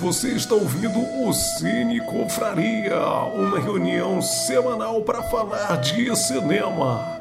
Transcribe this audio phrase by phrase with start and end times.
[0.00, 3.00] Você está ouvindo o Cine Confraria,
[3.34, 7.20] uma reunião semanal para falar de cinema.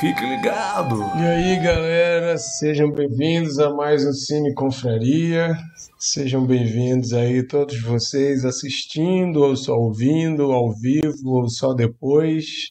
[0.00, 0.98] Fique ligado!
[1.18, 5.54] E aí, galera, sejam bem-vindos a mais um Cine Confraria.
[5.98, 12.70] Sejam bem-vindos aí todos vocês assistindo ou só ouvindo ao vivo ou só depois.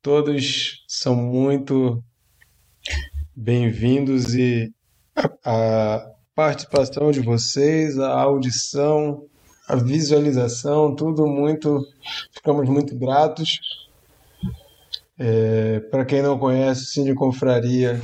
[0.00, 2.00] Todos são muito
[3.34, 4.72] bem-vindos e
[5.16, 9.26] a, a participação de vocês, a audição,
[9.68, 11.86] a visualização, tudo muito.
[12.32, 13.60] Ficamos muito gratos.
[15.18, 18.00] É, Para quem não conhece, o Cine Confraria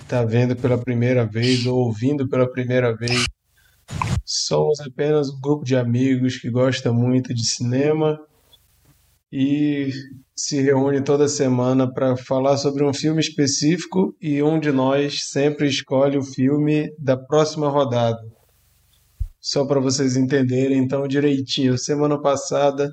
[0.00, 3.24] está vendo pela primeira vez ou ouvindo pela primeira vez.
[4.24, 8.18] Somos apenas um grupo de amigos que gosta muito de cinema
[9.36, 9.90] e
[10.36, 15.66] se reúne toda semana para falar sobre um filme específico e um de nós sempre
[15.66, 18.16] escolhe o filme da próxima rodada.
[19.40, 22.88] Só para vocês entenderem então direitinho, semana passada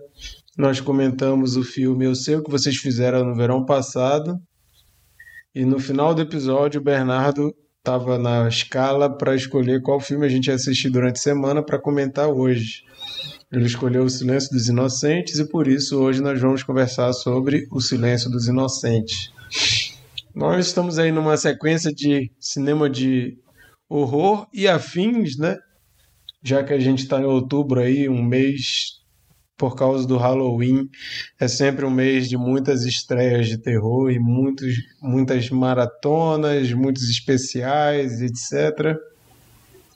[0.57, 4.35] nós comentamos o filme Eu Sei o que vocês fizeram no verão passado.
[5.53, 10.29] E no final do episódio, o Bernardo estava na escala para escolher qual filme a
[10.29, 12.81] gente ia assistir durante a semana para comentar hoje.
[13.51, 17.81] Ele escolheu O Silêncio dos Inocentes e por isso hoje nós vamos conversar sobre O
[17.81, 19.31] Silêncio dos Inocentes.
[20.33, 23.37] Nós estamos aí numa sequência de cinema de
[23.89, 25.57] horror e afins, né?
[26.41, 29.01] Já que a gente está em outubro aí, um mês
[29.61, 30.89] por causa do Halloween.
[31.39, 38.21] É sempre um mês de muitas estreias de terror e muitos, muitas maratonas, muitos especiais,
[38.21, 38.97] etc.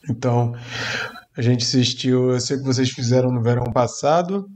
[0.07, 0.53] Então,
[1.37, 4.47] a gente assistiu, eu sei que vocês fizeram no verão passado.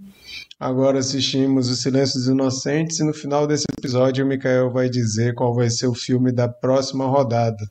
[0.59, 5.33] Agora assistimos O Silêncio dos Inocentes e no final desse episódio o Mikael vai dizer
[5.33, 7.65] qual vai ser o filme da próxima rodada.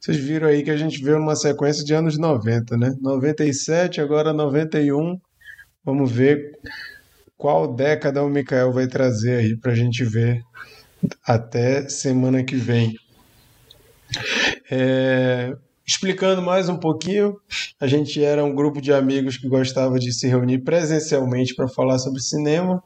[0.00, 2.94] Vocês viram aí que a gente veio numa sequência de anos 90, né?
[3.00, 5.18] 97, agora 91
[5.84, 6.58] Vamos ver
[7.36, 10.42] qual década o Mikael vai trazer aí para a gente ver
[11.22, 12.94] até semana que vem.
[14.70, 15.54] É,
[15.86, 17.36] explicando mais um pouquinho,
[17.80, 21.98] a gente era um grupo de amigos que gostava de se reunir presencialmente para falar
[21.98, 22.82] sobre cinema.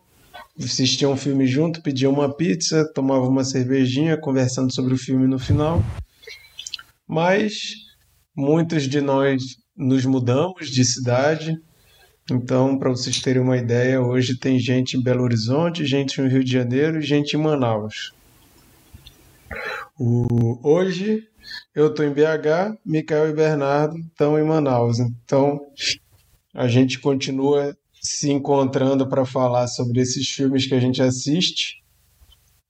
[0.58, 5.38] Assistia um filme junto, pedia uma pizza, tomava uma cervejinha, conversando sobre o filme no
[5.38, 5.82] final.
[7.06, 7.74] Mas
[8.36, 9.42] muitos de nós
[9.76, 11.56] nos mudamos de cidade,
[12.30, 16.44] então, para vocês terem uma ideia, hoje tem gente em Belo Horizonte, gente no Rio
[16.44, 18.12] de Janeiro e gente em Manaus.
[19.98, 20.58] O...
[20.62, 21.26] Hoje
[21.74, 24.98] eu estou em BH, Micael e Bernardo estão em Manaus.
[24.98, 25.60] Então,
[26.54, 31.82] a gente continua se encontrando para falar sobre esses filmes que a gente assiste.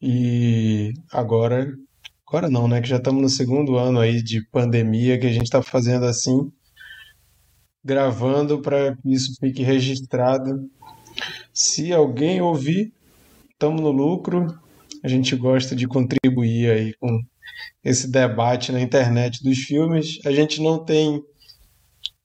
[0.00, 1.72] E agora,
[2.27, 2.81] agora não, né?
[2.81, 6.50] Que já estamos no segundo ano aí de pandemia que a gente está fazendo assim
[7.88, 10.69] gravando para que isso fique registrado.
[11.55, 12.93] Se alguém ouvir,
[13.50, 14.47] estamos no lucro.
[15.03, 17.21] A gente gosta de contribuir aí com
[17.85, 20.19] esse debate na internet dos filmes.
[20.25, 21.23] A gente não tem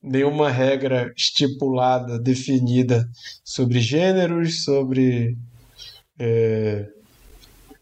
[0.02, 3.08] nenhuma regra estipulada, definida
[3.44, 5.38] sobre gêneros, sobre
[6.20, 6.88] é,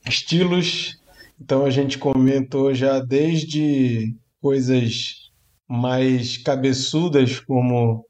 [0.07, 1.00] estilos.
[1.40, 5.31] Então a gente comentou já desde coisas
[5.68, 8.06] mais cabeçudas como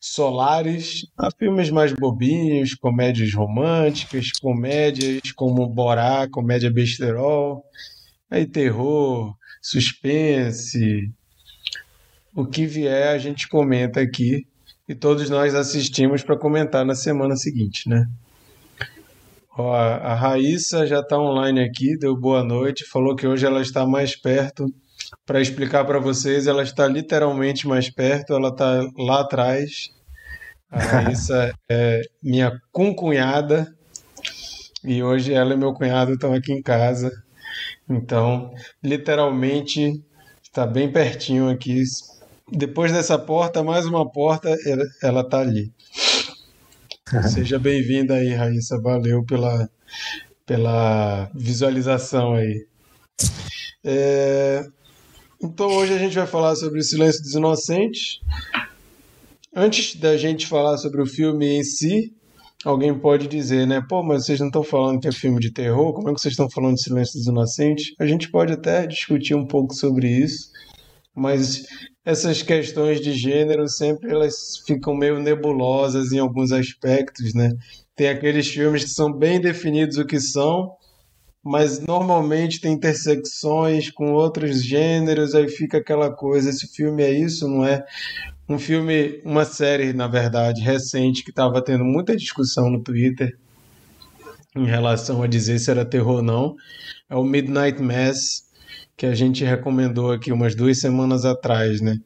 [0.00, 7.64] Solares, a filmes mais bobinhos, comédias românticas, comédias como Borá, comédia besterol,
[8.30, 11.10] aí terror, suspense,
[12.34, 14.46] o que vier a gente comenta aqui
[14.88, 18.06] e todos nós assistimos para comentar na semana seguinte, né?
[19.56, 23.86] Ó, a Raíssa já está online aqui, deu boa noite, falou que hoje ela está
[23.86, 24.66] mais perto
[25.24, 29.90] para explicar para vocês, ela está literalmente mais perto, ela está lá atrás.
[30.68, 33.72] A Raíssa é minha concunhada
[34.82, 37.10] e hoje ela e meu cunhado estão aqui em casa.
[37.88, 38.52] Então,
[38.82, 40.02] literalmente,
[40.42, 41.82] está bem pertinho aqui.
[42.50, 44.54] Depois dessa porta, mais uma porta,
[45.02, 45.72] ela está ali.
[47.32, 48.80] Seja bem-vinda aí, Raíssa.
[48.80, 49.68] Valeu pela,
[50.46, 52.66] pela visualização aí.
[53.84, 54.66] É,
[55.42, 58.20] então hoje a gente vai falar sobre o Silêncio dos Inocentes.
[59.54, 62.14] Antes da gente falar sobre o filme em si,
[62.64, 63.82] alguém pode dizer, né?
[63.88, 65.92] Pô, mas vocês não estão falando que é filme de terror?
[65.92, 67.94] Como é que vocês estão falando de Silêncio dos Inocentes?
[67.98, 70.50] A gente pode até discutir um pouco sobre isso,
[71.14, 71.64] mas
[72.04, 77.52] essas questões de gênero sempre elas ficam meio nebulosas em alguns aspectos, né?
[77.96, 80.72] Tem aqueles filmes que são bem definidos o que são,
[81.42, 87.46] mas normalmente tem intersecções com outros gêneros, aí fica aquela coisa, esse filme é isso,
[87.46, 87.84] não é?
[88.48, 93.36] Um filme, uma série, na verdade, recente que estava tendo muita discussão no Twitter
[94.54, 96.54] em relação a dizer se era terror ou não,
[97.08, 98.44] é o Midnight Mass,
[98.96, 101.98] que a gente recomendou aqui umas duas semanas atrás, né?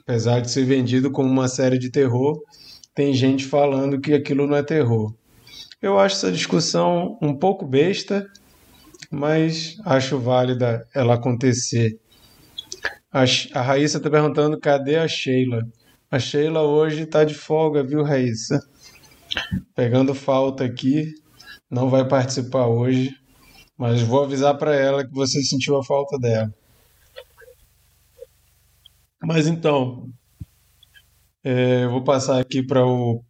[0.00, 2.40] Apesar de ser vendido como uma série de terror,
[2.94, 5.12] tem gente falando que aquilo não é terror.
[5.80, 8.26] Eu acho essa discussão um pouco besta,
[9.10, 11.98] mas acho válida ela acontecer.
[13.12, 13.24] A,
[13.60, 15.62] Raíssa está perguntando cadê a Sheila.
[16.10, 18.58] A Sheila hoje está de folga, viu, Raíssa?
[19.74, 21.12] Pegando falta aqui,
[21.70, 23.10] não vai participar hoje,
[23.76, 26.50] mas vou avisar para ela que você sentiu a falta dela.
[29.22, 30.08] Mas então,
[31.44, 33.22] é, eu vou passar aqui para o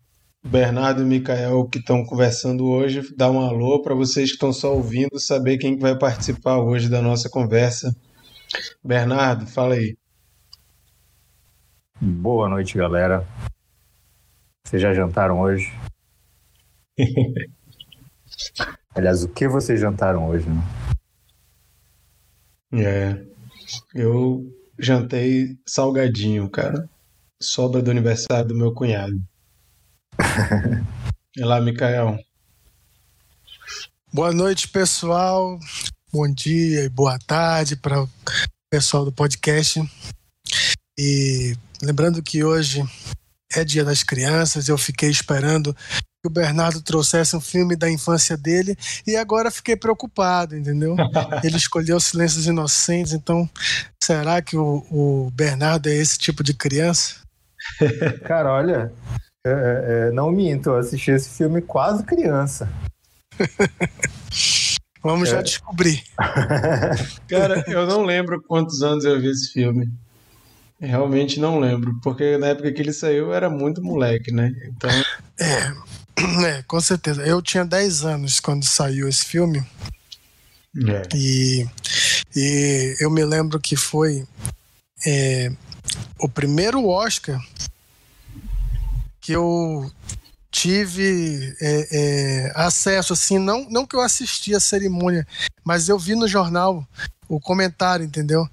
[0.44, 4.52] Bernardo e o Mikael que estão conversando hoje, dar um alô para vocês que estão
[4.52, 7.92] só ouvindo, saber quem vai participar hoje da nossa conversa.
[8.82, 9.96] Bernardo, fala aí.
[12.00, 13.26] Boa noite, galera.
[14.64, 15.72] Vocês já jantaram hoje?
[18.94, 20.62] Aliás, o que vocês jantaram hoje, né?
[22.74, 23.24] É,
[23.94, 24.44] eu
[24.78, 26.88] jantei salgadinho, cara.
[27.40, 29.20] Sobra do aniversário do meu cunhado.
[31.34, 32.18] E lá, Micael.
[34.12, 35.58] Boa noite, pessoal.
[36.12, 38.06] Bom dia e boa tarde para
[38.72, 39.84] pessoal do podcast.
[40.98, 42.82] E lembrando que hoje
[43.54, 48.34] é Dia das Crianças, eu fiquei esperando que o Bernardo trouxesse um filme da infância
[48.34, 48.74] dele
[49.06, 50.96] e agora fiquei preocupado, entendeu?
[51.44, 53.46] Ele escolheu Silêncios Inocentes, então
[54.02, 57.16] será que o, o Bernardo é esse tipo de criança?
[58.24, 58.90] Cara, olha,
[59.46, 62.66] é, é, não minto, eu assisti esse filme quase criança.
[65.02, 65.32] Vamos é.
[65.32, 66.02] já descobrir.
[67.28, 69.90] Cara, eu não lembro quantos anos eu vi esse filme.
[70.80, 74.52] Realmente não lembro, porque na época que ele saiu eu era muito moleque, né?
[74.66, 74.90] Então.
[75.38, 75.72] É,
[76.58, 77.22] é com certeza.
[77.22, 79.64] Eu tinha 10 anos quando saiu esse filme.
[80.88, 81.02] É.
[81.14, 81.66] E,
[82.34, 84.26] e eu me lembro que foi
[85.06, 85.52] é,
[86.18, 87.40] o primeiro Oscar
[89.20, 89.90] que eu
[90.52, 95.26] tive é, é, acesso, assim, não, não que eu assisti a cerimônia,
[95.64, 96.86] mas eu vi no jornal
[97.26, 98.46] o comentário, entendeu?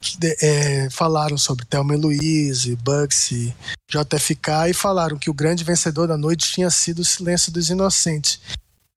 [0.00, 3.54] Que, é, falaram sobre Thelma e Louise, Bugsy,
[3.88, 8.40] JFK e falaram que o grande vencedor da noite tinha sido o Silêncio dos Inocentes.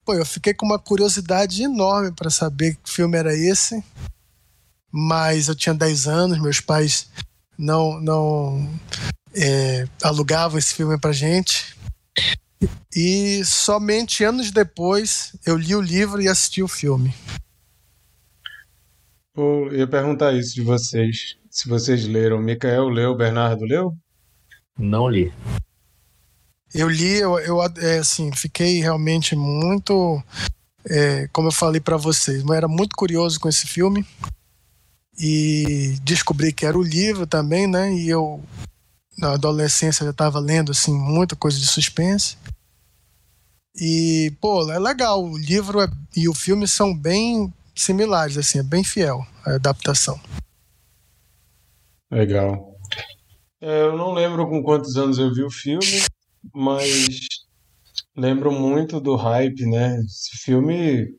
[0.03, 3.83] Pô, eu fiquei com uma curiosidade enorme para saber que filme era esse,
[4.91, 7.07] mas eu tinha 10 anos, meus pais
[7.55, 8.79] não não
[9.35, 11.77] é, alugavam esse filme pra gente.
[12.95, 17.13] E somente anos depois eu li o livro e assisti o filme.
[19.33, 21.37] Pô, eu ia perguntar isso de vocês.
[21.49, 22.41] Se vocês leram.
[22.41, 23.93] Micael leu, Bernardo leu?
[24.77, 25.33] Não li.
[26.73, 30.21] Eu li, eu, eu é, assim, fiquei realmente muito.
[30.85, 34.05] É, como eu falei para vocês, eu era muito curioso com esse filme
[35.19, 37.93] e descobri que era o livro também, né?
[37.93, 38.41] E eu
[39.19, 42.37] na adolescência já estava lendo assim muita coisa de suspense.
[43.75, 45.23] E, pô, é legal.
[45.23, 50.19] O livro é, e o filme são bem similares, assim, é bem fiel a adaptação.
[52.11, 52.75] Legal.
[53.61, 56.01] É, eu não lembro com quantos anos eu vi o filme,
[56.53, 57.19] mas
[58.15, 59.99] lembro muito do hype, né?
[59.99, 61.13] Esse filme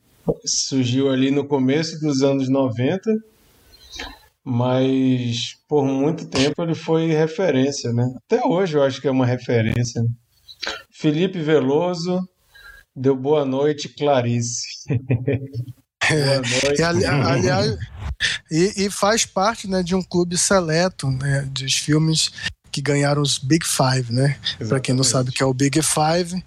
[0.45, 3.11] surgiu ali no começo dos anos 90
[4.45, 8.11] mas por muito tempo ele foi referência, né?
[8.25, 10.03] Até hoje eu acho que é uma referência.
[10.91, 12.27] Felipe Veloso
[12.95, 14.67] deu boa noite, Clarice.
[14.89, 16.83] boa noite.
[16.83, 17.79] ali, aliás,
[18.51, 22.31] e, e, faz parte né, de um clube seleto né, dos filmes
[22.73, 24.39] que ganharam os Big Five, né?
[24.69, 26.43] Para quem não sabe o que é o Big Five,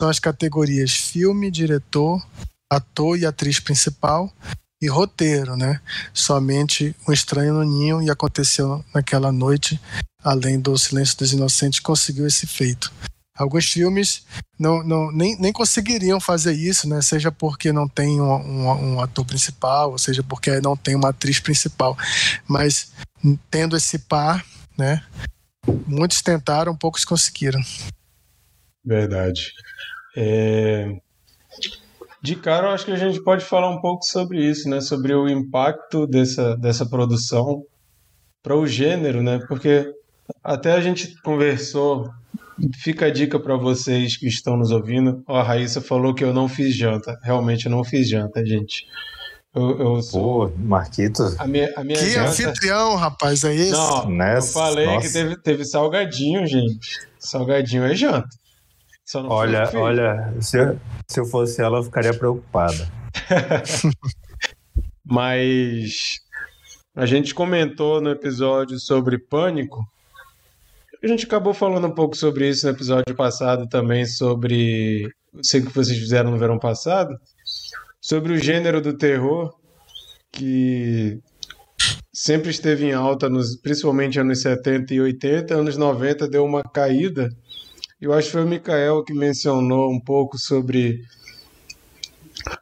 [0.00, 2.24] são as categorias filme, diretor,
[2.70, 4.32] ator e atriz principal
[4.80, 5.80] e roteiro, né?
[6.12, 9.80] Somente um estranho no ninho e aconteceu naquela noite,
[10.22, 12.92] além do Silêncio dos Inocentes, conseguiu esse feito.
[13.36, 14.24] Alguns filmes
[14.58, 17.02] não, não, nem, nem conseguiriam fazer isso, né?
[17.02, 21.10] Seja porque não tem um, um, um ator principal, ou seja porque não tem uma
[21.10, 21.96] atriz principal.
[22.48, 22.92] Mas
[23.50, 24.44] tendo esse par,
[24.76, 25.04] né?
[25.86, 27.60] Muitos tentaram, poucos conseguiram.
[28.84, 29.52] Verdade.
[30.16, 30.96] É...
[32.26, 34.80] De cara, eu acho que a gente pode falar um pouco sobre isso, né?
[34.80, 37.62] Sobre o impacto dessa, dessa produção
[38.42, 39.38] para o gênero, né?
[39.46, 39.88] Porque
[40.42, 42.10] até a gente conversou.
[42.82, 45.22] Fica a dica para vocês que estão nos ouvindo.
[45.28, 47.16] Ó, a Raíssa falou que eu não fiz janta.
[47.22, 48.86] Realmente eu não fiz janta, gente.
[49.54, 50.48] Eu, eu sou.
[50.48, 51.38] Pô, Marquitos.
[51.38, 52.30] A minha, a minha Que janta...
[52.30, 53.70] anfitrião, rapaz, é esse?
[53.70, 55.06] Não, Nessa- eu falei nossa.
[55.06, 57.06] que teve, teve salgadinho, gente.
[57.20, 58.28] Salgadinho é janta.
[59.14, 62.90] Olha, olha, se eu, se eu fosse ela, eu ficaria preocupada.
[65.04, 66.18] Mas
[66.94, 69.80] a gente comentou no episódio sobre pânico.
[71.02, 75.08] A gente acabou falando um pouco sobre isso no episódio passado também, sobre.
[75.40, 77.14] Sei que vocês fizeram no verão passado.
[78.00, 79.54] Sobre o gênero do terror,
[80.32, 81.20] que
[82.12, 85.54] sempre esteve em alta, nos, principalmente anos 70 e 80.
[85.54, 87.28] Anos 90 deu uma caída.
[88.00, 91.00] Eu acho que foi o Mikael que mencionou um pouco sobre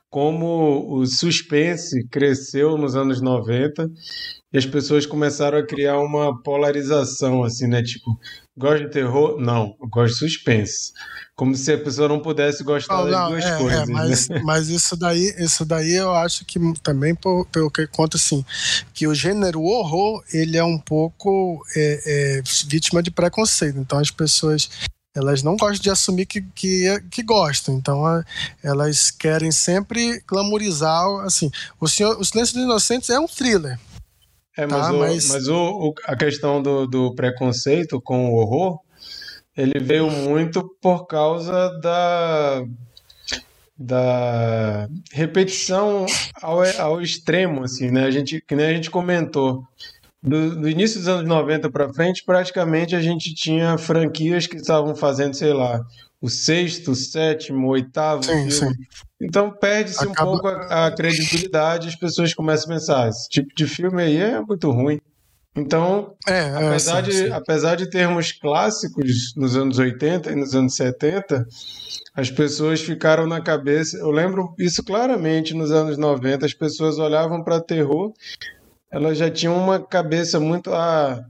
[0.08, 3.90] como o suspense cresceu nos anos 90
[4.52, 7.82] e as pessoas começaram a criar uma polarização, assim, né?
[7.82, 8.16] Tipo,
[8.56, 9.40] gosto de terror?
[9.40, 10.92] Não, eu gosto de suspense.
[11.34, 13.88] Como se a pessoa não pudesse gostar Não, das não, duas é, coisas.
[13.88, 14.38] é, mas, né?
[14.46, 18.44] mas isso daí, isso daí eu acho que também por- pelo que conta assim,
[18.92, 23.76] que o gênero horror ele é um pouco é, é, vítima de preconceito.
[23.80, 24.70] Então as pessoas
[25.14, 27.74] elas não gostam de assumir que, que, que gostam.
[27.76, 28.24] Então a-
[28.62, 31.50] elas querem sempre glamorizar assim.
[31.80, 33.78] O senhor, o Silêncio dos Inocentes é um thriller.
[34.56, 38.36] É, mas, Tá, o- mas- mas o, o- a questão do, do preconceito com o
[38.36, 38.80] horror,
[39.56, 42.64] ele veio muito por causa da,
[43.76, 46.06] da repetição
[46.40, 48.04] ao, ao extremo, assim, né?
[48.04, 49.64] A gente, que nem a gente comentou.
[50.26, 54.96] Do, do início dos anos 90 para frente, praticamente a gente tinha franquias que estavam
[54.96, 55.80] fazendo, sei lá,
[56.18, 58.74] o sexto, o sétimo, o oitavo Sim, filme.
[59.20, 63.28] Então perde-se um Acaba- pouco a, a credibilidade, as pessoas começam a pensar, "Ah, esse
[63.28, 64.98] tipo de filme aí é muito ruim.
[65.56, 67.30] Então, É, é, apesar, sim, de, sim.
[67.30, 71.46] apesar de termos clássicos nos anos 80 e nos anos 70,
[72.16, 73.98] as pessoas ficaram na cabeça.
[73.98, 78.12] Eu lembro isso claramente nos anos 90, as pessoas olhavam para terror,
[78.94, 81.20] elas já tinham uma cabeça muito a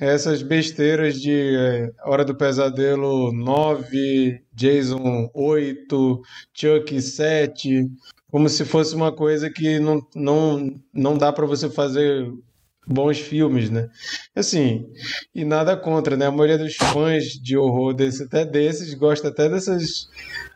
[0.00, 6.22] essas besteiras de é, Hora do Pesadelo 9, Jason 8,
[6.54, 7.88] Chuck 7,
[8.30, 12.30] como se fosse uma coisa que não, não, não dá para você fazer
[12.86, 13.88] bons filmes, né?
[14.36, 14.86] Assim,
[15.34, 16.26] e nada contra, né?
[16.26, 20.06] A maioria dos fãs de horror desse, até desses gosta até dessas.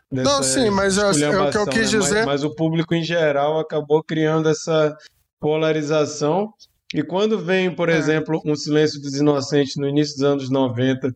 [0.09, 1.99] Não, sim, mas é- é o que eu quis né?
[1.99, 2.25] Mas- dizer.
[2.25, 4.95] Mas, o público em geral acabou criando essa
[5.43, 6.53] polarização.
[6.93, 7.97] E quando vem, por É.
[7.97, 11.13] exemplo, Um Silêncio dos Inocentes no início dos anos 90,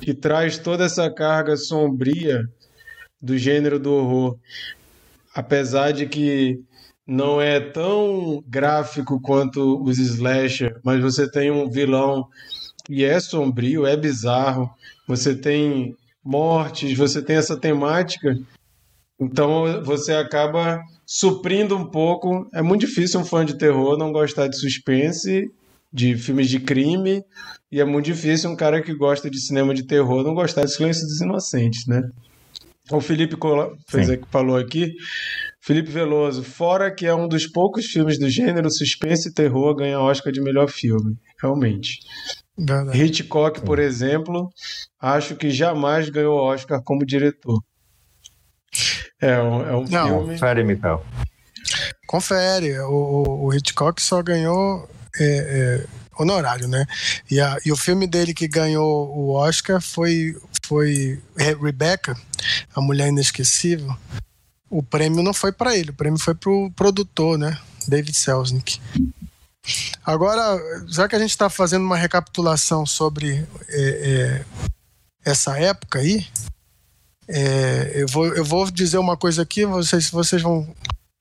[0.00, 2.48] que traz toda essa carga sombria
[3.20, 4.38] do gênero do horror,
[5.34, 6.58] apesar de que
[7.06, 12.26] não é tão gráfico quanto os slasher, mas você tem um vilão
[12.86, 14.70] que é sombrio, é bizarro,
[15.06, 15.94] você tem
[16.24, 18.38] mortes, você tem essa temática,
[19.20, 22.46] então você acaba suprindo um pouco.
[22.52, 25.50] É muito difícil um fã de terror não gostar de suspense,
[25.90, 27.24] de filmes de crime,
[27.72, 30.74] e é muito difícil um cara que gosta de cinema de terror não gostar de
[30.74, 32.02] Silêncio dos Inocentes, né?
[32.90, 34.94] O Felipe Cola- fez aqui- falou aqui,
[35.60, 39.76] Felipe Veloso, fora que é um dos poucos filmes do gênero suspense e terror a
[39.76, 42.00] ganhar Oscar de melhor filme, realmente.
[42.58, 43.02] Verdade.
[43.02, 44.50] Hitchcock, por exemplo,
[45.00, 47.62] acho que jamais ganhou Oscar como diretor.
[49.20, 50.06] É um, é um Não.
[50.08, 50.32] filme.
[50.34, 51.04] Confere, Mikael.
[52.06, 55.86] Confere, o, o- Hitchcock só ganhou é, é,
[56.18, 56.86] honorário, né?
[57.30, 62.16] E, a- e o filme dele que ganhou o Oscar foi, foi Re- Rebecca,
[62.74, 63.94] a Mulher Inesquecível.
[64.70, 67.58] O prêmio não foi para ele, o prêmio foi para o produtor, né?
[67.86, 68.80] David Selznick.
[70.04, 70.58] Agora,
[70.88, 74.44] já que a gente está fazendo uma recapitulação sobre é, é,
[75.30, 76.26] essa época aí,
[77.28, 80.74] é, eu, vou, eu vou dizer uma coisa aqui, vocês, vocês vão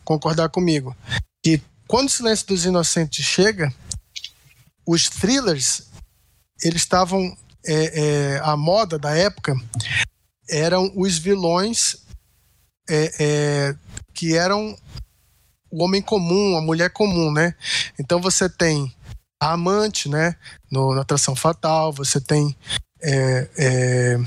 [0.06, 0.96] concordar comigo.
[1.44, 3.74] Que quando o Silêncio dos Inocentes chega,
[4.86, 5.84] os thrillers,
[6.64, 7.36] eles estavam.
[7.66, 9.54] é, é, a moda da época
[10.50, 11.98] eram os vilões
[12.90, 13.76] é, é,
[14.14, 14.78] que eram
[15.70, 17.54] o homem comum, a mulher comum, né?
[18.00, 18.94] Então você tem
[19.42, 20.36] a amante, né?
[20.72, 22.56] No, na Atração Fatal, você tem
[23.02, 24.18] é, é,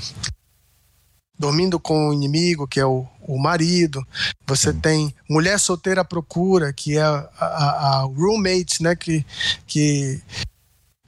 [1.41, 4.05] dormindo com o inimigo, que é o, o marido.
[4.47, 8.95] Você tem mulher solteira à procura, que é a, a, a roommate, né?
[8.95, 9.25] Que,
[9.65, 10.21] que,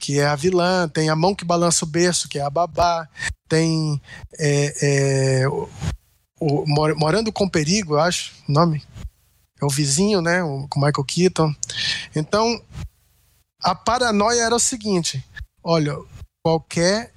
[0.00, 0.88] que é a vilã.
[0.88, 3.08] Tem a mão que balança o berço, que é a babá.
[3.48, 4.02] Tem
[4.36, 5.68] é, é, o,
[6.40, 8.82] o Mor- Morando com Perigo, eu acho o nome.
[9.62, 10.42] É o vizinho, né?
[10.42, 11.54] O, com Michael Keaton.
[12.16, 12.60] Então,
[13.62, 15.24] a paranoia era o seguinte:
[15.62, 15.96] olha,
[16.42, 17.12] qualquer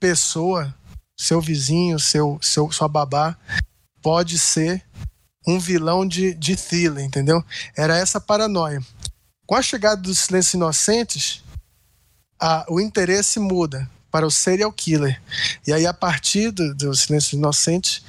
[0.00, 0.74] pessoa
[1.22, 3.36] seu vizinho, seu, seu, sua babá,
[4.02, 4.82] pode ser
[5.46, 7.44] um vilão de, de thriller, entendeu?
[7.76, 8.82] Era essa paranoia.
[9.46, 11.44] Com a chegada dos Silêncios Inocentes,
[12.40, 15.20] a, o interesse muda para o serial killer.
[15.66, 18.02] E aí, a partir dos do Silêncios Inocentes,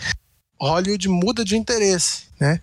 [0.59, 2.59] Hollywood muda de interesse, né?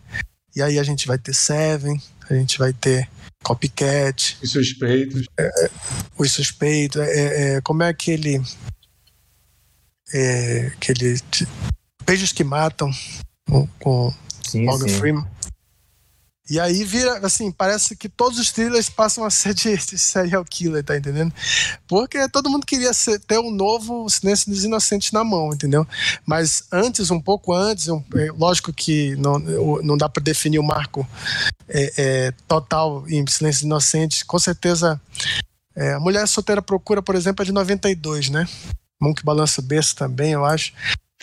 [0.54, 3.09] E aí a gente vai ter Seven, a gente vai ter
[3.45, 4.37] Copycat.
[4.42, 5.26] Os suspeitos.
[5.38, 5.71] É, é,
[6.19, 7.00] os suspeitos.
[7.00, 8.42] É, é, como é aquele.
[10.12, 11.20] É, aquele.
[12.04, 12.90] Beijos que matam
[13.78, 14.12] com
[14.42, 14.98] sim, Morgan sim.
[14.98, 15.26] Freeman.
[16.50, 20.44] E aí vira, assim, parece que todos os thrillers passam a ser de, de serial
[20.44, 21.32] killer, tá entendendo?
[21.86, 25.86] Porque todo mundo queria ser, ter um novo Silêncio dos Inocentes na mão, entendeu?
[26.26, 30.64] Mas antes, um pouco antes, um, é, lógico que não, não dá para definir o
[30.64, 31.08] marco
[31.68, 35.00] é, é, total em Silêncio dos Inocentes, com certeza.
[35.76, 38.44] É, a Mulher Solteira Procura, por exemplo, é de 92, né?
[39.00, 40.73] Mão que balança o berço também, eu acho.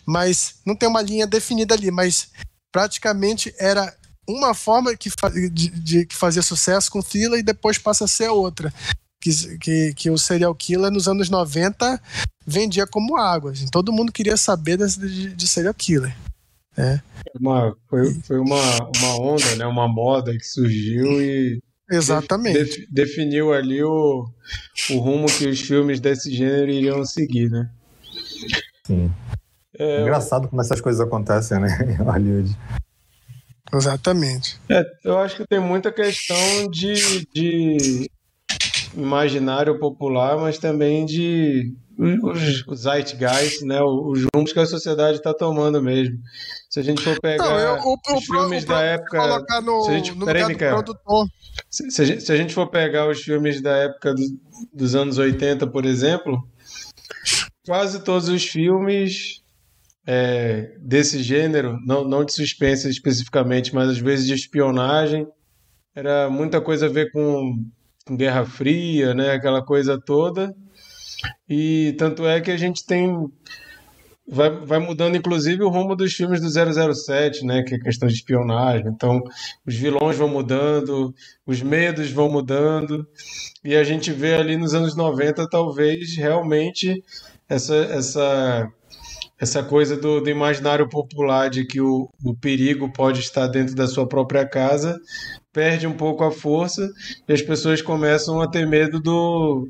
[0.06, 2.30] Mas não tem uma linha definida ali, mas
[2.72, 3.94] praticamente era
[4.28, 5.10] uma forma que,
[5.52, 8.74] de, de, que fazia sucesso com thriller e depois passa a ser outra.
[9.22, 12.02] Que, que, que o serial killer nos anos 90
[12.46, 13.52] vendia como água.
[13.52, 16.16] Assim, todo mundo queria saber de, de, de serial killer.
[16.78, 17.02] Né?
[17.40, 18.62] Uma, foi foi uma,
[18.98, 19.66] uma onda, né?
[19.66, 22.58] uma moda que surgiu e Exatamente.
[22.58, 24.28] Def, definiu ali o,
[24.92, 27.70] o rumo que os filmes desse gênero iriam seguir, né?
[28.86, 29.12] Sim.
[29.80, 32.58] É, Engraçado como essas coisas acontecem, né, em Hollywood.
[33.74, 34.60] Exatamente.
[34.70, 38.10] É, eu acho que tem muita questão de, de
[38.96, 45.34] imaginário popular, mas também de os, os zeitgeist, né, os rumos que a sociedade está
[45.34, 46.18] tomando mesmo.
[46.70, 49.84] Se a gente for pegar Não, eu, o, os o, filmes o, da época, no,
[49.84, 50.44] se a gente, peraí,
[51.70, 54.22] se, se, a gente, se, a gente, for pegar os filmes da época do,
[54.74, 56.38] dos anos 80, por exemplo,
[57.66, 59.42] quase todos os filmes
[60.06, 65.28] é, desse gênero, não, não de suspense especificamente, mas às vezes de espionagem.
[65.94, 67.66] Era muita coisa a ver com,
[68.06, 69.32] com Guerra Fria, né?
[69.32, 70.56] aquela coisa toda.
[71.50, 73.30] E tanto é que a gente tem.
[74.30, 77.64] Vai, vai mudando, inclusive, o rumo dos filmes do 007, né?
[77.64, 78.88] Que é questão de espionagem.
[78.88, 79.22] Então,
[79.66, 81.16] os vilões vão mudando,
[81.46, 83.08] os medos vão mudando.
[83.64, 87.02] E a gente vê ali nos anos 90, talvez, realmente,
[87.48, 88.70] essa, essa
[89.40, 93.86] essa coisa do, do imaginário popular de que o, o perigo pode estar dentro da
[93.86, 95.00] sua própria casa
[95.58, 96.88] perde um pouco a força
[97.28, 99.68] e as pessoas começam a ter medo do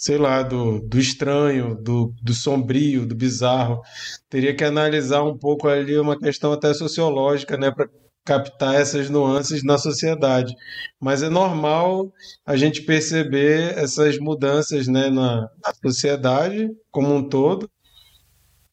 [0.00, 3.82] sei lá, do, do estranho, do, do sombrio, do bizarro.
[4.30, 7.86] Teria que analisar um pouco ali uma questão até sociológica, né, para
[8.24, 10.54] captar essas nuances na sociedade.
[10.98, 12.10] Mas é normal
[12.46, 17.70] a gente perceber essas mudanças né, na, na sociedade como um todo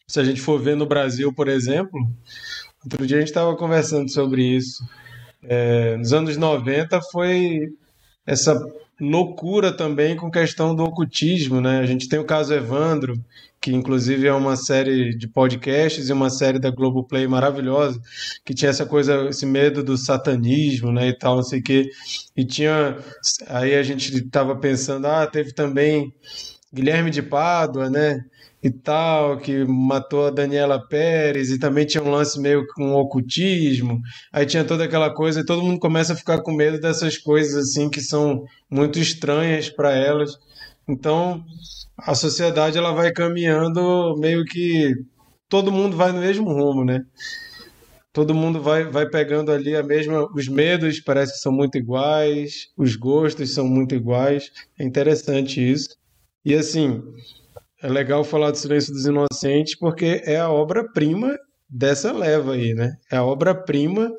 [0.08, 2.00] se a gente for ver no Brasil, por exemplo,
[2.86, 4.82] outro dia a gente estava conversando sobre isso.
[5.44, 7.68] É, nos anos 90 foi
[8.26, 8.58] essa
[9.00, 11.80] loucura também com questão do ocultismo, né?
[11.80, 13.14] A gente tem o caso Evandro,
[13.62, 18.00] que inclusive é uma série de podcasts e uma série da Globoplay maravilhosa,
[18.46, 21.90] que tinha essa coisa, esse medo do satanismo, né, e tal, não sei o quê.
[22.36, 22.98] E tinha
[23.48, 26.14] aí a gente estava pensando, ah, teve também
[26.78, 28.24] Guilherme de Pádua, né?
[28.62, 34.02] e tal, que matou a Daniela Pérez, e também tinha um lance meio com ocultismo,
[34.34, 37.56] aí tinha toda aquela coisa, e todo mundo começa a ficar com medo dessas coisas
[37.56, 40.32] assim que são muito estranhas para elas.
[40.88, 41.44] Então,
[41.98, 44.94] a sociedade ela vai caminhando meio que
[45.50, 47.02] todo mundo vai no mesmo rumo, né?
[48.12, 50.28] Todo mundo vai, vai pegando ali a mesma.
[50.34, 54.50] Os medos parece que são muito iguais, os gostos são muito iguais.
[54.80, 55.90] É interessante isso.
[56.48, 57.04] E assim,
[57.84, 61.38] é legal falar do Silêncio dos Inocentes porque é a obra-prima
[61.70, 62.96] dessa leva aí, né?
[63.12, 64.10] É a obra-prima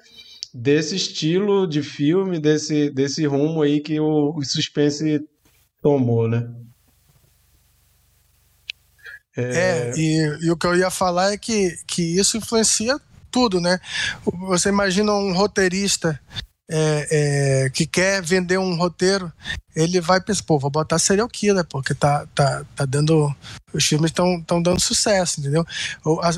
[0.53, 5.27] desse estilo de filme, desse, desse rumo aí que o, o suspense
[5.81, 6.47] tomou, né?
[9.35, 13.59] É, é e, e, o que eu ia falar é que, que isso influencia tudo,
[13.59, 13.81] né?
[14.49, 16.21] Você imagina um roteirista
[16.71, 19.33] é, é, que quer vender um roteiro,
[19.75, 23.35] ele vai pensar, pô, vou botar serial killer, porque tá, tá, tá dando.
[23.73, 25.65] Os filmes estão dando sucesso, entendeu?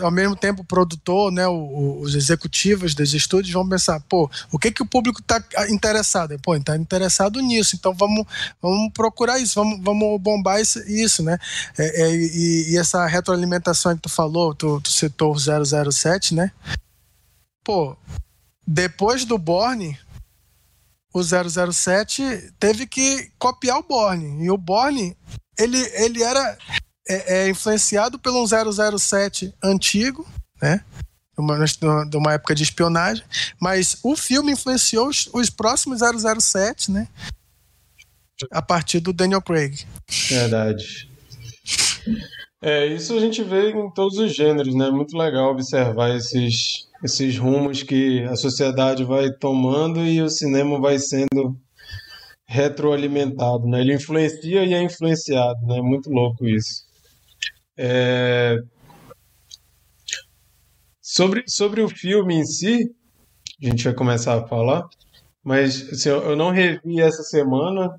[0.03, 4.73] Ao mesmo tempo, o produtor, né, os executivos dos estúdios vão pensar, pô, o que,
[4.73, 6.39] que o público está interessado?
[6.41, 8.27] Pô, está interessado nisso, então vamos,
[8.61, 11.39] vamos procurar isso, vamos, vamos bombar isso, isso né?
[11.79, 16.51] É, é, e, e, essa retroalimentação que tu falou, tu, tu citou o 007, né?
[17.65, 17.97] Pô,
[18.67, 19.99] depois do Borne,
[21.13, 24.45] o 007 teve que copiar o Borne.
[24.45, 25.17] E o Borne,
[25.59, 26.59] ele, ele era
[27.09, 30.27] é, é, influenciado pelo 007 antigo,
[30.61, 30.85] né?
[32.09, 33.25] de uma época de espionagem,
[33.59, 37.09] mas o filme influenciou os, os próximos 007, né?
[38.53, 39.87] A partir do Daniel Craig.
[40.29, 41.09] Verdade.
[42.63, 44.91] É, isso a gente vê em todos os gêneros, né?
[44.91, 50.99] Muito legal observar esses, esses rumos que a sociedade vai tomando e o cinema vai
[50.99, 51.57] sendo
[52.47, 53.81] retroalimentado, né?
[53.81, 55.81] Ele influencia e é influenciado, né?
[55.81, 56.85] Muito louco isso.
[57.79, 58.57] É...
[61.01, 62.91] Sobre, sobre o filme em si,
[63.63, 64.87] a gente vai começar a falar,
[65.43, 67.91] mas assim, eu não revi essa semana,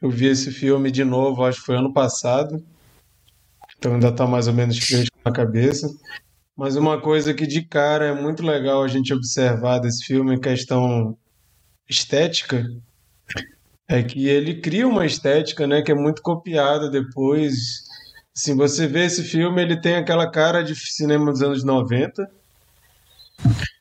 [0.00, 2.62] eu vi esse filme de novo, acho que foi ano passado,
[3.76, 5.88] então ainda está mais ou menos fresco na cabeça.
[6.60, 11.16] Mas uma coisa que de cara é muito legal a gente observar desse filme, questão
[11.88, 12.66] estética,
[13.88, 17.54] é que ele cria uma estética, né, que é muito copiada depois.
[18.36, 22.30] Assim, você vê esse filme, ele tem aquela cara de cinema dos anos 90.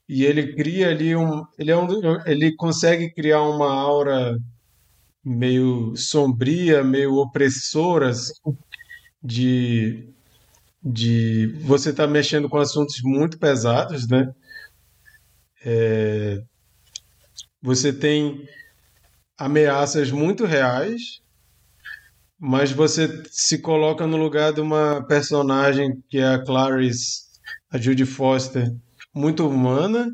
[0.07, 1.89] E ele cria ali um, ele é um,
[2.25, 4.37] ele consegue criar uma aura
[5.21, 8.31] meio sombria, meio opressora assim,
[9.21, 10.13] de
[10.81, 14.33] de você estar tá mexendo com assuntos muito pesados, né?
[15.65, 16.41] É,
[17.61, 18.47] você tem
[19.37, 21.21] ameaças muito reais,
[22.39, 27.23] mas você se coloca no lugar de uma personagem que é a Clarice,
[27.69, 28.71] a Judy Foster,
[29.13, 30.07] muito humana,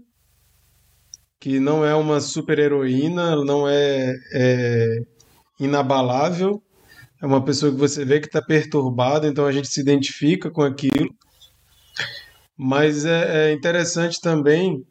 [1.40, 4.98] que não é uma super heroína, não é, é
[5.60, 6.64] inabalável,
[7.26, 10.62] é uma pessoa que você vê que está perturbada, então a gente se identifica com
[10.62, 11.10] aquilo.
[12.56, 14.86] Mas é, é interessante também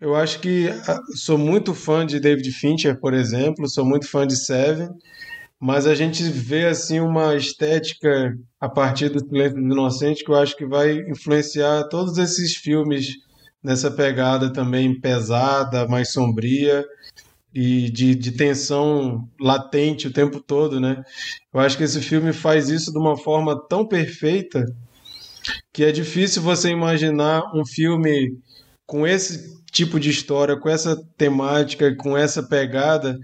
[0.00, 4.26] eu acho que ah, sou muito fã de David Fincher, por exemplo, sou muito fã
[4.26, 4.88] de Seven,
[5.60, 10.36] mas a gente vê assim uma estética a partir do Silêncio do Inocente que eu
[10.36, 13.08] acho que vai influenciar todos esses filmes
[13.62, 16.82] nessa pegada também pesada, mais sombria
[17.54, 21.02] e de, de tensão latente o tempo todo, né?
[21.52, 24.64] Eu acho que esse filme faz isso de uma forma tão perfeita
[25.72, 28.36] que é difícil você imaginar um filme
[28.86, 33.18] com esse tipo de história, com essa temática, com essa pegada,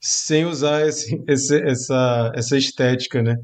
[0.00, 3.36] sem usar esse, esse, essa, essa estética, né?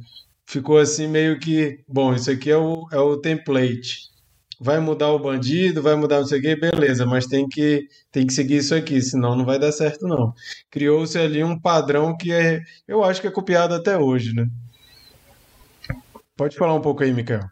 [0.46, 4.09] Ficou assim meio que, bom, isso aqui é o, é o template.
[4.62, 8.26] Vai mudar o bandido, vai mudar não sei o quê, beleza, mas tem que, tem
[8.26, 10.34] que seguir isso aqui, senão não vai dar certo, não.
[10.70, 14.46] Criou-se ali um padrão que é, eu acho que é copiado até hoje, né?
[16.36, 17.50] Pode falar um pouco aí, Michael.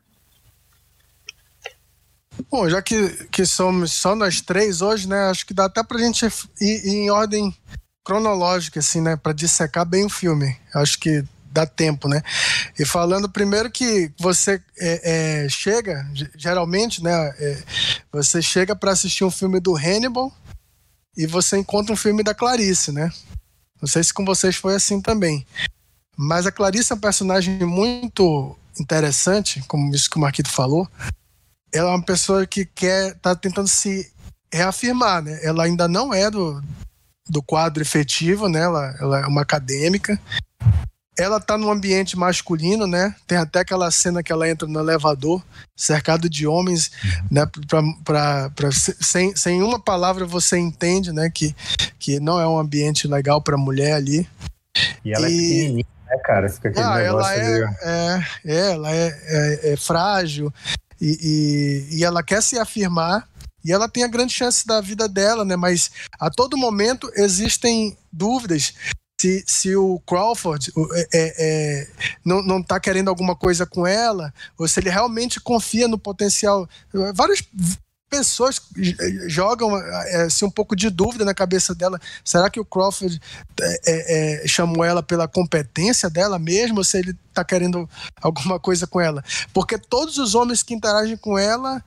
[2.50, 5.28] Bom, já que, que somos só nós três hoje, né?
[5.30, 6.24] Acho que dá até pra gente
[6.60, 7.54] ir, ir em ordem
[8.04, 9.16] cronológica, assim, né?
[9.16, 10.56] Pra dissecar bem o filme.
[10.74, 11.24] Acho que
[11.58, 12.22] dá tempo, né?
[12.78, 17.10] E falando primeiro que você é, é, chega, geralmente, né?
[17.38, 17.62] É,
[18.12, 20.32] você chega para assistir um filme do Hannibal
[21.16, 23.10] e você encontra um filme da Clarice, né?
[23.80, 25.44] Não sei se com vocês foi assim também.
[26.16, 30.88] Mas a Clarice é um personagem muito interessante, como isso que o Marquito falou,
[31.72, 34.10] ela é uma pessoa que quer tá tentando se
[34.52, 35.38] reafirmar, né?
[35.42, 36.62] Ela ainda não é do,
[37.28, 38.60] do quadro efetivo, né?
[38.60, 40.18] Ela, ela é uma acadêmica.
[41.18, 43.14] Ela tá num ambiente masculino, né?
[43.26, 45.42] Tem até aquela cena que ela entra no elevador,
[45.76, 46.92] cercado de homens,
[47.31, 47.44] né?
[47.66, 51.28] Pra, pra, pra, sem, sem uma palavra você entende, né?
[51.28, 51.54] Que,
[51.98, 54.28] que não é um ambiente legal para mulher ali.
[55.04, 55.35] E ela é e...
[55.35, 56.48] é pequenininha, né, cara?
[56.48, 60.52] Fica aquele ah, ela é, é, é, ela é, é, é frágil,
[61.00, 63.28] e, e, e ela quer se afirmar
[63.64, 65.57] e ela tem a grande chance da vida dela, né?
[65.57, 68.74] Mas a todo momento existem dúvidas
[69.20, 71.88] se, se o Crawford é, é, é,
[72.24, 76.68] não, não tá querendo alguma coisa com ela, ou se ele realmente confia no potencial.
[77.14, 77.42] Várias
[78.09, 78.61] pessoas
[79.26, 82.00] jogam é, assim, um pouco de dúvida na cabeça dela.
[82.24, 83.20] Será que o Crawford
[83.61, 87.88] é, é, é, chamou ela pela competência dela mesmo, ou se ele está querendo
[88.22, 89.22] alguma coisa com ela?
[89.52, 91.83] Porque todos os homens que interagem com ela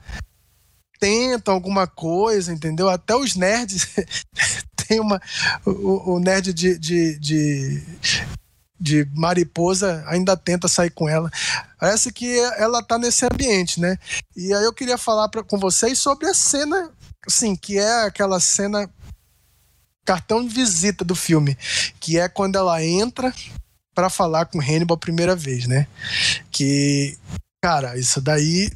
[1.00, 2.88] tentam alguma coisa, entendeu?
[2.88, 3.88] Até os nerds
[4.86, 5.20] tem uma
[5.64, 7.82] o, o nerd de, de, de
[8.82, 11.30] de mariposa ainda tenta sair com ela.
[11.78, 13.96] Parece que ela tá nesse ambiente, né?
[14.36, 16.90] E aí eu queria falar pra, com vocês sobre a cena,
[17.24, 18.90] assim, que é aquela cena
[20.04, 21.56] cartão de visita do filme,
[22.00, 23.32] que é quando ela entra
[23.94, 25.86] para falar com Hannibal a primeira vez, né?
[26.50, 27.16] Que,
[27.62, 28.72] cara, isso daí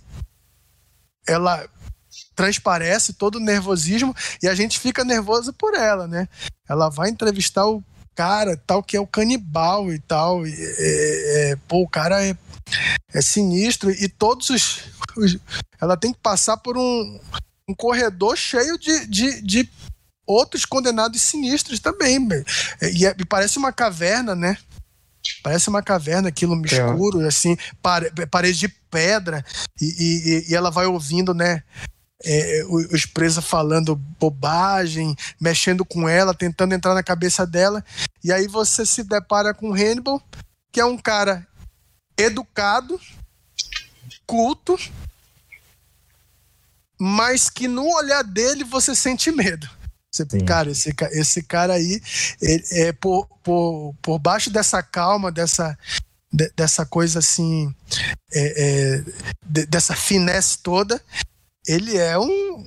[1.26, 1.68] ela
[2.36, 6.28] transparece todo o nervosismo e a gente fica nervoso por ela, né?
[6.68, 7.82] Ela vai entrevistar o
[8.14, 10.46] cara tal que é o canibal e tal.
[10.46, 12.36] E, é, é, pô, o cara é
[13.14, 14.82] é sinistro e todos os,
[15.16, 15.38] os
[15.80, 17.20] ela tem que passar por um,
[17.68, 19.70] um corredor cheio de, de, de
[20.26, 22.18] outros condenados sinistros também.
[22.82, 24.58] E, é, e, parece uma caverna, né?
[25.42, 26.66] Parece uma caverna, aquilo é.
[26.66, 27.28] escuro, é.
[27.28, 29.44] assim, pare, parede de pedra,
[29.80, 31.62] e, e, e, ela vai ouvindo, né?
[32.24, 37.84] É, os presos falando bobagem, mexendo com ela, tentando entrar na cabeça dela.
[38.24, 40.22] E aí você se depara com Hannibal,
[40.72, 41.46] que é um cara
[42.16, 42.98] educado,
[44.26, 44.78] culto,
[46.98, 49.68] mas que no olhar dele você sente medo.
[50.10, 52.00] Você, cara, esse, esse cara aí,
[52.40, 55.78] ele, é, por, por, por baixo dessa calma, dessa,
[56.32, 57.74] de, dessa coisa assim,
[58.32, 59.04] é, é,
[59.44, 61.02] de, dessa finesse toda,
[61.66, 62.64] ele é um,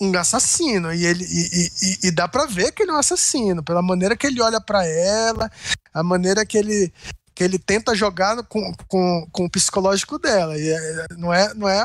[0.00, 3.62] um assassino e ele e, e, e, dá para ver que ele é um assassino
[3.62, 5.50] pela maneira que ele olha para ela
[5.92, 6.92] a maneira que ele
[7.34, 11.68] que ele tenta jogar com, com, com o psicológico dela e é, não é não
[11.68, 11.84] é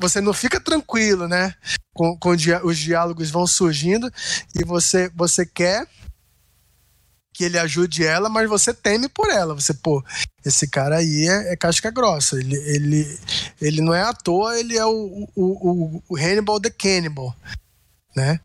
[0.00, 1.52] você não fica tranquilo, né?
[1.92, 4.10] Com, com os diálogos vão surgindo
[4.54, 5.88] e você, você quer
[7.36, 9.54] que ele ajude ela, mas você teme por ela.
[9.54, 10.02] Você, pô,
[10.44, 12.38] esse cara aí é, é casca grossa.
[12.38, 13.18] Ele, ele,
[13.60, 17.34] ele não é à toa, ele é o, o, o, Hannibal the Cannibal,
[18.16, 18.40] né?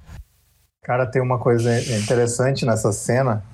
[0.83, 3.45] Cara, tem uma coisa interessante nessa cena,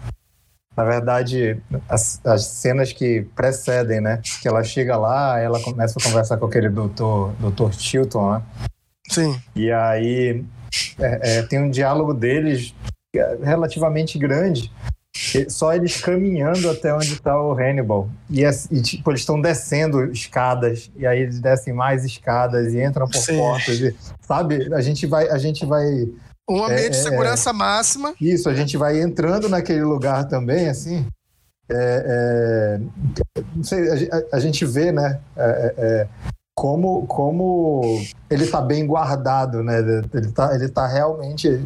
[0.75, 4.21] na verdade, as, as, cenas que precedem, né?
[4.41, 8.43] Que ela chega lá, ela começa a conversar com aquele doutor, doutor Chilton, né?
[9.09, 9.39] Sim.
[9.55, 10.43] E aí
[10.97, 12.73] é, é, tem um diálogo deles
[13.43, 14.71] relativamente grande,
[15.49, 18.09] só eles caminhando até onde está o Hannibal.
[18.29, 23.07] E, e tipo, eles estão descendo escadas, e aí eles descem mais escadas e entram
[23.07, 23.37] por Sim.
[23.37, 23.79] portas.
[23.79, 25.29] E, sabe, a gente vai.
[25.29, 26.07] A gente vai
[26.49, 28.13] um ambiente é, de segurança máxima.
[28.21, 31.05] Isso, a gente vai entrando naquele lugar também, assim.
[31.69, 35.19] É, é, não sei, a, a, gente vê, né?
[36.57, 37.81] É, é, como, como
[38.29, 39.79] ele está bem guardado, né?
[39.79, 41.61] Ele está ele tá realmente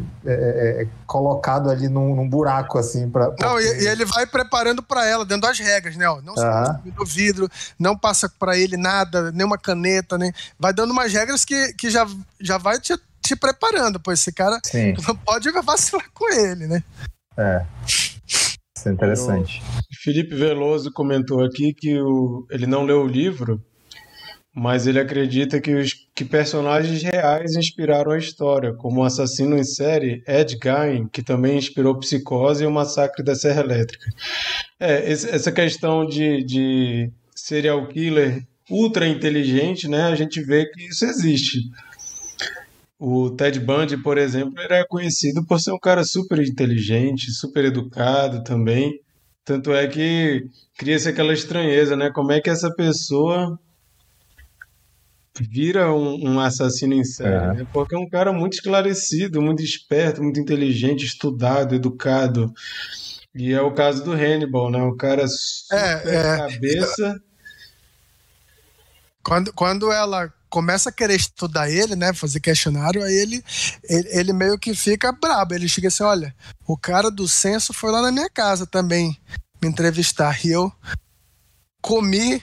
[1.06, 3.08] colocado ali num, num, buraco, assim.
[3.08, 6.04] Pra, Não, e, e, ele vai preparando para ela, dentro das regras, né?
[6.22, 6.90] Não se uhum.
[6.94, 10.30] do vidro, não passa para ele nada, nenhuma caneta, né?
[10.58, 12.06] Vai dando umas regras que, que já,
[12.40, 14.94] já vai te te preparando, pois esse cara Sim.
[15.06, 16.82] não pode vacilar com ele, né?
[17.38, 17.64] É.
[17.86, 19.62] Isso é interessante.
[19.62, 23.62] O Felipe Veloso comentou aqui que o, ele não leu o livro,
[24.54, 29.64] mas ele acredita que, os, que personagens reais inspiraram a história, como o assassino em
[29.64, 34.04] série Ed Gein, que também inspirou Psicose e o Massacre da Serra Elétrica.
[34.78, 41.04] É, essa questão de, de serial killer ultra inteligente, né, a gente vê que isso
[41.06, 41.58] existe.
[42.98, 48.44] O Ted Bundy, por exemplo, era conhecido por ser um cara super inteligente, super educado
[48.44, 49.00] também.
[49.44, 50.44] Tanto é que
[50.78, 52.12] cria-se aquela estranheza, né?
[52.14, 53.58] Como é que essa pessoa
[55.40, 57.34] vira um, um assassino em série?
[57.34, 57.54] É.
[57.54, 57.66] Né?
[57.72, 62.52] Porque é um cara muito esclarecido, muito esperto, muito inteligente, estudado, educado.
[63.34, 64.82] E é o caso do Hannibal, né?
[64.82, 66.36] O cara super é, é.
[66.36, 67.20] cabeça.
[69.22, 73.42] Quando, quando ela começa a querer estudar ele, né, fazer questionário, aí ele,
[73.88, 75.54] ele, ele, meio que fica brabo.
[75.54, 76.34] Ele chega assim: olha,
[76.66, 79.18] o cara do censo foi lá na minha casa também
[79.62, 80.44] me entrevistar.
[80.44, 80.70] E eu
[81.80, 82.42] comi.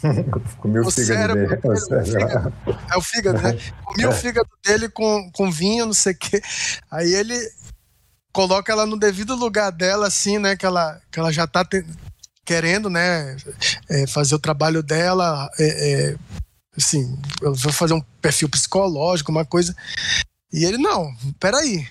[0.58, 1.60] comi o, o fígado cérebro, dele.
[1.64, 2.54] O fígado,
[2.90, 3.58] é o fígado, né?
[3.84, 6.42] Comi o fígado dele com, com vinho, não sei o quê.
[6.90, 7.36] Aí ele
[8.32, 10.56] coloca ela no devido lugar dela, assim, né?
[10.56, 11.84] Que ela, que ela já tá te,
[12.44, 13.36] querendo, né?
[13.88, 15.50] É, fazer o trabalho dela.
[15.58, 16.16] É, é,
[16.76, 19.74] assim, eu vou fazer um perfil psicológico, uma coisa.
[20.52, 21.86] E ele, não, peraí.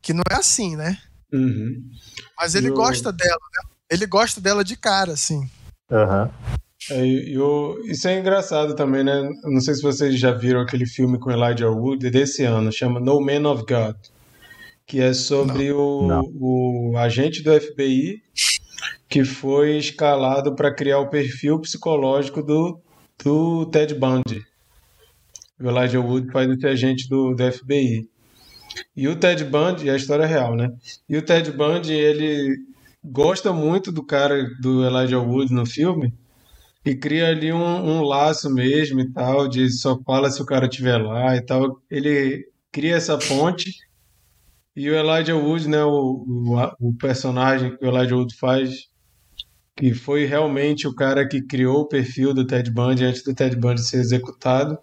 [0.00, 0.98] Que não é assim, né?
[1.32, 1.90] Uhum.
[2.36, 2.74] Mas ele eu...
[2.74, 3.70] gosta dela, né?
[3.90, 5.48] Ele gosta dela de cara, assim.
[5.92, 6.24] Aham.
[6.24, 6.42] Uhum.
[6.90, 9.22] Eu, isso é engraçado também, né?
[9.44, 13.20] Não sei se vocês já viram aquele filme com Elijah Wood desse ano, chama No
[13.20, 13.94] Man of God,
[14.84, 16.22] que é sobre não, o, não.
[16.40, 18.20] o agente do FBI
[19.12, 22.80] que foi escalado para criar o perfil psicológico do
[23.22, 24.42] do Ted Bundy.
[25.60, 28.08] O Elijah Wood faz esse agente do, do FBI.
[28.96, 30.70] E o Ted Bundy, é a história real, né?
[31.08, 32.56] E o Ted Bundy, ele
[33.04, 36.14] gosta muito do cara do Elijah Wood no filme
[36.84, 40.66] e cria ali um, um, laço mesmo e tal, de só fala se o cara
[40.66, 41.80] estiver lá e tal.
[41.90, 43.70] Ele cria essa ponte
[44.74, 48.88] e o Elijah Wood, né, o, o, o personagem que o Elijah Wood faz,
[49.76, 53.56] que foi realmente o cara que criou o perfil do Ted Bundy antes do Ted
[53.56, 54.76] Bundy ser executado.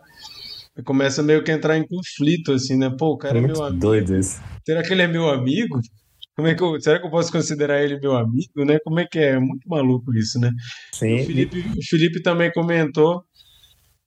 [0.86, 2.90] Começa meio que a entrar em conflito, assim, né?
[2.90, 3.80] Pô, o cara é, é meu amigo.
[3.82, 4.40] doido isso.
[4.66, 5.82] Será que ele é meu amigo?
[6.40, 8.80] Como é que eu, será que eu posso considerar ele meu amigo, né?
[8.82, 9.32] Como é que é?
[9.32, 10.50] É muito maluco isso, né?
[10.94, 11.16] Sim.
[11.16, 13.22] O Felipe, o Felipe também comentou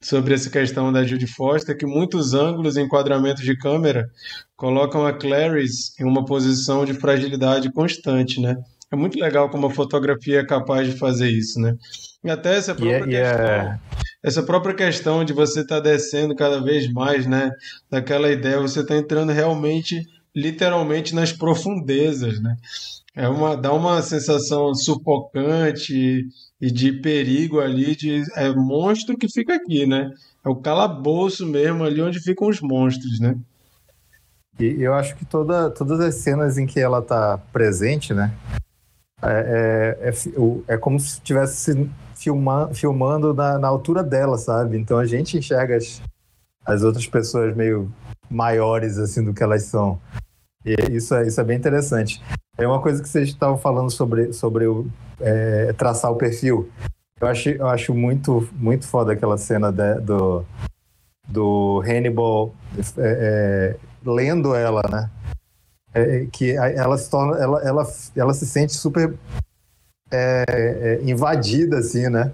[0.01, 4.09] sobre essa questão da Judy Foster que muitos ângulos e enquadramentos de câmera
[4.57, 8.57] colocam a Clarice em uma posição de fragilidade constante, né?
[8.90, 11.77] É muito legal como a fotografia é capaz de fazer isso, né?
[12.25, 13.81] E até essa própria questão,
[14.25, 17.51] essa própria questão de você estar tá descendo cada vez mais, né?
[17.90, 20.03] Daquela ideia, você está entrando realmente,
[20.35, 22.57] literalmente nas profundezas, né?
[23.14, 26.27] É uma, dá uma sensação sufocante
[26.61, 30.11] e de perigo ali, de é monstro que fica aqui, né?
[30.45, 33.37] É o calabouço mesmo ali onde ficam os monstros, né?
[34.59, 38.33] E eu acho que toda, todas as cenas em que ela está presente, né?
[39.23, 44.79] É, é, é, é como se estivesse filma, filmando na, na, altura dela, sabe?
[44.79, 46.03] Então a gente enxerga as,
[46.64, 47.92] as outras pessoas meio
[48.31, 50.01] maiores assim do que elas são.
[50.64, 52.22] E isso é, isso é bem interessante.
[52.57, 54.87] É uma coisa que vocês estavam falando sobre, sobre o,
[55.20, 56.70] é, traçar o perfil.
[57.20, 60.44] Eu acho, eu acho muito, muito foda aquela cena de, do,
[61.29, 62.55] do Hannibal
[62.98, 65.11] é, é lendo ela, né?
[65.94, 69.14] é, que ela se torna, ela, ela, ela se sente super
[70.11, 72.33] é, é, invadida, assim, né?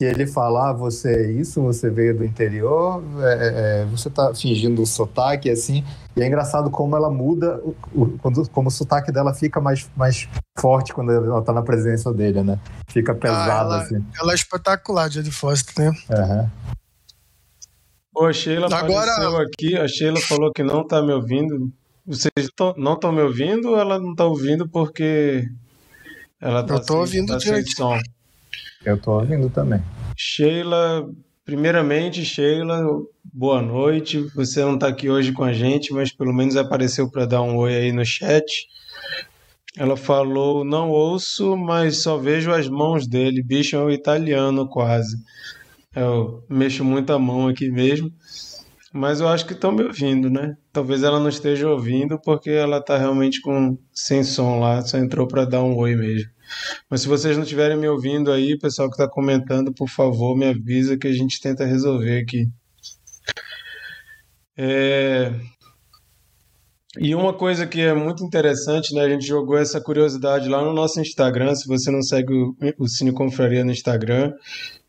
[0.00, 4.32] E ele fala, ah, você é isso, você veio do interior, é, é, você tá
[4.32, 5.84] fingindo um sotaque, assim.
[6.16, 9.90] E é engraçado como ela muda, o, o, quando, como o sotaque dela fica mais,
[9.96, 12.60] mais forte quando ela tá na presença dele, né?
[12.86, 14.04] Fica pesado, ah, ela, assim.
[14.20, 15.98] Ela é espetacular, Jodie Foster, né?
[16.10, 16.48] Uhum.
[18.12, 19.10] Pô, a Sheila Agora...
[19.10, 21.72] apareceu aqui, a Sheila falou que não tá me ouvindo.
[22.06, 25.44] Vocês tão, não estão me ouvindo ou ela não está ouvindo porque
[26.40, 27.40] ela está Eu tô sem, ouvindo tá
[27.76, 27.98] som?
[28.84, 29.82] Eu tô ouvindo também.
[30.16, 31.08] Sheila,
[31.44, 32.80] primeiramente, Sheila,
[33.24, 34.20] boa noite.
[34.34, 37.56] Você não está aqui hoje com a gente, mas pelo menos apareceu para dar um
[37.56, 38.66] oi aí no chat.
[39.76, 43.42] Ela falou: Não ouço, mas só vejo as mãos dele.
[43.42, 45.16] Bicho é um italiano quase.
[45.94, 48.12] Eu mexo muito a mão aqui mesmo.
[48.92, 50.56] Mas eu acho que estão me ouvindo, né?
[50.72, 55.26] Talvez ela não esteja ouvindo porque ela está realmente com sem som lá, só entrou
[55.26, 56.30] para dar um oi mesmo.
[56.90, 60.46] Mas se vocês não estiverem me ouvindo aí, pessoal que está comentando, por favor, me
[60.46, 62.46] avisa que a gente tenta resolver aqui.
[64.56, 65.32] É...
[66.98, 69.02] E uma coisa que é muito interessante, né?
[69.02, 71.54] A gente jogou essa curiosidade lá no nosso Instagram.
[71.54, 72.32] Se você não segue
[72.78, 74.32] o Cine Confraria no Instagram,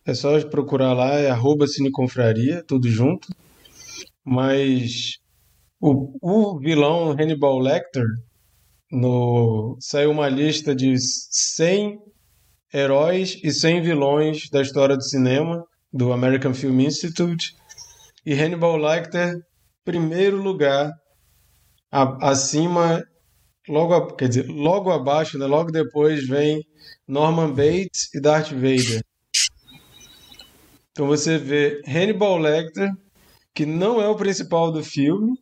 [0.05, 3.27] é só procurar lá, é arroba Cineconfraria, tudo junto.
[4.25, 5.19] Mas
[5.79, 8.05] o, o vilão Hannibal Lecter
[8.91, 11.99] no, saiu uma lista de 100
[12.73, 17.55] heróis e 100 vilões da história do cinema do American Film Institute
[18.25, 19.35] e Hannibal Lecter
[19.83, 20.91] primeiro lugar
[21.91, 23.03] a, acima
[23.67, 26.61] logo quer dizer logo abaixo né, logo depois vem
[27.07, 29.01] Norman Bates e Darth Vader
[30.91, 32.91] então você vê Hannibal Lecter
[33.59, 35.33] que não é o principal do filme.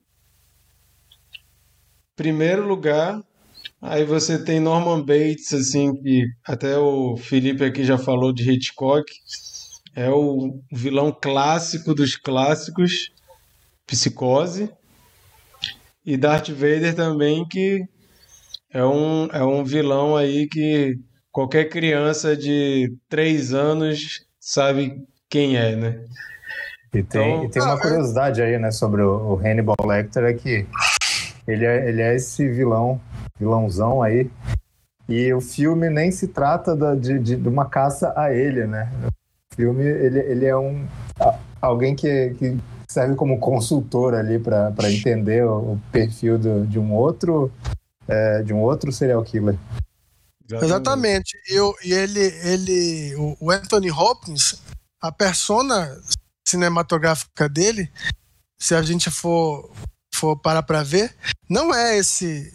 [2.16, 3.22] Primeiro lugar,
[3.82, 9.12] aí você tem Norman Bates, assim, que até o Felipe aqui já falou de Hitchcock.
[9.96, 13.12] É o vilão clássico dos clássicos,
[13.86, 14.70] Psicose.
[16.06, 17.84] E Darth Vader também, que
[18.72, 20.98] é um, é um vilão aí que
[21.32, 26.06] qualquer criança de 3 anos sabe quem é, né?
[26.94, 27.82] E tem, então, e tem uma ah, é.
[27.82, 30.66] curiosidade aí, né, sobre o, o Hannibal Lecter, é que
[31.48, 33.00] ele é, ele é esse vilão,
[33.40, 34.30] vilãozão aí,
[35.08, 38.92] e o filme nem se trata da, de, de, de, uma caça a ele, né?
[39.52, 40.86] O filme, ele, ele é um
[41.62, 46.94] alguém que, que serve como consultor ali para entender o, o perfil do, de um
[46.94, 47.52] outro
[48.08, 49.58] é, de um outro serial killer.
[50.50, 51.38] Exatamente.
[51.50, 54.62] Eu, e ele, ele o, o Anthony Hopkins,
[55.02, 56.00] a persona
[56.48, 57.92] cinematográfica dele,
[58.58, 59.70] se a gente for,
[60.14, 61.14] for parar para ver,
[61.50, 62.54] não é esse.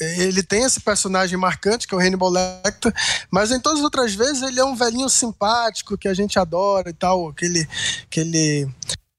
[0.00, 2.92] Ele tem esse personagem marcante, que é o Hannibal Lecter,
[3.30, 6.90] mas em todas as outras vezes ele é um velhinho simpático que a gente adora
[6.90, 7.32] e tal.
[7.32, 7.68] Que ele.
[8.10, 8.68] Que ele,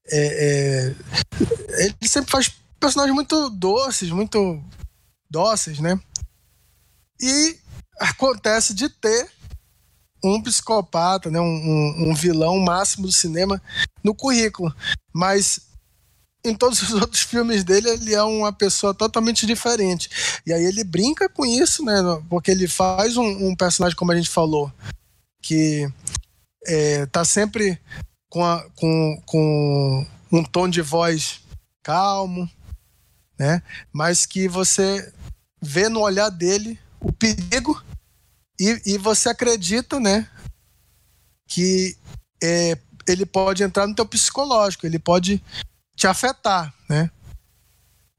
[0.10, 4.64] é, é, ele sempre faz personagens muito doces, muito
[5.30, 6.00] dóceis, né?
[7.20, 7.58] E
[8.00, 9.30] acontece de ter
[10.24, 13.62] um psicopata, né, um, um, um vilão máximo do cinema
[14.04, 14.74] no currículo.
[15.14, 15.67] Mas
[16.50, 20.10] em todos os outros filmes dele, ele é uma pessoa totalmente diferente.
[20.46, 21.94] E aí ele brinca com isso, né?
[22.30, 24.72] Porque ele faz um, um personagem, como a gente falou,
[25.42, 25.88] que
[26.66, 27.80] é, tá sempre
[28.30, 31.42] com, a, com, com um tom de voz
[31.84, 32.50] calmo,
[33.40, 33.62] né?
[33.94, 35.12] Mas que você
[35.62, 37.82] vê no olhar dele o perigo
[38.60, 40.28] e, e você acredita, né,
[41.48, 41.96] que
[42.42, 42.78] é,
[43.08, 45.42] ele pode entrar no teu psicológico, ele pode
[45.98, 47.10] te afetar, né?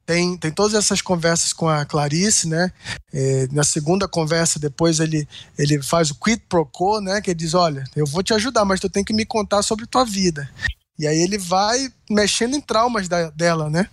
[0.05, 2.73] Tem, tem todas essas conversas com a Clarice, né?
[3.13, 5.27] É, na segunda conversa, depois ele,
[5.57, 7.21] ele faz o quid pro quo, né?
[7.21, 9.85] Que ele diz: Olha, eu vou te ajudar, mas tu tem que me contar sobre
[9.85, 10.49] tua vida.
[10.97, 13.87] E aí ele vai mexendo em traumas da, dela, né?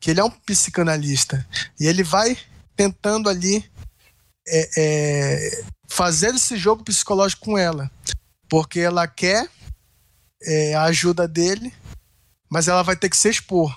[0.00, 1.46] Que ele é um psicanalista.
[1.78, 2.36] E ele vai
[2.74, 3.64] tentando ali
[4.48, 7.90] é, é, fazer esse jogo psicológico com ela.
[8.48, 9.48] Porque ela quer
[10.42, 11.72] é, a ajuda dele,
[12.50, 13.76] mas ela vai ter que se expor.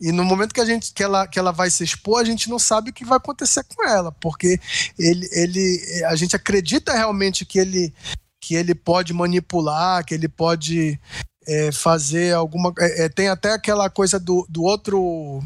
[0.00, 2.48] E no momento que a gente que ela, que ela vai se expor, a gente
[2.48, 4.60] não sabe o que vai acontecer com ela, porque
[4.98, 7.92] ele, ele a gente acredita realmente que ele
[8.40, 10.98] que ele pode manipular, que ele pode
[11.48, 12.72] é, fazer alguma.
[12.78, 15.42] É, é, tem até aquela coisa do, do outro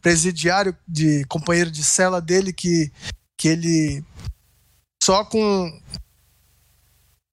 [0.00, 2.90] presidiário, de companheiro de cela dele, que,
[3.36, 4.04] que ele
[5.02, 5.80] só com.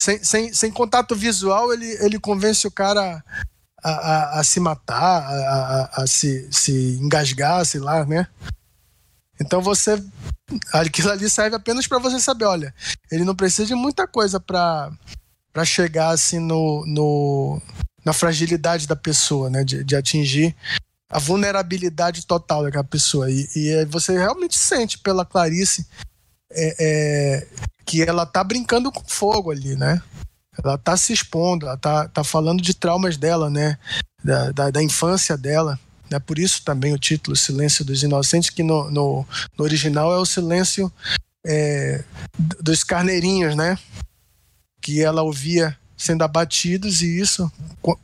[0.02, 3.24] Sem, sem, sem contato visual, ele, ele convence o cara
[3.88, 8.28] a, a, a se matar, a, a, se, se engasgar, sei lá, né?
[9.40, 10.04] Então você.
[10.74, 12.74] Aquilo ali serve apenas para você saber, olha,
[13.12, 14.92] ele não precisa de muita coisa para
[15.66, 17.62] chegar assim no, no,
[18.06, 19.64] na fragilidade da pessoa, né?
[19.64, 20.56] De, de atingir
[21.10, 23.30] a vulnerabilidade total daquela pessoa.
[23.30, 25.86] E, e você realmente sente pela Clarice
[26.52, 27.48] é, é,
[27.86, 30.02] que ela tá brincando com fogo ali, né?
[30.64, 33.78] Ela tá se expondo, ela tá, tá falando de traumas dela, né?
[34.24, 35.80] Da, da, da infância dela.
[36.10, 36.20] Né?
[36.20, 39.26] Por isso também o título Silêncio dos Inocentes, que no, no,
[39.58, 40.92] no original é o silêncio
[41.46, 42.04] é,
[42.38, 43.78] dos carneirinhos, né?
[44.82, 47.52] Que ela ouvia sendo abatidos e isso,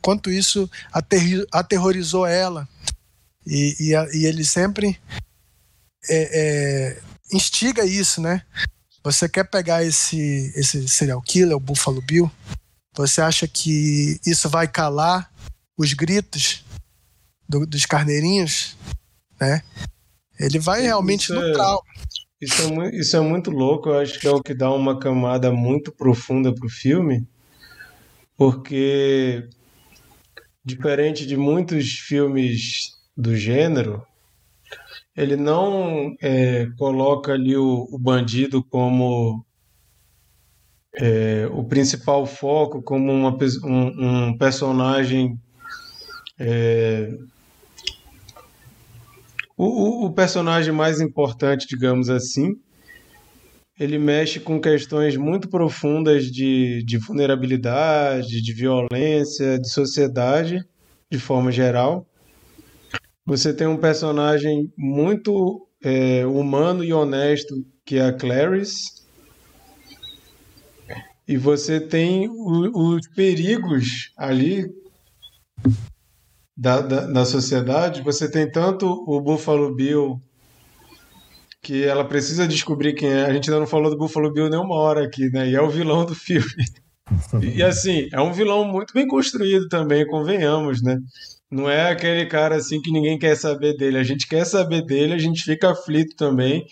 [0.02, 0.68] quanto isso
[1.52, 2.68] aterrorizou ela.
[3.46, 4.98] E, e, e ele sempre
[6.08, 7.02] é, é,
[7.32, 8.42] instiga isso, né?
[9.04, 12.30] Você quer pegar esse, esse serial killer, o Buffalo Bill?
[12.96, 15.30] Você acha que isso vai calar
[15.76, 16.64] os gritos
[17.46, 18.78] do, dos carneirinhos?
[19.38, 19.62] Né?
[20.40, 21.82] Ele vai realmente isso no é, trauma.
[22.40, 25.52] Isso é, isso é muito louco, eu acho que é o que dá uma camada
[25.52, 27.28] muito profunda pro filme,
[28.36, 29.48] porque
[30.64, 34.04] diferente de muitos filmes do gênero,
[35.16, 39.44] ele não é, coloca ali o, o bandido como
[40.96, 45.38] é, o principal foco, como uma, um, um personagem.
[46.38, 47.16] É,
[49.56, 52.56] o, o personagem mais importante, digamos assim,
[53.78, 60.64] ele mexe com questões muito profundas de, de vulnerabilidade, de violência, de sociedade,
[61.10, 62.06] de forma geral.
[63.26, 67.54] Você tem um personagem muito é, humano e honesto,
[67.84, 69.04] que é a Clarice.
[71.26, 74.70] E você tem o, os perigos ali
[76.54, 78.02] da, da, da, sociedade.
[78.02, 80.20] Você tem tanto o Buffalo Bill,
[81.62, 83.24] que ela precisa descobrir quem é.
[83.24, 85.48] A gente ainda não falou do Buffalo Bill nenhuma hora aqui, né?
[85.48, 86.46] E é o vilão do filme.
[87.42, 90.98] E assim, é um vilão muito bem construído também, convenhamos, né?
[91.54, 93.96] Não é aquele cara assim que ninguém quer saber dele.
[93.96, 96.66] A gente quer saber dele, a gente fica aflito também.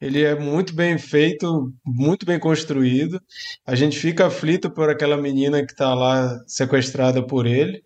[0.00, 3.20] Ele é muito bem feito, muito bem construído.
[3.64, 7.80] A gente fica aflito por aquela menina que está lá sequestrada por ele.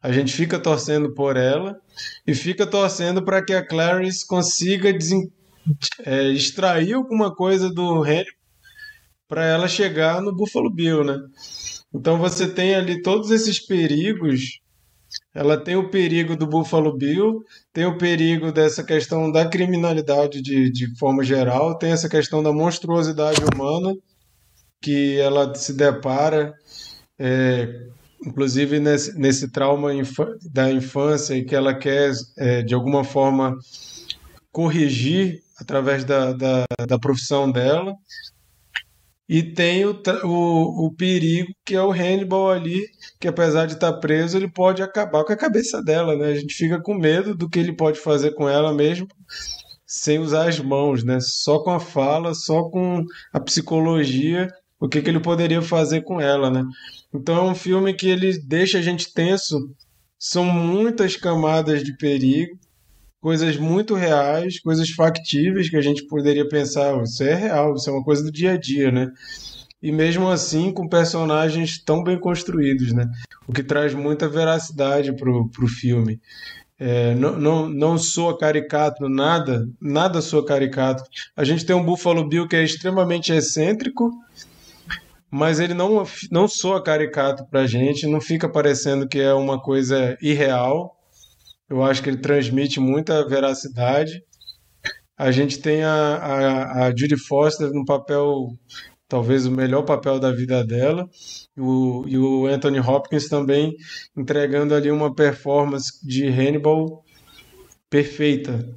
[0.00, 1.74] A gente fica torcendo por ela
[2.24, 4.96] e fica torcendo para que a Clarice consiga
[6.06, 8.30] é, extrair alguma coisa do Henry
[9.26, 11.18] para ela chegar no Buffalo Bill, né?
[11.92, 14.62] Então você tem ali todos esses perigos
[15.34, 17.42] ela tem o perigo do Buffalo Bill,
[17.72, 22.52] tem o perigo dessa questão da criminalidade de, de forma geral, tem essa questão da
[22.52, 23.94] monstruosidade humana
[24.80, 26.54] que ela se depara,
[27.18, 27.88] é,
[28.24, 29.90] inclusive nesse, nesse trauma
[30.52, 33.56] da infância e que ela quer, é, de alguma forma,
[34.52, 37.94] corrigir através da, da, da profissão dela.
[39.28, 42.84] E tem o, o, o perigo que é o Hannibal ali,
[43.18, 46.28] que apesar de estar tá preso, ele pode acabar com a cabeça dela, né?
[46.28, 49.08] A gente fica com medo do que ele pode fazer com ela mesmo,
[49.86, 51.18] sem usar as mãos, né?
[51.20, 53.02] Só com a fala, só com
[53.32, 54.48] a psicologia,
[54.78, 56.62] o que, que ele poderia fazer com ela, né?
[57.14, 59.58] Então é um filme que ele deixa a gente tenso.
[60.18, 62.58] São muitas camadas de perigo,
[63.24, 67.92] coisas muito reais, coisas factíveis que a gente poderia pensar, isso é real, isso é
[67.94, 69.10] uma coisa do dia a dia, né?
[69.82, 73.06] E mesmo assim com personagens tão bem construídos, né?
[73.48, 76.20] O que traz muita veracidade pro, pro filme.
[76.78, 81.02] é, não, não, não soa caricato, nada, nada soa caricato.
[81.34, 84.10] A gente tem um Buffalo Bill que é extremamente excêntrico,
[85.30, 90.14] mas ele não, não soa caricato pra gente, não fica parecendo que é uma coisa
[90.20, 90.94] irreal.
[91.68, 94.22] Eu acho que ele transmite muita veracidade.
[95.16, 98.48] A gente tem a, a, a Judy Foster no papel,
[99.08, 101.08] talvez o melhor papel da vida dela,
[101.56, 103.74] o, e o Anthony Hopkins também
[104.16, 107.04] entregando ali uma performance de Hannibal
[107.88, 108.68] perfeita.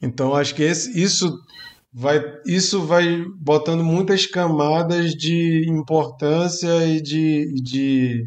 [0.00, 1.38] Então acho que esse, isso
[1.92, 8.24] vai isso vai botando muitas camadas de importância e de, de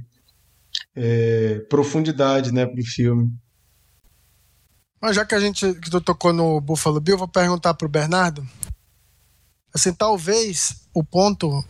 [0.95, 3.31] é, profundidade né, para o filme.
[5.01, 7.89] Mas já que a gente que tu tocou no Buffalo Bill, vou perguntar para o
[7.89, 8.47] Bernardo.
[9.73, 11.63] Assim, talvez o ponto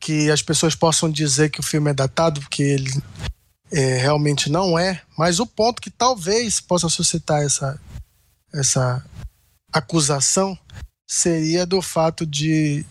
[0.00, 3.02] que as pessoas possam dizer que o filme é datado, porque ele
[3.72, 7.80] é, realmente não é, mas o ponto que talvez possa suscitar essa,
[8.54, 9.04] essa
[9.72, 10.56] acusação
[11.06, 12.84] seria do fato de,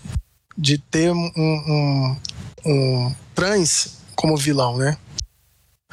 [0.57, 2.17] de ter um, um,
[2.65, 4.97] um trans como vilão, né?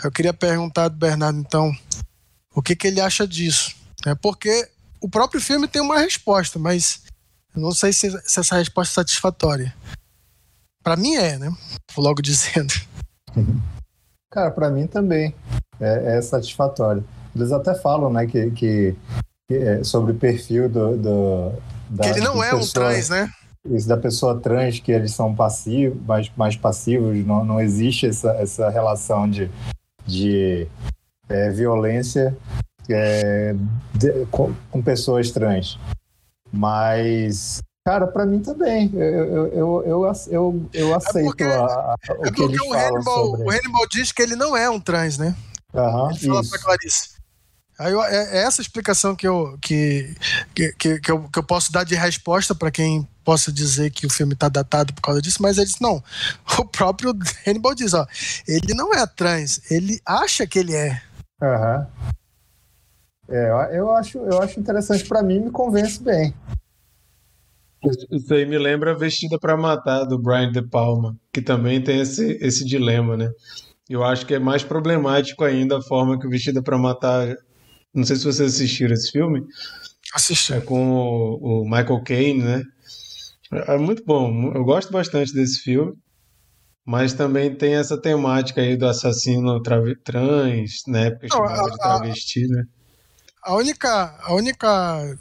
[0.02, 1.76] Eu queria perguntar do Bernardo, então,
[2.54, 3.74] o que, que ele acha disso.
[4.06, 4.68] É porque
[5.00, 7.02] o próprio filme tem uma resposta, mas
[7.54, 9.74] não sei se, se essa resposta é satisfatória.
[10.82, 11.52] Para mim é, né?
[11.94, 12.72] Vou logo dizendo.
[14.30, 15.34] Cara, para mim também
[15.80, 17.04] é, é, satisfatório.
[17.34, 18.96] Eles até falam, né, que, que,
[19.48, 21.52] que é sobre o perfil do, do
[21.88, 23.30] da, que ele não é pessoa, um trans, né?
[23.70, 28.32] Isso da pessoa trans, que eles são passivos, mais, mais passivos, não, não existe essa,
[28.32, 29.50] essa relação de,
[30.06, 30.66] de
[31.32, 32.36] é, violência
[32.88, 33.54] é,
[33.94, 35.78] de, com, com, pessoas trans.
[36.52, 38.90] Mas, cara, para mim também.
[38.94, 42.42] Eu, eu, eu, eu, eu, eu é aceito é porque, a, a, o é que
[42.42, 43.46] eles o falam Hannibal, sobre.
[43.46, 45.34] O Hannibal diz que ele não é um trans, né?
[45.72, 46.50] Uhum, ele fala isso.
[46.50, 47.12] pra Clarice.
[47.78, 50.14] Aí eu, é, é essa explicação que eu, que,
[50.54, 54.06] que, que, que, eu, que eu posso dar de resposta para quem possa dizer que
[54.06, 56.02] o filme está datado por causa disso, mas ele disse, não.
[56.58, 57.12] O próprio
[57.46, 58.06] Hannibal diz, ó,
[58.46, 61.00] ele não é trans, ele acha que ele é.
[61.42, 61.88] Aham.
[61.98, 62.12] Uhum.
[63.28, 66.34] É, eu acho, eu acho interessante para mim, me convence bem.
[68.10, 72.38] Isso aí me lembra Vestida para Matar, do Brian De Palma, que também tem esse,
[72.40, 73.30] esse dilema, né?
[73.88, 77.34] Eu acho que é mais problemático ainda a forma que o Vestida para Matar.
[77.92, 79.44] Não sei se vocês assistiram esse filme.
[80.14, 80.52] Assisti.
[80.52, 82.62] É com o, o Michael Caine, né?
[83.50, 84.52] É muito bom.
[84.54, 85.92] Eu gosto bastante desse filme.
[86.84, 91.10] Mas também tem essa temática aí do assassino trans, né?
[91.10, 92.64] Porque chamava de travesti, né?
[93.44, 95.18] A única, a única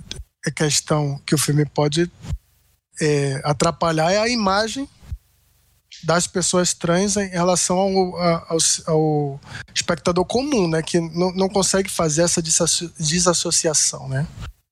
[0.55, 2.12] questão que o filme pode
[2.99, 4.89] é, atrapalhar é a imagem
[6.03, 8.57] das pessoas trans em relação ao, ao,
[8.88, 9.39] ao
[9.74, 10.82] espectador comum, né?
[10.82, 14.28] Que não, não consegue fazer essa desassociação, né?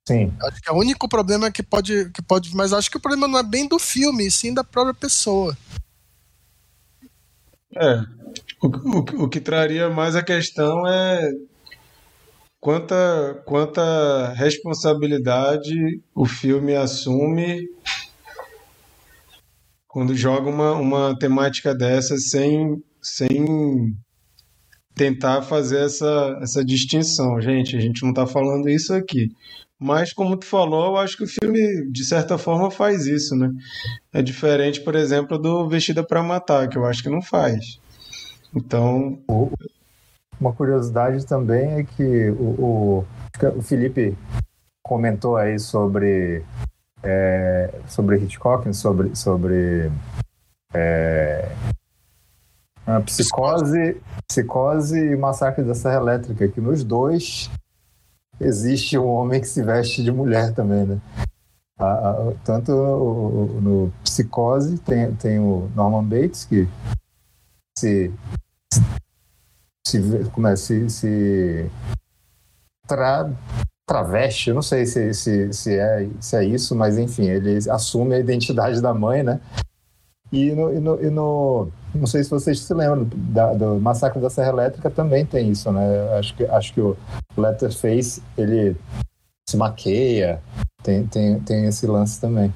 [0.08, 0.34] Sim.
[0.42, 2.56] Acho que é o único problema que pode, que pode.
[2.56, 5.56] Mas acho que o problema não é bem do filme, sim da própria pessoa.
[7.76, 8.00] É.
[8.62, 11.32] O, o, o que traria mais a questão é
[12.60, 17.68] quanta, quanta responsabilidade o filme assume
[19.88, 23.96] quando joga uma, uma temática dessa sem, sem
[24.96, 27.42] tentar fazer essa, essa distinção.
[27.42, 29.30] Gente, a gente não está falando isso aqui.
[29.80, 33.50] Mas, como tu falou, eu acho que o filme, de certa forma, faz isso, né?
[34.12, 37.80] É diferente, por exemplo, do Vestida para Matar, que eu acho que não faz.
[38.54, 39.20] Então.
[40.40, 43.06] Uma curiosidade também é que o, o,
[43.58, 44.18] o Felipe
[44.82, 46.44] comentou aí sobre,
[47.04, 49.92] é, sobre Hitchcock, sobre, sobre
[50.74, 51.50] é,
[53.06, 57.50] psicose, psicose e massacre da Serra Elétrica, que nos dois
[58.40, 61.00] existe um homem que se veste de mulher também, né?
[61.78, 66.68] A, a, tanto no, no Psicose tem, tem o Norman Bates, que
[67.78, 68.12] se
[69.90, 71.70] se, como é, se, se
[72.88, 73.32] tra,
[73.88, 78.20] traveste, não sei se, se, se, é, se é isso, mas enfim, ele assume a
[78.20, 79.42] identidade da mãe, né?
[80.32, 84.22] E no, e no, e no não sei se vocês se lembram da, do Massacre
[84.22, 86.18] da Serra Elétrica também tem isso, né?
[86.18, 86.96] Acho que, acho que o
[87.36, 88.76] Letterface, ele
[89.50, 90.40] se maqueia,
[90.84, 92.54] tem, tem, tem esse lance também.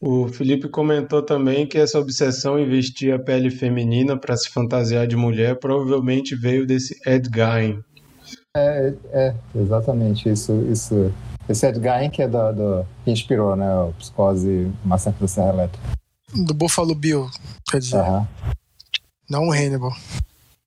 [0.00, 5.06] O Felipe comentou também que essa obsessão em vestir a pele feminina para se fantasiar
[5.06, 7.82] de mulher provavelmente veio desse Ed Gein.
[8.56, 10.28] É, é, exatamente.
[10.28, 11.12] Isso, isso.
[11.48, 15.48] Esse Ed Gein que é do, do que inspirou, né, o Psicose Massacre da Serra
[15.50, 15.96] Elétrica.
[16.34, 17.28] Do Buffalo Bill,
[17.70, 18.02] quer dizer.
[18.02, 18.26] Uhum.
[19.28, 19.92] Não o Hannibal.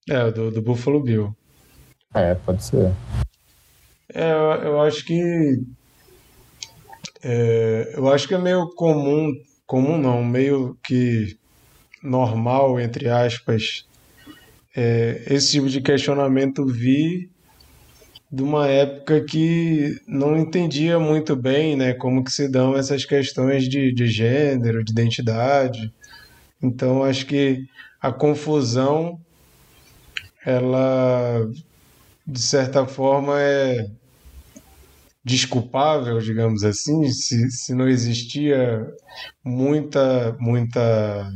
[0.10, 1.36] É, do, do Buffalo Bill.
[2.14, 2.93] É, pode ser.
[4.14, 5.62] É, eu, eu acho que.
[7.22, 9.34] É, eu acho que é meio comum,
[9.68, 11.38] comum não, meio que
[12.01, 13.86] normal, entre aspas,
[14.76, 17.30] é, esse tipo de questionamento vir
[18.32, 23.68] de uma época que não entendia muito bem né, como que se dão essas questões
[23.68, 25.92] de, de gênero, de identidade.
[26.62, 27.66] Então, acho que
[28.00, 29.20] a confusão,
[30.46, 31.50] ela,
[32.26, 33.90] de certa forma, é
[35.24, 38.86] desculpável, digamos assim, se, se não existia
[39.44, 41.34] muita, muita,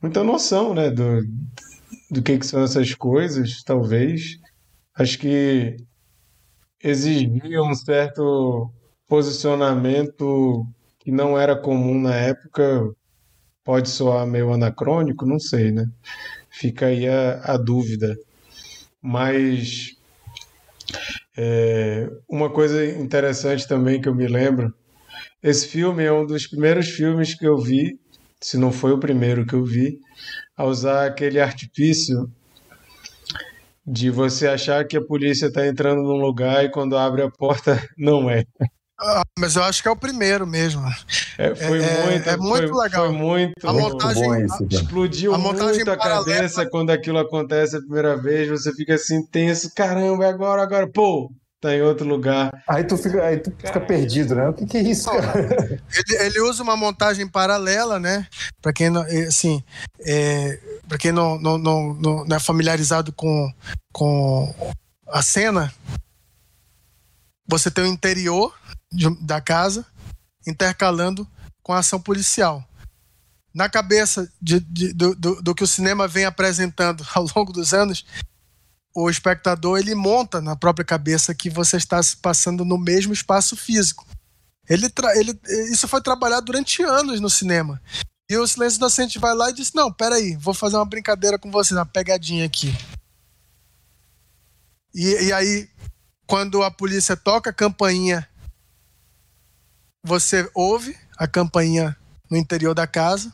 [0.00, 1.22] muita noção, né, do,
[2.10, 4.39] do que, que são essas coisas, talvez.
[5.00, 5.78] Acho que
[6.84, 8.70] exigia um certo
[9.08, 10.66] posicionamento
[10.98, 12.92] que não era comum na época,
[13.64, 15.86] pode soar meio anacrônico, não sei, né?
[16.50, 18.14] Fica aí a, a dúvida.
[19.00, 19.96] Mas
[21.34, 24.70] é, uma coisa interessante também que eu me lembro,
[25.42, 27.98] esse filme é um dos primeiros filmes que eu vi,
[28.38, 29.98] se não foi o primeiro que eu vi,
[30.54, 32.30] a usar aquele artifício
[33.86, 37.82] de você achar que a polícia está entrando num lugar e quando abre a porta
[37.96, 38.44] não é.
[39.02, 40.82] Ah, mas eu acho que é o primeiro mesmo.
[41.38, 43.06] É, foi é, muito, é muito foi, legal.
[43.06, 47.76] Foi muito, a montagem bom esse, explodiu a montagem muito a cabeça quando aquilo acontece
[47.76, 48.48] a primeira vez.
[48.50, 51.30] Você fica assim tenso, caramba, agora, agora, pô,
[51.60, 52.50] tá em outro lugar.
[52.66, 54.48] Aí tu fica, aí tu fica perdido, né?
[54.48, 55.80] O que, que é isso, cara?
[55.92, 58.26] Ele, ele, usa uma montagem paralela, né?
[58.62, 59.62] Para quem não, assim,
[60.00, 60.58] é,
[60.88, 63.52] para quem não, não, não, não é familiarizado com,
[63.92, 64.72] com
[65.06, 65.72] a cena,
[67.46, 68.54] você tem o interior
[68.90, 69.84] de, da casa
[70.46, 71.28] intercalando
[71.62, 72.64] com a ação policial.
[73.52, 77.74] Na cabeça de, de, do, do, do, que o cinema vem apresentando ao longo dos
[77.74, 78.06] anos,
[78.94, 83.56] o espectador ele monta na própria cabeça que você está se passando no mesmo espaço
[83.56, 84.06] físico.
[84.68, 84.86] Ele,
[85.16, 85.40] ele
[85.72, 87.80] isso foi trabalhado durante anos no cinema.
[88.30, 91.50] E o Silêncio Inocente vai lá e diz: Não, peraí, vou fazer uma brincadeira com
[91.50, 92.72] você, uma pegadinha aqui.
[94.94, 95.68] E, e aí,
[96.26, 98.28] quando a polícia toca a campainha,
[100.04, 101.96] você ouve a campainha
[102.30, 103.32] no interior da casa.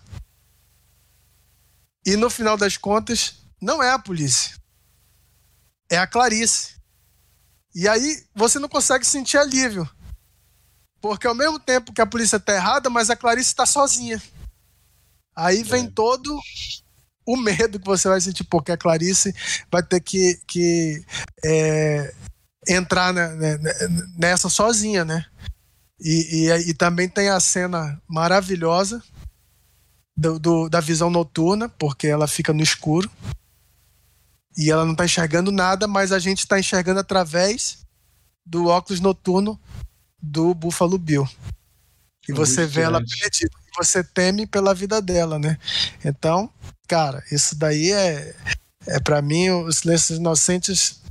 [2.06, 4.56] E no final das contas, não é a polícia.
[5.90, 6.76] É a Clarice.
[7.74, 9.88] E aí você não consegue sentir alívio.
[11.00, 14.20] Porque ao mesmo tempo que a polícia está errada, mas a Clarice está sozinha.
[15.36, 15.90] Aí vem é.
[15.90, 16.40] todo
[17.26, 19.34] o medo que você vai sentir, porque a Clarice
[19.70, 21.04] vai ter que, que
[21.44, 22.14] é,
[22.66, 23.12] entrar
[24.16, 25.26] nessa sozinha, né?
[26.00, 29.02] E, e, e, também tem a cena maravilhosa
[30.16, 33.10] do, do, da visão noturna, porque ela fica no escuro
[34.56, 37.78] e ela não está enxergando nada, mas a gente está enxergando através
[38.44, 39.60] do óculos noturno
[40.20, 41.28] do Buffalo Bill.
[42.28, 45.58] E você vê ela perdida você teme pela vida dela, né?
[46.04, 46.50] Então,
[46.88, 48.34] cara, isso daí é,
[48.86, 51.02] é para mim, os Silêncios Inocentes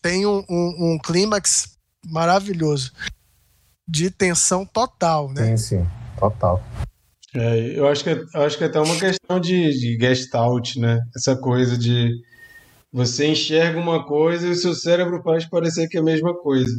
[0.00, 2.92] tem um, um, um clímax maravilhoso
[3.88, 5.56] de tensão total, né?
[5.56, 5.86] Sim, sim,
[6.18, 6.62] total.
[7.34, 10.76] É, eu acho que, é, eu acho que é até uma questão de, de gestalt,
[10.76, 11.00] né?
[11.14, 12.14] Essa coisa de
[12.92, 16.72] você enxerga uma coisa e o seu cérebro faz parecer que é a mesma coisa.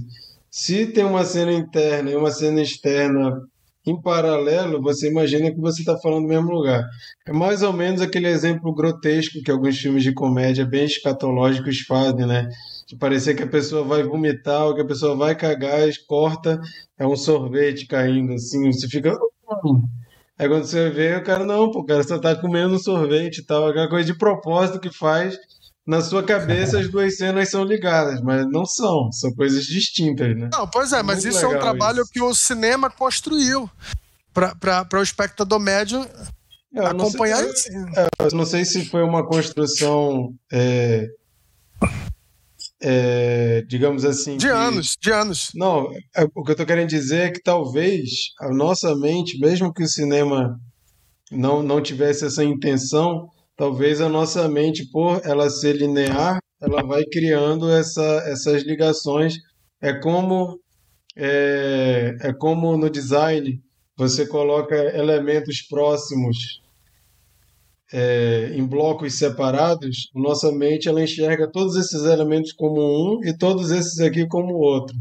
[0.50, 3.42] Se tem uma cena interna e uma cena externa
[3.86, 6.84] em paralelo, você imagina que você está falando do mesmo lugar.
[7.26, 12.26] É mais ou menos aquele exemplo grotesco que alguns filmes de comédia bem escatológicos fazem,
[12.26, 12.50] né?
[12.86, 16.60] De parecer que a pessoa vai vomitar ou que a pessoa vai cagar, corta,
[16.98, 19.18] é um sorvete caindo, assim, você fica.
[20.38, 23.40] Aí quando você vê, o cara, não, pô, o cara só tá comendo um sorvete
[23.40, 25.38] e tal, aquela coisa de propósito que faz
[25.88, 30.50] na sua cabeça as duas cenas são ligadas, mas não são, são coisas distintas, né?
[30.52, 32.12] Não, pois é, mas isso é um trabalho isso.
[32.12, 33.70] que o cinema construiu
[34.34, 36.08] para o espectador médio
[36.74, 41.08] eu acompanhar não sei, é, eu não sei se foi uma construção é,
[42.82, 44.38] é, digamos assim.
[44.38, 45.52] De que, anos, de anos.
[45.56, 48.10] Não, é, o que eu estou querendo dizer é que talvez
[48.40, 50.60] a nossa mente, mesmo que o cinema
[51.32, 57.04] não, não tivesse essa intenção, talvez a nossa mente, por ela ser linear, ela vai
[57.06, 59.36] criando essa, essas ligações.
[59.82, 60.60] É como
[61.16, 63.60] é, é como no design
[63.98, 66.62] você coloca elementos próximos
[67.92, 73.72] é, em blocos separados, nossa mente ela enxerga todos esses elementos como um e todos
[73.72, 74.96] esses aqui como outro.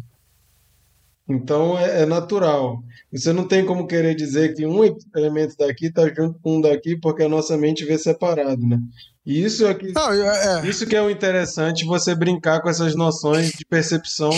[1.29, 2.83] Então é, é, natural.
[3.13, 6.97] Você não tem como querer dizer que um elemento daqui está junto com um daqui
[6.97, 8.79] porque a nossa mente vê separado, né?
[9.25, 12.95] E isso é que, não, é, isso que é o interessante, você brincar com essas
[12.95, 14.31] noções de percepção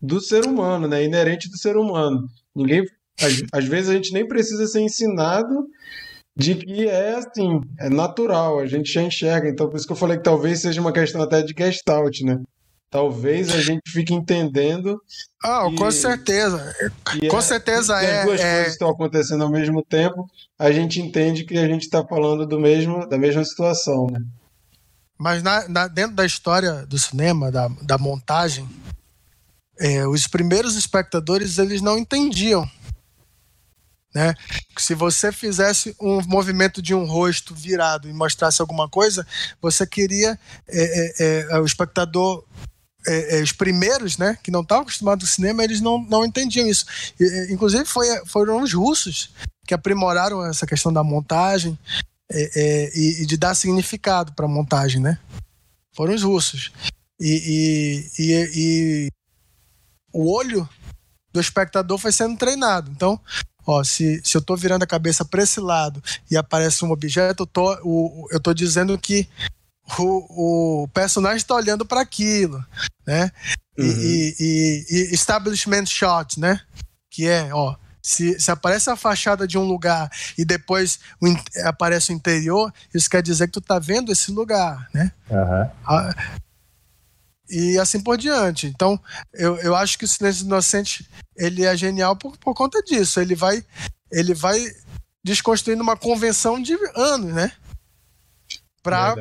[0.00, 1.04] do ser humano, né?
[1.04, 2.26] Inerente do ser humano.
[2.54, 2.82] Ninguém,
[3.20, 5.66] às, às vezes a gente nem precisa ser ensinado
[6.34, 9.50] de que é assim, é natural, a gente já enxerga.
[9.50, 12.40] Então, por isso que eu falei que talvez seja uma questão até de gestalt, né?
[12.92, 15.00] Talvez a gente fique entendendo.
[15.42, 16.76] Ah, que, com certeza.
[17.30, 18.18] Com é, certeza é.
[18.18, 18.54] As duas é...
[18.56, 20.26] coisas estão acontecendo ao mesmo tempo,
[20.58, 24.20] a gente entende que a gente está falando do mesmo, da mesma situação, né?
[25.18, 28.68] Mas na, na, dentro da história do cinema, da, da montagem,
[29.80, 32.68] é, os primeiros espectadores eles não entendiam
[34.14, 34.34] né?
[34.76, 39.26] Se você fizesse um movimento de um rosto virado e mostrasse alguma coisa,
[39.60, 40.38] você queria
[40.68, 42.44] é, é, é, o espectador
[43.06, 46.66] é, é, os primeiros, né, que não estavam acostumados ao cinema, eles não, não entendiam
[46.66, 46.86] isso.
[47.18, 49.30] E, inclusive foi, foram os russos
[49.66, 51.78] que aprimoraram essa questão da montagem
[52.30, 55.18] é, e, e, de dar significado para a montagem, né?
[55.94, 56.72] Foram os russos.
[57.20, 59.08] E, e, e,
[60.12, 60.68] o olho
[61.32, 62.90] do espectador foi sendo treinado.
[62.90, 63.20] Então,
[63.64, 67.44] Ó, se, se eu estou virando a cabeça para esse lado e aparece um objeto,
[67.44, 69.28] eu tô, o, eu tô dizendo que
[70.00, 72.64] o, o personagem está olhando para aquilo,
[73.06, 73.30] né?
[73.78, 73.84] Uhum.
[73.84, 76.60] E, e, e, establishment shot, né?
[77.10, 81.26] Que é, ó, se, se aparece a fachada de um lugar e depois o,
[81.66, 85.12] aparece o interior, isso quer dizer que tu tá vendo esse lugar, né?
[85.30, 85.70] Uhum.
[85.86, 86.14] A,
[87.48, 88.66] e assim por diante.
[88.66, 88.98] Então,
[89.34, 93.20] eu, eu acho que o Silêncio Inocente ele é genial por, por conta disso.
[93.20, 93.64] Ele vai,
[94.10, 94.58] ele vai
[95.22, 97.52] desconstruindo uma convenção de anos, né?
[98.82, 99.14] Para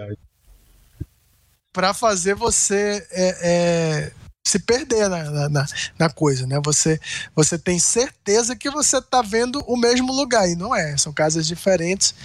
[1.74, 4.12] para fazer você é, é,
[4.46, 5.66] se perder na, na,
[5.98, 6.60] na, coisa, né?
[6.66, 7.00] Você,
[7.36, 10.98] você tem certeza que você está vendo o mesmo lugar e não é.
[10.98, 12.16] São casas diferentes.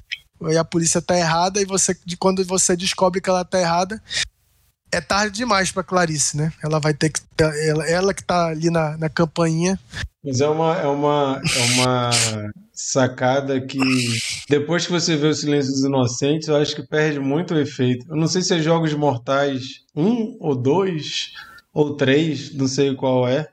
[0.50, 4.02] E a polícia está errada e você, quando você descobre que ela está errada,
[4.96, 6.50] é tarde demais para Clarice, né?
[6.62, 7.20] Ela vai ter que.
[7.38, 9.78] Ela, ela que tá ali na, na campainha.
[10.24, 12.10] Mas é uma, é, uma, é uma
[12.72, 13.78] sacada que
[14.48, 18.06] depois que você vê o Silêncio dos Inocentes, eu acho que perde muito o efeito.
[18.08, 21.32] Eu não sei se é Jogos Mortais um ou dois
[21.72, 23.46] ou três, não sei qual é,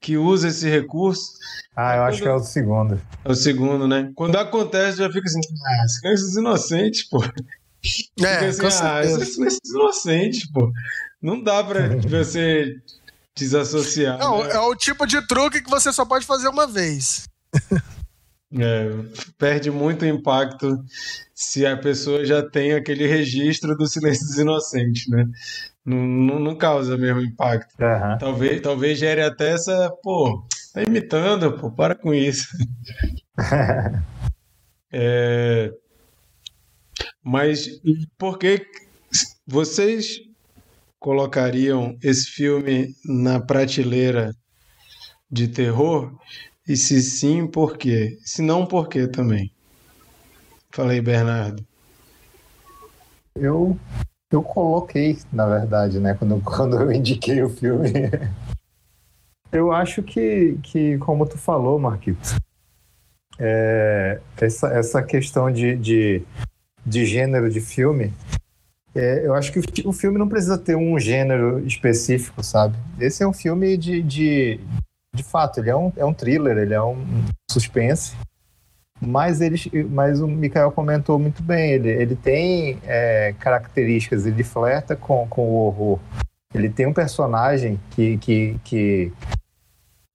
[0.00, 1.34] que usa esse recurso.
[1.76, 3.00] Ah, eu acho que é o segundo.
[3.24, 4.10] É o segundo, né?
[4.14, 7.22] Quando acontece, já fica assim, ah, Silêncio dos Inocentes, pô.
[8.20, 10.72] É, assim, ah, isso é inocente, pô.
[11.20, 12.76] Não dá pra você
[13.36, 14.18] desassociar.
[14.18, 14.52] Não, né?
[14.52, 17.24] é o tipo de truque que você só pode fazer uma vez.
[18.56, 18.88] É,
[19.36, 20.78] perde muito impacto
[21.34, 25.26] se a pessoa já tem aquele registro do silêncio dos inocentes, né?
[25.84, 27.74] Não, não, não causa mesmo impacto.
[27.80, 28.18] Uhum.
[28.18, 32.46] Talvez, talvez gere até essa, pô, tá imitando, pô, para com isso.
[34.92, 35.72] é,
[37.24, 37.80] mas
[38.18, 38.66] por que
[39.46, 40.20] vocês
[40.98, 44.34] colocariam esse filme na prateleira
[45.30, 46.14] de terror?
[46.68, 48.18] E se sim, por quê?
[48.24, 49.50] Se não, por quê também?
[50.70, 51.64] Falei, Bernardo.
[53.34, 53.78] Eu
[54.30, 57.90] eu coloquei, na verdade, né, quando, quando eu indiquei o filme.
[59.52, 62.34] eu acho que, que, como tu falou, Marquitos,
[63.38, 66.22] é, essa, essa questão de, de
[66.84, 68.12] de gênero de filme,
[68.94, 72.76] é, eu acho que o, filme não precisa ter um gênero específico, sabe?
[73.00, 74.60] Esse é um filme de, de,
[75.12, 77.04] de fato, ele é um, é um thriller, ele é um
[77.50, 78.14] suspense,
[79.00, 79.58] mas, ele,
[79.90, 85.42] mas o Mikael comentou muito bem, ele, ele tem é, características, ele flerta com, com
[85.42, 85.98] o horror.
[86.54, 89.12] Ele tem um personagem que, que, que,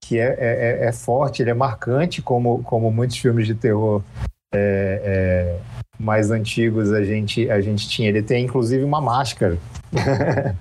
[0.02, 4.02] que é, é, é forte, ele é marcante, como, como muitos filmes de terror
[4.54, 8.08] é, é mais antigos a gente, a gente tinha.
[8.08, 9.60] Ele tem inclusive uma máscara.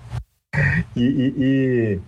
[0.96, 2.00] e, e, e,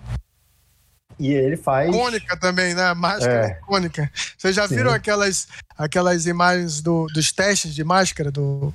[1.19, 1.91] e, ele faz.
[1.91, 2.93] Cônica também, né?
[2.95, 3.55] Máscara é.
[3.67, 4.11] cônica.
[4.37, 5.47] Vocês já viram aquelas,
[5.79, 8.33] aquelas imagens do, dos testes de máscara?
[8.33, 8.75] Do...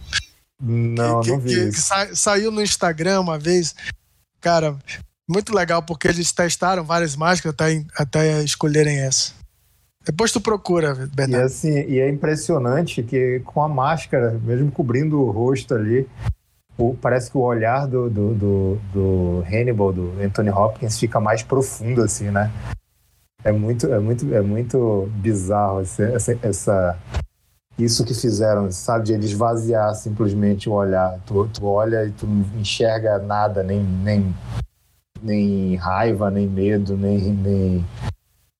[0.62, 1.49] Não, que, não vi.
[1.49, 3.76] Que, que sa, saiu no Instagram uma vez.
[4.39, 4.78] Cara,
[5.28, 9.34] muito legal, porque eles testaram várias máscaras até, até escolherem essa.
[10.06, 11.43] Depois tu procura, Bernardo.
[11.43, 16.08] E, assim, e é impressionante que com a máscara, mesmo cobrindo o rosto ali,
[16.78, 21.41] o, parece que o olhar do, do, do, do, Hannibal, do Anthony Hopkins, fica mais
[21.41, 22.51] profundo, assim, né?
[23.43, 26.99] É muito, é muito, é muito bizarro essa, essa,
[27.78, 29.06] isso que fizeram, sabe?
[29.06, 31.20] De ele esvaziar simplesmente o olhar.
[31.26, 34.36] Tu, tu olha e tu não enxerga nada, nem, nem,
[35.22, 37.86] nem raiva, nem medo, nem, nem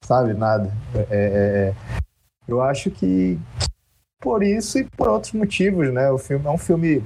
[0.06, 0.34] sabe?
[0.34, 0.72] Nada.
[0.94, 1.74] É, é, é,
[2.48, 3.40] eu acho que
[4.22, 6.10] por isso e por outros motivos, né?
[6.12, 7.04] O filme é um filme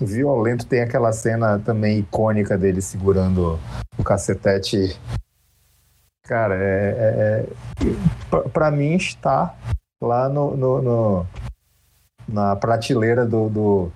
[0.00, 3.58] violento, tem aquela cena também icônica dele segurando
[3.98, 4.98] o cacetete.
[6.24, 7.46] Cara, é, é,
[8.36, 9.54] é para mim está
[10.00, 11.26] lá no, no, no,
[12.28, 13.92] na prateleira do, do,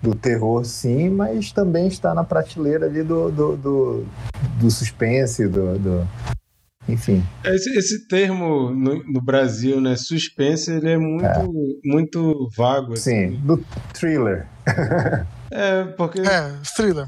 [0.00, 4.06] do, terror, sim, mas também está na prateleira ali do, do, do,
[4.60, 6.08] do suspense, do, do,
[6.92, 7.22] enfim.
[7.44, 11.46] Esse, esse termo no, no, Brasil, né, suspense, ele é muito, é.
[11.84, 12.94] muito vago.
[12.94, 13.30] Assim.
[13.30, 14.46] Sim, do thriller.
[15.50, 16.20] é, porque...
[16.20, 17.06] É, thriller.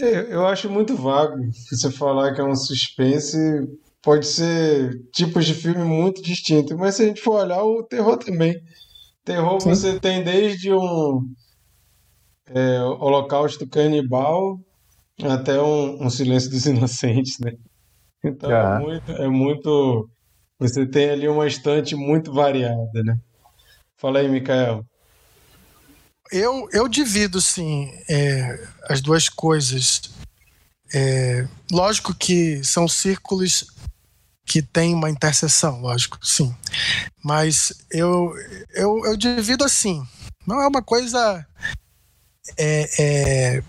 [0.00, 1.36] É, eu acho muito vago
[1.70, 3.38] você falar que é um suspense
[4.04, 8.18] pode ser tipos de filme muito distintos, mas se a gente for olhar o terror
[8.18, 8.54] também.
[9.24, 9.70] Terror Sim.
[9.70, 11.26] você tem desde um
[12.48, 14.60] é, holocausto canibal
[15.22, 17.52] até um, um silêncio dos inocentes, né?
[18.24, 18.54] Então é.
[18.54, 20.10] é muito, é muito.
[20.58, 23.18] Você tem ali uma estante muito variada, né?
[23.96, 24.84] Fala aí, Mikael.
[26.32, 30.02] Eu, eu divido, sim, é, as duas coisas.
[30.92, 33.66] É, lógico que são círculos
[34.46, 36.54] que tem uma interseção, lógico, sim.
[37.22, 38.32] Mas eu,
[38.70, 40.06] eu, eu divido assim.
[40.46, 41.46] Não é uma coisa
[42.58, 43.62] é, é,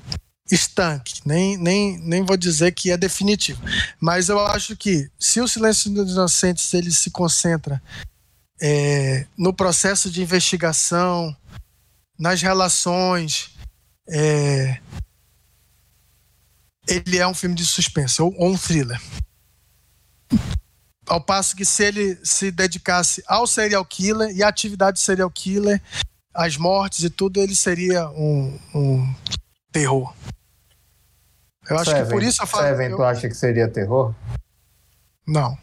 [0.50, 3.62] estanque, nem, nem, nem vou dizer que é definitivo.
[4.00, 7.82] Mas eu acho que se o silêncio dos inocentes ele se concentra
[8.62, 11.36] é, no processo de investigação,
[12.18, 13.52] nas relações,
[14.08, 14.80] é,
[16.88, 19.02] ele é um filme de suspense ou, ou um thriller.
[21.08, 25.82] Ao passo que se ele se dedicasse ao serial killer e à atividade serial killer,
[26.34, 29.16] as mortes e tudo, ele seria um, um
[29.72, 30.14] terror.
[31.70, 32.68] Eu acho Seven, que por isso eu falo.
[32.68, 32.97] Seven, eu...
[32.97, 34.13] tu acha que seria terror?
[35.28, 35.57] Não.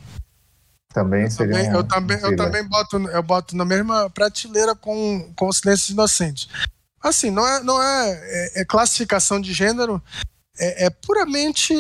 [0.92, 1.54] Também seria.
[1.54, 5.92] Também, um, eu também, eu também boto, eu boto na mesma prateleira com, com Silêncio
[5.92, 6.48] Inocente.
[7.02, 10.02] Assim, não é, não é, é, é classificação de gênero,
[10.58, 11.74] é, é puramente.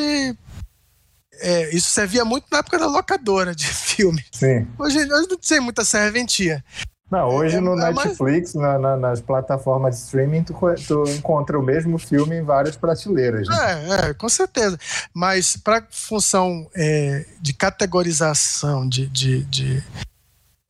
[1.44, 4.24] É, isso servia muito na época da locadora de filme.
[4.32, 4.68] Sim.
[4.78, 6.64] Hoje, hoje não tem muita serventia.
[7.12, 10.54] Não, hoje é, no é Netflix, na, na, nas plataformas de streaming, tu,
[10.88, 13.46] tu, encontra o mesmo filme em várias prateleiras.
[13.46, 13.56] Né?
[13.58, 14.80] É, é, com certeza.
[15.12, 19.84] Mas para função é, de categorização, de, de, de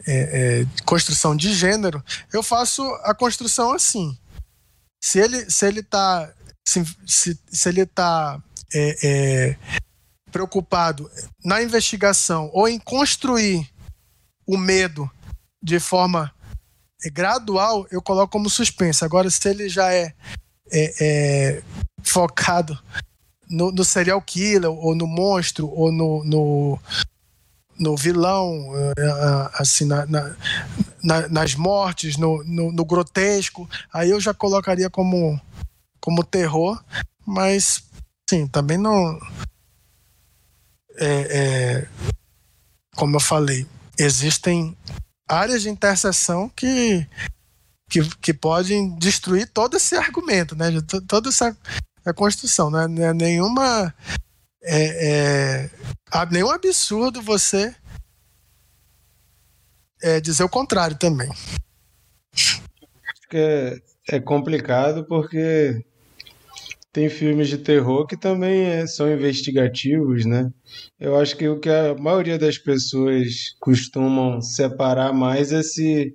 [0.05, 4.19] é, é, construção de gênero, eu faço a construção assim.
[5.01, 6.29] Se ele se ele está
[6.67, 8.43] se, se, se, ele tá
[8.75, 9.55] é,
[10.33, 11.09] preocupado
[11.45, 13.71] na investigação ou em construir
[14.45, 15.09] o medo
[15.63, 16.33] de forma
[17.11, 19.05] gradual, eu coloco como suspense.
[19.05, 20.13] Agora, se ele já é,
[20.71, 21.63] é, é
[22.03, 22.79] focado
[23.49, 26.79] no, no, serial killer, ou no monstro, ou no, no,
[27.79, 34.89] no vilão, é, assim, na, na, nas mortes, no, no, grotesco, aí eu já colocaria
[34.89, 35.41] como,
[36.01, 36.83] como terror,
[37.27, 37.83] mas,
[38.29, 39.19] sim, também não.
[40.97, 41.89] É, é,
[42.95, 43.67] como eu falei,
[43.99, 44.77] existem
[45.29, 47.07] áreas de interseção que,
[47.89, 50.67] que, que podem destruir todo esse argumento, né?
[51.07, 51.57] Toda essa
[52.05, 52.87] a construção, né?
[52.89, 53.95] Não é nenhuma.
[54.65, 55.71] É, é,
[56.31, 57.75] nenhum absurdo você
[60.03, 61.31] é, dizer o contrário também.
[62.35, 62.61] Acho
[63.29, 65.85] que é, é complicado porque
[66.93, 70.51] tem filmes de terror que também é, são investigativos, né?
[71.01, 76.15] Eu acho que o que a maioria das pessoas costumam separar mais é se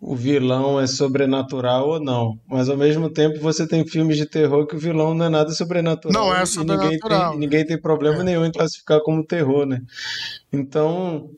[0.00, 2.36] o vilão é sobrenatural ou não.
[2.48, 5.52] Mas ao mesmo tempo você tem filmes de terror que o vilão não é nada
[5.52, 6.12] sobrenatural.
[6.12, 7.34] Não é sobrenatural.
[7.34, 8.24] E ninguém tem, ninguém tem problema é.
[8.24, 9.80] nenhum em classificar como terror, né?
[10.52, 11.30] Então,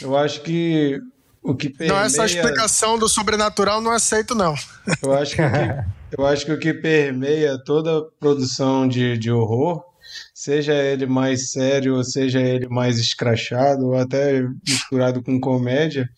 [0.00, 1.00] eu acho que
[1.44, 2.00] o que permeia...
[2.00, 4.54] Não, essa explicação do sobrenatural não aceito, não.
[5.02, 9.30] Eu acho que o que, eu acho que, o que permeia toda produção de, de
[9.30, 9.84] horror,
[10.32, 16.08] seja ele mais sério, ou seja ele mais escrachado, ou até misturado com comédia,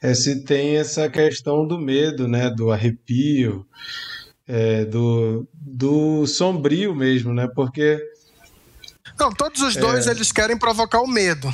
[0.00, 2.48] é se tem essa questão do medo, né?
[2.48, 3.66] Do arrepio,
[4.46, 7.48] é, do, do sombrio mesmo, né?
[7.52, 8.00] Porque...
[9.18, 10.12] Não, todos os dois é...
[10.12, 11.52] eles querem provocar o medo.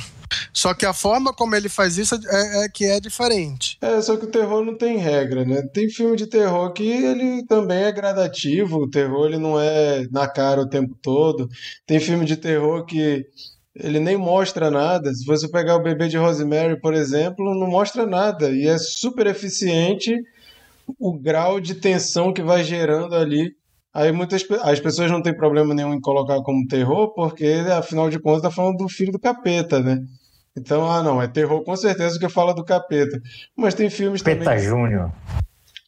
[0.53, 3.77] Só que a forma como ele faz isso é, é, que é diferente.
[3.81, 5.61] É, só que o terror não tem regra, né?
[5.73, 10.27] Tem filme de terror que ele também é gradativo, o terror ele não é na
[10.27, 11.49] cara o tempo todo.
[11.85, 13.25] Tem filme de terror que
[13.75, 15.13] ele nem mostra nada.
[15.13, 19.27] Se você pegar o Bebê de Rosemary, por exemplo, não mostra nada e é super
[19.27, 20.15] eficiente
[20.99, 23.55] o grau de tensão que vai gerando ali.
[23.95, 28.19] Aí muitas as pessoas não têm problema nenhum em colocar como terror, porque afinal de
[28.19, 30.03] contas tá falando do filho do capeta, né?
[30.57, 33.21] Então, ah, não, é terror com certeza que fala do capeta.
[33.55, 34.59] Mas tem filmes Capeta também.
[34.59, 35.11] Júnior.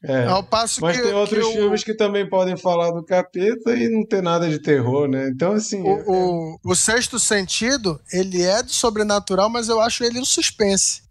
[0.04, 3.76] É, Ao passo mas que, tem outros que filmes que também podem falar do capeta
[3.76, 5.28] e não ter nada de terror, né?
[5.30, 5.86] Então, assim.
[5.86, 10.26] é- O, o, o sexto sentido, ele é de sobrenatural, mas eu acho ele um
[10.26, 11.02] suspense.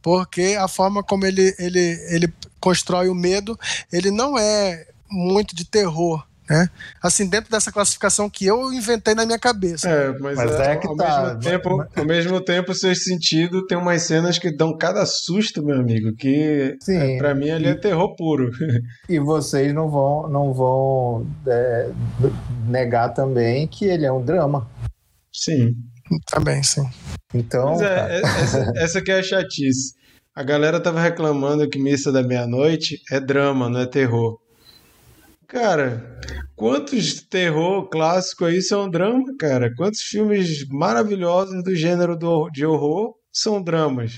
[0.00, 3.58] Porque a forma como ele, ele, ele constrói o medo,
[3.92, 6.24] ele não é muito de terror.
[6.50, 6.68] Né?
[7.00, 9.88] Assim, dentro dessa classificação que eu inventei na minha cabeça.
[9.88, 11.26] É, mas, Mas é, é que ao, tá.
[11.26, 15.78] mesmo tempo, ao mesmo tempo, seu sentido tem umas cenas que dão cada susto, meu
[15.78, 17.18] amigo, que Sim.
[17.18, 18.50] pra mim ali é terror puro.
[19.08, 21.88] E vocês não vão, não vão é,
[22.66, 24.68] negar também que ele é um drama.
[25.32, 25.76] Sim.
[26.26, 26.82] Também, sim.
[27.32, 29.94] Então, Mas é, é- essa, essa que é a chatice.
[30.34, 34.36] A galera tava reclamando que Missa da Meia-Noite é drama, não é terror.
[35.50, 36.18] Cara,
[36.56, 39.72] quantos terror clássico aí são drama, cara?
[39.74, 44.12] Quantos filmes maravilhosos do gênero do, de horror são dramas?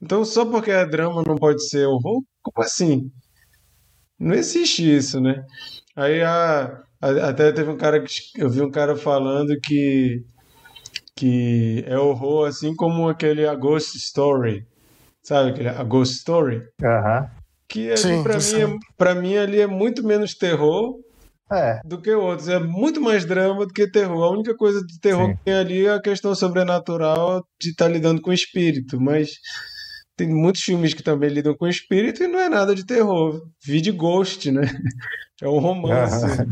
[0.00, 2.22] Então, só porque é drama não pode ser horror?
[2.42, 3.10] Como assim?
[4.18, 5.44] Não existe isso, né?
[5.96, 10.24] Aí a, a- até teve um cara que eu vi um cara falando que
[11.16, 14.66] que é horror assim como aquele A Ghost Story.
[15.22, 16.62] Sabe aquele A Ghost Story?
[16.82, 17.43] aham.
[17.74, 18.22] Que ali sim.
[18.68, 20.94] mim, é, mim ali é muito menos terror
[21.52, 22.48] É, do que outros.
[22.48, 24.22] É muito mais drama do que terror.
[24.22, 25.34] A única coisa de terror Sim.
[25.34, 29.32] que tem ali é a questão sobrenatural de estar lidando com espírito, mas
[30.16, 33.42] tem muitos filmes que também lidam com espírito e não é nada de terror.
[33.66, 34.62] Vi de Ghost, né?
[35.42, 36.24] É um romance.
[36.24, 36.46] Aham.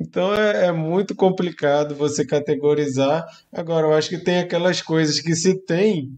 [0.00, 3.26] Então é, é muito complicado você categorizar.
[3.52, 6.14] Agora, eu acho que tem aquelas coisas que se tem,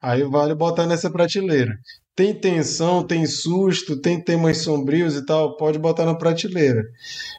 [0.00, 1.74] aí vale botar nessa prateleira.
[2.18, 6.82] Tem tensão, tem susto, tem temas sombrios e tal, pode botar na prateleira.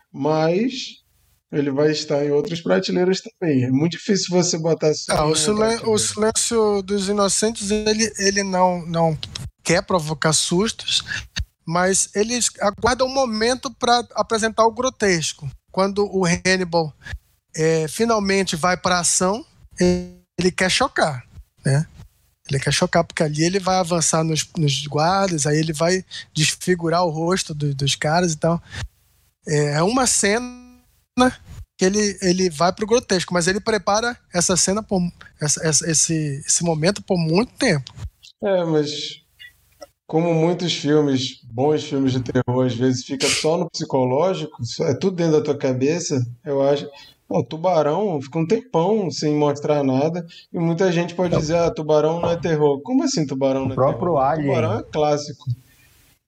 [0.09, 1.01] Mas
[1.51, 3.65] ele vai estar em outras prateleiras também.
[3.65, 8.41] É muito difícil você botar só Ah, o, silen- o silêncio dos inocentes, ele, ele
[8.41, 9.17] não, não
[9.61, 11.03] quer provocar sustos,
[11.67, 15.51] mas ele aguarda um momento para apresentar o grotesco.
[15.73, 16.93] Quando o Hannibal
[17.53, 19.45] é, finalmente vai para ação,
[19.77, 21.27] ele, ele quer chocar,
[21.65, 21.85] né?
[22.49, 27.03] Ele quer chocar, porque ali ele vai avançar nos, nos guardas, aí ele vai desfigurar
[27.05, 28.61] o rosto do- dos caras e tal.
[29.47, 30.49] É é uma cena
[31.77, 35.01] que ele, ele vai pro grotesco, mas ele prepara essa cena, por,
[35.41, 37.93] essa- essa- esse, esse momento por muito tempo.
[38.43, 39.21] É, mas
[40.07, 45.15] como muitos filmes, bons filmes de terror, às vezes fica só no psicológico, é tudo
[45.15, 46.89] dentro da tua cabeça, eu acho.
[47.29, 52.19] Bom, Tubarão fica um tempão sem mostrar nada, e muita gente pode dizer, ah, Tubarão
[52.19, 52.81] não é terror.
[52.81, 54.17] Como assim Tubarão não é O próprio terror?
[54.23, 54.47] Alien.
[54.47, 55.45] Tubarão é clássico.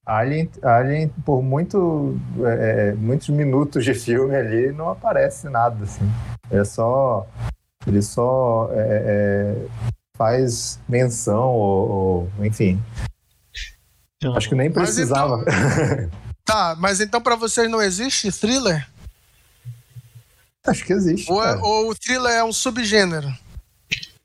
[0.05, 6.07] Alien, Alien por muito, é, muitos minutos de filme ali, não aparece nada, assim.
[6.51, 7.25] É só...
[7.87, 9.65] Ele só é, é,
[10.15, 12.79] faz menção, ou, ou- enfim.
[14.35, 15.43] Acho que nem Mas precisava.
[16.43, 18.85] Tá, mas então pra vocês não existe thriller?
[20.65, 21.31] Acho que existe.
[21.31, 23.27] Ou, é- ou o thriller é um subgênero?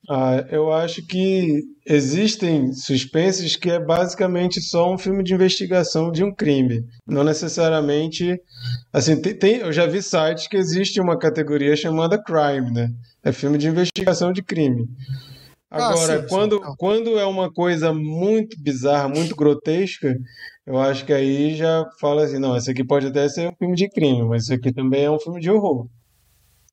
[0.08, 6.22] Ah, eu acho que existem suspenses que é basicamente só um filme de investigação de
[6.22, 6.84] um crime.
[7.04, 8.40] Não necessariamente.
[8.92, 12.88] Assim, tem, tem- eu já vi sites que existe uma categoria chamada crime, né?
[13.24, 14.86] É filme de investigação de crime.
[15.68, 16.74] Ah, Agora, sim, sim, quando, então.
[16.78, 20.16] quando é uma coisa muito bizarra, muito grotesca,
[20.64, 23.74] eu acho que aí já fala assim: não, esse aqui pode até ser um filme
[23.74, 25.88] de crime, mas isso aqui também é um filme de horror.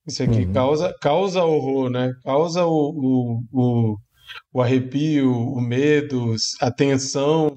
[0.08, 0.54] Isso aqui Uhum.
[0.54, 2.12] causa, causa horror, né?
[2.24, 3.97] Causa o, o, o,
[4.54, 7.56] o arrepio, o medo, a tensão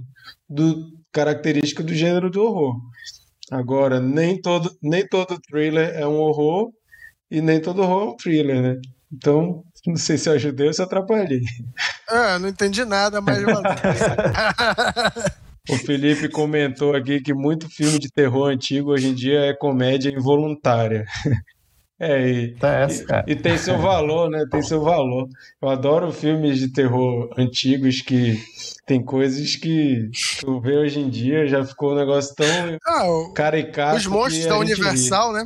[0.49, 2.77] do característica do gênero do horror.
[3.51, 6.71] Agora, nem todo, nem todo thriller é um horror
[7.31, 8.77] e nem todo horror é um thriller, né?
[9.13, 11.41] Então, não sei se eu ajudei ou se eu atrapalhei.
[12.09, 13.63] É, não entendi nada, mas valeu.
[15.69, 20.11] O Felipe comentou aqui que muito filme de terror antigo hoje em dia é comédia
[20.11, 21.05] involuntária.
[21.99, 23.25] É, e, Tá essa, cara.
[23.27, 24.45] e tem seu valor, né?
[24.51, 25.29] Tem seu valor.
[25.63, 28.39] Eu adoro filmes de terror antigos que
[28.87, 32.47] tem coisas que tu vê hoje em dia, já ficou um negócio tão
[32.87, 33.97] Ah, o- caricato.
[33.97, 34.81] os monstros da gente ri.
[34.83, 35.45] Universal, né?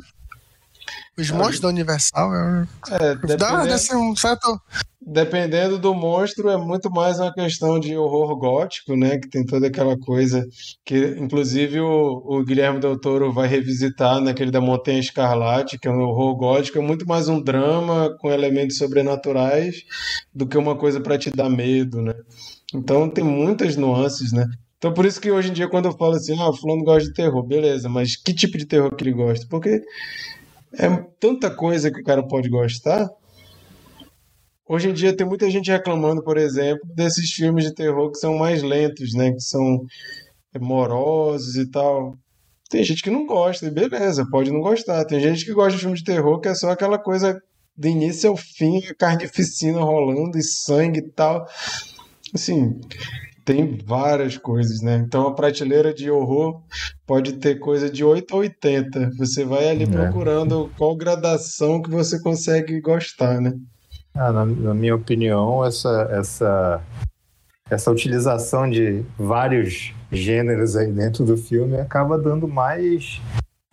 [1.16, 4.60] Os monstros da Universal é, É, dá, deve ser um certo.
[5.00, 9.18] Dependendo do monstro, é muito mais uma questão de horror gótico, né?
[9.18, 10.46] Que tem toda aquela coisa
[10.84, 15.90] que, inclusive, o, o Guilherme Del Toro vai revisitar naquele da Montanha Escarlate, que é
[15.90, 19.82] um horror gótico, é muito mais um drama com elementos sobrenaturais
[20.34, 22.14] do que uma coisa para te dar medo, né?
[22.74, 24.46] Então tem muitas nuances, né?
[24.76, 27.08] Então por isso que hoje em dia quando eu falo assim, ah, o fulano gosta
[27.08, 29.46] de terror, beleza, mas que tipo de terror que ele gosta?
[29.48, 29.82] Porque
[30.78, 30.88] é
[31.18, 33.08] tanta coisa que o cara pode gostar
[34.70, 38.38] hoje em dia tem muita gente reclamando, por exemplo, desses filmes de terror que são
[38.38, 39.32] mais lentos, né?
[39.32, 39.84] Que são
[40.60, 42.16] morosos e tal.
[42.70, 45.04] Tem gente que não gosta, e beleza, pode não gostar.
[45.04, 47.42] Tem gente que gosta de filme de terror que é só aquela coisa
[47.76, 51.44] do início ao fim, carnificina rolando e sangue e tal.
[52.32, 52.78] Assim,
[53.44, 55.02] tem várias coisas, né?
[55.04, 56.62] Então a prateleira de horror
[57.04, 59.10] pode ter coisa de 8 a 80.
[59.18, 59.86] Você vai ali é.
[59.88, 63.52] procurando qual gradação que você consegue gostar, né?
[64.22, 66.82] Ah, na, na, minha opinião, essa, essa,
[67.70, 73.18] essa utilização de vários gêneros aí dentro do filme acaba dando mais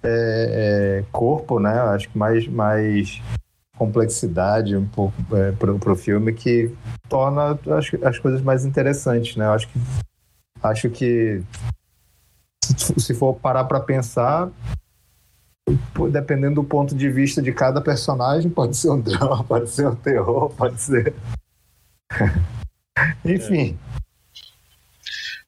[0.01, 1.77] é, é, corpo, né?
[1.81, 3.21] Acho que mais, mais
[3.77, 6.73] complexidade um pouco é, para o filme que
[7.09, 9.45] torna as, as coisas mais interessantes, né?
[9.47, 9.79] Acho que
[10.63, 11.43] acho que
[12.97, 14.49] se for parar para pensar,
[16.11, 19.95] dependendo do ponto de vista de cada personagem, pode ser um drama, pode ser um
[19.95, 21.13] terror, pode ser.
[23.26, 23.78] Enfim.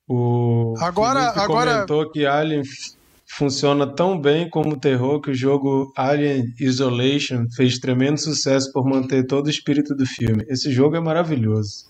[0.07, 2.63] O agora, Felipe agora comentou que Alien
[3.27, 9.27] funciona tão bem como terror que o jogo Alien Isolation fez tremendo sucesso por manter
[9.27, 10.43] todo o espírito do filme.
[10.49, 11.85] Esse jogo é maravilhoso.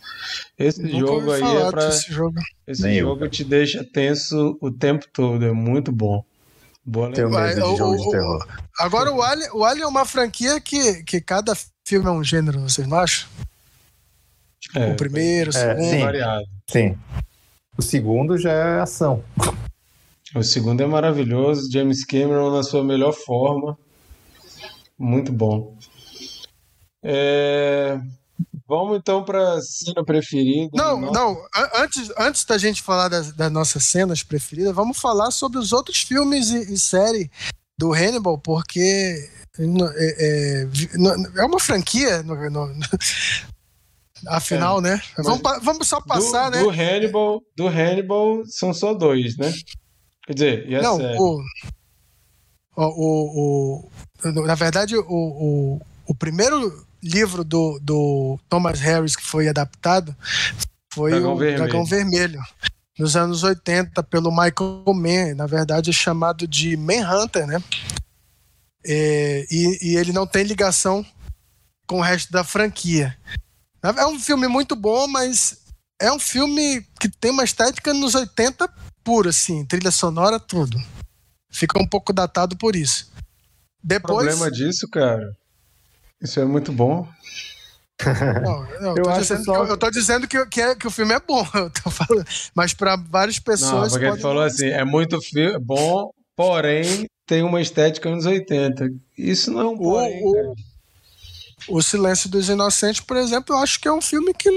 [0.58, 2.36] Esse Nunca jogo aí é para esse jogo.
[2.68, 3.32] esse Nem eu, jogo cara.
[3.32, 6.24] te deixa tenso o tempo todo, é muito bom.
[6.86, 8.48] Boa Tenho medo de o- jogos o- de terror.
[8.80, 11.54] Agora o Alien, o Alien é uma franquia que, que cada
[11.86, 13.30] filme é um gênero, vocês não acham?
[14.76, 15.90] É, o primeiro, o É, segundo.
[15.90, 16.00] sim.
[16.00, 16.46] variado.
[16.70, 16.98] Sim.
[17.78, 19.24] O segundo já é ação.
[20.36, 23.78] O segundo é maravilhoso, James Cameron na sua melhor forma.
[24.98, 25.76] Muito bom.
[27.04, 28.00] É,
[28.68, 30.70] Vamos então para a cena preferida.
[30.74, 31.38] Não, não.
[31.76, 36.02] Antes, antes da gente falar das, das nossas cenas preferidas, vamos falar sobre os outros
[36.04, 37.32] filmes e, e série
[37.78, 39.28] do Hannibal, porque
[39.58, 40.68] é, é,
[41.38, 42.22] é uma franquia.
[42.22, 42.76] no- no-
[44.28, 45.02] afinal, né?
[45.18, 46.64] Vamos, pa- vamos só passar, do, né?
[46.64, 49.52] do Hannibal, do Hannibal são só dois, né?
[50.28, 51.18] Quer dizer, e a Não, série?
[51.18, 51.42] o,
[52.76, 53.90] o, o,
[54.26, 60.16] o- Na verdade, o, o, o primeiro livro do, do Thomas Harris que foi adaptado
[60.94, 61.58] foi Dragão o Vermelho.
[61.58, 62.42] Dragão Vermelho.
[62.98, 67.64] Nos anos 80, pelo Michael Mann, na verdade é chamado de Manhunter, né?
[68.86, 71.06] É, e, e ele não tem ligação
[71.88, 73.18] com o resto da franquia.
[73.82, 75.62] É um filme muito bom, mas
[76.02, 78.70] é um filme que tem uma estética nos 80
[79.04, 80.78] pura, assim, trilha sonora, tudo.
[81.50, 83.12] Fica um pouco datado por isso.
[83.84, 84.28] O Depois.
[84.28, 85.36] problema disso, cara,
[86.22, 87.08] isso é muito bom.
[88.44, 90.92] Não, não, Eu tô dizendo só- que eu, tô dizendo que, que, é- que o
[90.92, 91.44] filme é bom,
[91.92, 93.92] falando, mas para várias Não, pessoas.
[93.92, 98.90] porque ele falou não assim, é muito fi- bom, porém tem uma estética anos 80.
[99.18, 100.54] Isso não é um porém, o- cara.
[101.68, 104.50] O Silêncio dos Inocentes, por exemplo, eu acho que é um filme que,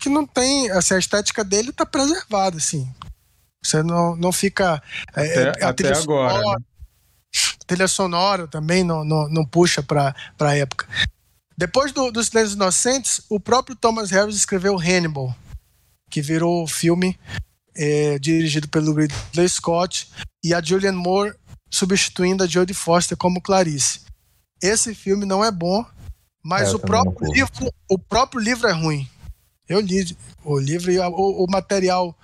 [0.00, 0.68] que não tem.
[0.72, 2.92] Assim, a estética dele tá preservada, assim.
[3.64, 4.82] Você não, não fica.
[5.16, 6.34] é, Até, trilha agora.
[6.34, 6.64] sonora- né?
[7.66, 10.88] Trilha sonora também não, não, não puxa para a época.
[11.56, 15.34] Depois do, do Silêncio dos Inocentes, o próprio Thomas Harris escreveu Hannibal,
[16.10, 17.18] que virou filme
[17.76, 20.08] é, dirigido pelo Ridley Scott
[20.42, 21.34] e a Julianne Moore
[21.70, 24.00] substituindo a Jodie Foster como Clarice.
[24.60, 25.84] Esse filme não é bom,
[26.42, 29.08] mas É, o próprio livro, o próprio livro é ruim.
[29.68, 32.16] Eu li o livro e o, o material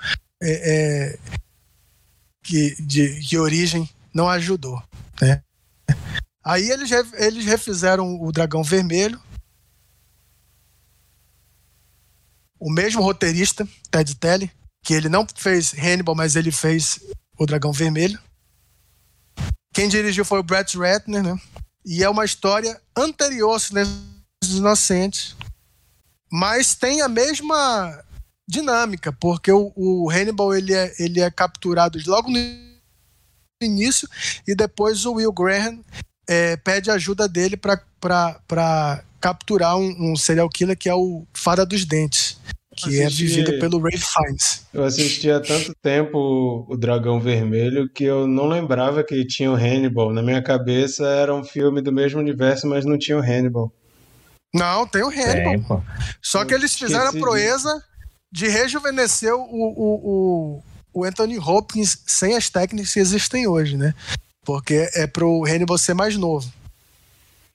[0.42, 0.72] é,
[1.12, 1.18] é,
[2.42, 4.82] que, de, de origem não ajudou.
[5.20, 5.42] Né?
[6.42, 9.20] Aí eles, eles refizeram o Dragão Vermelho.
[12.58, 14.50] O mesmo roteirista, Ted Telly,
[14.82, 16.98] que ele não fez Hannibal, mas ele fez
[17.38, 18.18] o Dragão Vermelho.
[19.74, 21.38] Quem dirigiu foi o Brett Ratner, né?
[21.84, 23.94] E é uma história anterior ao Silêncio
[24.42, 25.36] dos Inocentes,
[26.32, 28.02] mas tem a mesma
[28.48, 32.65] dinâmica, porque o, o Hannibal ele é, ele é capturado logo no
[33.66, 34.08] início
[34.46, 35.80] e depois o Will Graham
[36.28, 41.84] é, pede ajuda dele para capturar um, um serial killer que é o Fada dos
[41.84, 42.38] Dentes,
[42.76, 44.66] que é Assisti- vivido pelo Ray Fiennes.
[44.74, 49.54] Eu assisti há tanto tempo o, Dragão Vermelho que eu não lembrava que tinha o
[49.54, 50.12] Hannibal.
[50.12, 53.72] Na minha cabeça era um filme do mesmo universo, mas não tinha o Hannibal.
[54.54, 55.80] Não, tem o Hannibal.
[55.80, 56.06] Tem.
[56.22, 57.82] Só que eles fizeram a proeza
[58.30, 60.62] de rejuvenescer o, o, o,
[60.96, 63.94] o Anthony Hopkins sem as técnicas que existem hoje, né?
[64.46, 66.50] Porque é pro Hannibal ser mais novo.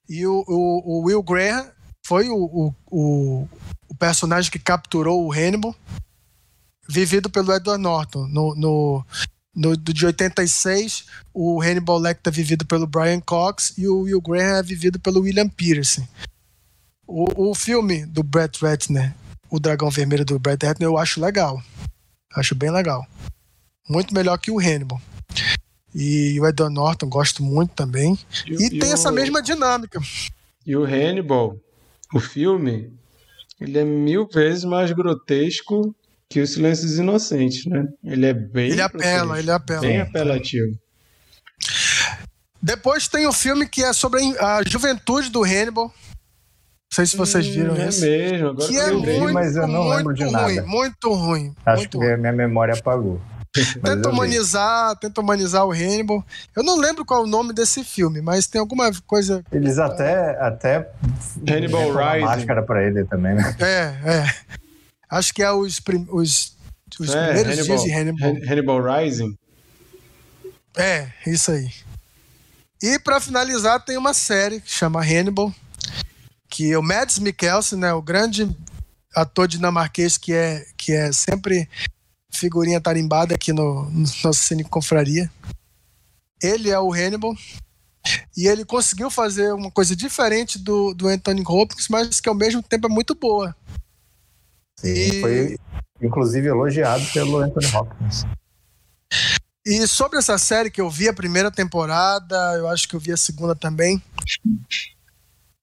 [0.07, 1.67] E o, o, o Will Graham
[2.05, 3.47] foi o, o,
[4.01, 5.75] personagem que capturou o Hannibal,
[6.87, 8.27] vivido pelo Edward Norton.
[8.27, 9.05] No, no,
[9.55, 14.57] no, de 86, o Hannibal Lecter é vivido pelo Brian Cox e o Will Graham
[14.57, 16.07] é vivido pelo William Peterson.
[17.07, 19.15] O, o filme do Brett Ratner,
[19.49, 21.61] O Dragão Vermelho do Brett Ratner, eu acho legal.
[22.35, 23.07] Acho bem legal.
[23.91, 25.01] Muito melhor que o Hannibal.
[25.93, 28.17] E o Edward Norton gosto muito também.
[28.47, 28.93] E, e, e tem o...
[28.93, 29.99] essa mesma dinâmica.
[30.65, 31.57] E o Hannibal,
[32.13, 32.93] o filme,
[33.59, 35.93] ele é mil vezes mais grotesco
[36.29, 37.85] que o Silêncio dos Inocentes, né?
[38.01, 38.71] Ele é bem.
[38.71, 39.81] Ele apela, ele apela.
[39.81, 40.71] Bem apelativo.
[42.61, 45.87] Depois tem o um filme que é sobre a juventude do Hannibal.
[45.87, 48.07] Não sei se vocês hum, viram hum, esse.
[48.07, 50.45] É mesmo, agora que, é muito, mas eu não lembro de nada.
[50.45, 51.55] Ruim, muito ruim.
[51.65, 52.17] Acho muito que ruim.
[52.17, 53.19] minha memória apagou.
[53.51, 56.25] Tenta humanizar, tenta humanizar o Hannibal.
[56.55, 59.43] Eu não lembro qual é o nome desse filme, mas tem alguma coisa.
[59.51, 60.89] Eles até até
[61.47, 62.25] Hannibal Rising.
[62.25, 63.55] máscara para ele também, né?
[63.59, 64.35] É, é.
[65.09, 66.07] Acho que é os, prim...
[66.09, 66.55] os,
[66.97, 68.29] os é, primeiros Hannibal, dias de Hannibal.
[68.49, 69.35] Hannibal Rising.
[70.77, 71.69] É, isso aí.
[72.81, 75.53] E para finalizar tem uma série que chama Hannibal,
[76.49, 78.49] que é o Mads Mikkelsen, né, o grande
[79.13, 81.67] ator dinamarquês que é que é sempre
[82.31, 85.31] figurinha tarimbada aqui no, no nosso Cine Confraria.
[86.41, 87.35] Ele é o Hannibal.
[88.35, 92.63] E ele conseguiu fazer uma coisa diferente do, do Anthony Hopkins, mas que ao mesmo
[92.63, 93.55] tempo é muito boa.
[94.79, 95.21] Sim, e...
[95.21, 95.59] foi
[96.01, 98.25] inclusive elogiado pelo Anthony Hopkins.
[99.63, 103.11] E sobre essa série que eu vi a primeira temporada, eu acho que eu vi
[103.11, 104.01] a segunda também.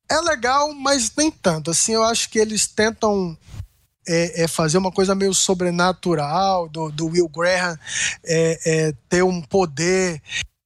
[0.08, 1.72] É legal, mas nem tanto.
[1.72, 3.36] Assim, eu acho que eles tentam
[4.08, 7.78] é, é, fazer uma coisa meio sobrenatural do, do Will Graham
[8.24, 10.20] é, é, ter um poder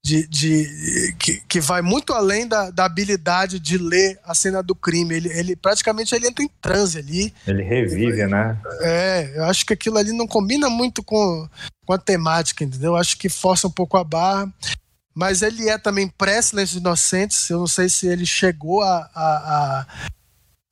[0.05, 4.75] de, de que, que vai muito além da, da habilidade de ler a cena do
[4.75, 5.15] crime.
[5.15, 7.33] Ele, ele praticamente ele entra em transe ali.
[7.47, 8.59] Ele revive, né?
[8.81, 11.49] É, eu acho que aquilo ali não combina muito com,
[11.87, 12.93] com a temática, entendeu?
[12.93, 14.53] Eu acho que força um pouco a barra.
[15.15, 17.49] Mas ele é também pré-silêncio inocentes.
[17.49, 19.87] Eu não sei se ele chegou a, a,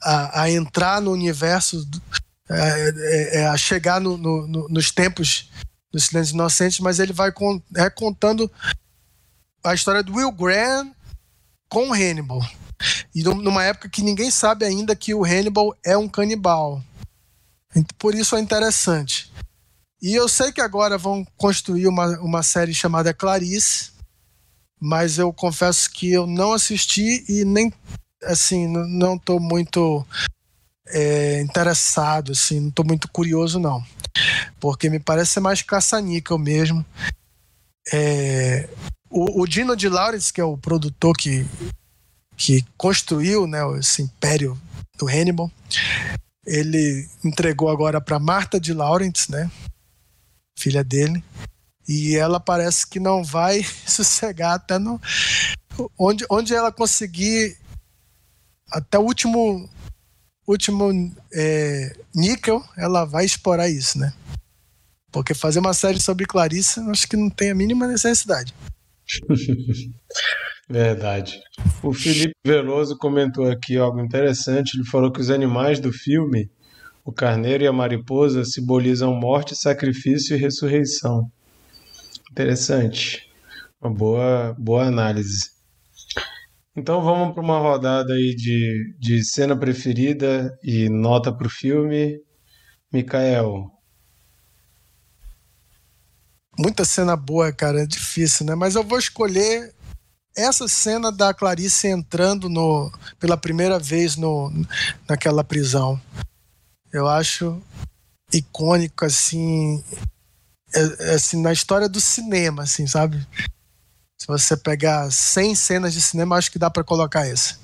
[0.02, 1.86] a, a entrar no universo
[2.16, 5.50] é, é, é, a chegar no, no, no, nos tempos
[5.92, 8.50] dos Silêncios Inocentes, mas ele vai con é, contando
[9.64, 10.92] a história do Will Graham
[11.68, 12.40] com Hannibal.
[13.14, 16.82] E numa época que ninguém sabe ainda que o Hannibal é um canibal.
[17.98, 19.30] Por isso é interessante.
[20.02, 23.90] E eu sei que agora vão construir uma, uma série chamada Clarice,
[24.80, 27.72] mas eu confesso que eu não assisti e nem
[28.24, 30.04] assim não estou muito
[30.92, 33.84] é, interessado, assim, não estou muito curioso, não.
[34.58, 36.84] Porque me parece ser mais caça-níquel mesmo.
[37.92, 38.68] É,
[39.08, 41.46] o, o, Dino de Lawrence, que é o produtor que,
[42.36, 44.60] que construiu né, esse império
[44.98, 45.50] do Hannibal,
[46.46, 49.50] ele entregou agora para Marta de Lawrence, né,
[50.56, 51.22] filha dele,
[51.88, 55.00] e ela parece que não vai sossegar até no
[55.98, 57.56] onde, onde ela conseguir
[58.70, 59.68] até o último
[60.50, 60.90] último
[61.32, 64.12] é, níquel, ela vai explorar isso, né?
[65.12, 68.54] Porque fazer uma série sobre Clarice, acho que não tem a mínima necessidade.
[70.68, 71.40] Verdade.
[71.82, 74.76] O Felipe Veloso comentou aqui algo interessante.
[74.76, 76.48] Ele falou que os animais do filme,
[77.04, 81.28] o carneiro e a mariposa, simbolizam morte, sacrifício e ressurreição.
[82.30, 83.28] Interessante.
[83.82, 85.50] Uma boa, boa análise.
[86.76, 92.18] Então vamos para uma rodada aí de, de cena preferida e nota para o filme.
[92.92, 93.70] Mikael.
[96.58, 98.54] Muita cena boa, cara, é difícil, né?
[98.54, 99.72] Mas eu vou escolher
[100.36, 104.52] essa cena da Clarice entrando no, pela primeira vez no,
[105.08, 106.00] naquela prisão.
[106.92, 107.60] Eu acho
[108.32, 109.82] icônico, assim,
[110.74, 113.26] é, é assim, na história do cinema, assim, sabe?
[114.20, 117.58] Se você pegar 100 cenas de cinema, acho que dá para colocar essa.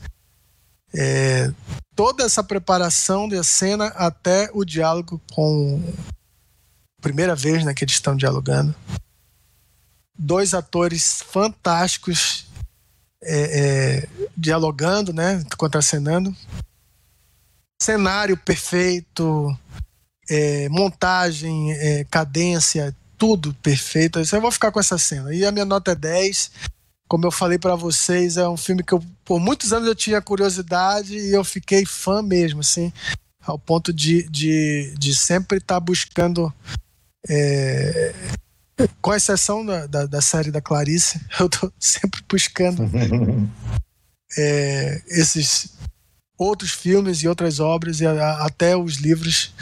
[0.95, 1.53] É,
[1.95, 5.83] toda essa preparação da cena até o diálogo com
[7.03, 8.75] primeira vez né, que eles estão dialogando.
[10.19, 12.47] Dois atores fantásticos
[13.23, 16.35] é, é, dialogando, né, contracenando.
[17.83, 19.55] Cenário perfeito,
[20.31, 24.19] é, montagem, é, cadência, tudo perfeito.
[24.19, 25.35] Eu vou ficar com essa cena.
[25.35, 26.51] E a minha nota é 10.
[27.09, 30.21] Como eu falei para vocês, é um filme que eu, por muitos anos eu tinha
[30.21, 32.93] curiosidade e eu fiquei fã mesmo, assim,
[33.41, 36.53] ao ponto de, de, de sempre estar tá buscando.
[37.29, 38.15] É,
[39.01, 42.83] com exceção da, da, da, série da Clarice, eu tô sempre buscando
[44.37, 45.73] é, esses
[46.39, 49.55] outros filmes e outras obras e a, até os livros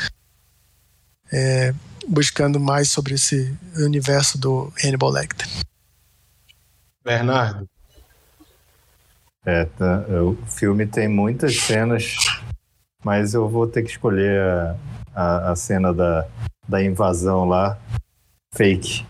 [1.33, 1.75] é,
[2.09, 5.49] buscando mais sobre esse universo do Hannibal Lecter.
[7.05, 7.69] Bernardo.
[9.47, 12.17] É, tá, o filme tem muitas cenas
[13.05, 14.77] mas eu vou ter que escolher a,
[15.15, 16.27] a, a cena da,
[16.67, 17.79] da invasão lá,
[18.55, 19.07] fake.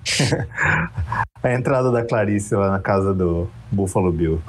[1.40, 4.42] a entrada da Clarice lá na casa do Buffalo Bill.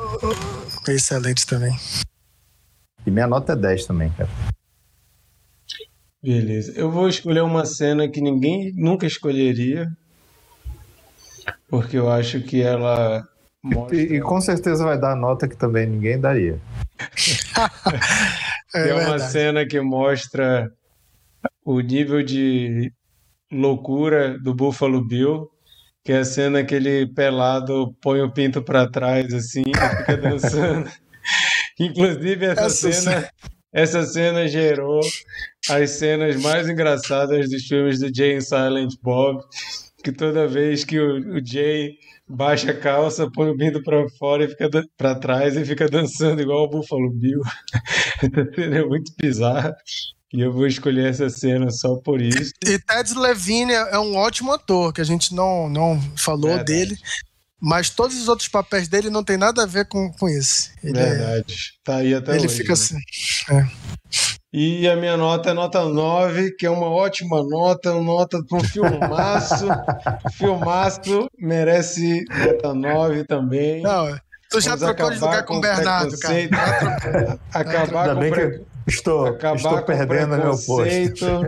[0.88, 1.78] Excelente também.
[3.06, 4.30] E minha nota é 10 também, cara.
[6.26, 6.74] Beleza.
[6.76, 9.88] Eu vou escolher uma cena que ninguém nunca escolheria,
[11.70, 13.24] porque eu acho que ela
[13.64, 13.96] mostra...
[13.96, 16.60] e, e, com certeza vai dar a nota que também ninguém daria.
[18.74, 20.68] é, é uma cena que mostra
[21.64, 22.92] o nível de
[23.52, 25.48] loucura do Buffalo Bill,
[26.04, 30.18] que é a cena que ele pelado põe o pinto para trás assim e fica
[30.18, 30.90] dançando.
[31.80, 33.30] Inclusive essa, essa cena,
[33.76, 35.02] essa cena gerou
[35.70, 39.44] as cenas mais engraçadas dos filmes do Jay and Silent Bob,
[40.02, 44.46] que toda vez que o, o Jay baixa a calça, põe o pinto para fora
[44.46, 47.42] e fica para trás e fica dançando igual o Buffalo Bill.
[48.24, 49.76] Essa cena é muito bizarra.
[50.34, 52.52] E eu vou escolher essa cena só por isso.
[52.66, 56.74] E Ted Levine é um ótimo ator, que a gente não, não falou Verdade.
[56.74, 56.98] dele.
[57.66, 60.70] Mas todos os outros papéis dele não tem nada a ver com, com esse.
[60.84, 61.56] Ele é Verdade.
[61.56, 62.74] É, tá aí até Ele hoje, fica né?
[62.74, 62.98] assim.
[63.50, 63.68] É.
[64.54, 68.58] E a minha nota é nota 9, que é uma ótima nota, uma nota para
[68.60, 69.66] um filmaço.
[70.38, 73.82] filmaço merece nota 9 também.
[73.82, 74.16] Não,
[74.48, 77.40] tu já Vamos trocou de lugar com o Bernardo, cara.
[77.52, 81.48] acabar Ainda com bem que estou, acabar estou perdendo meu posto.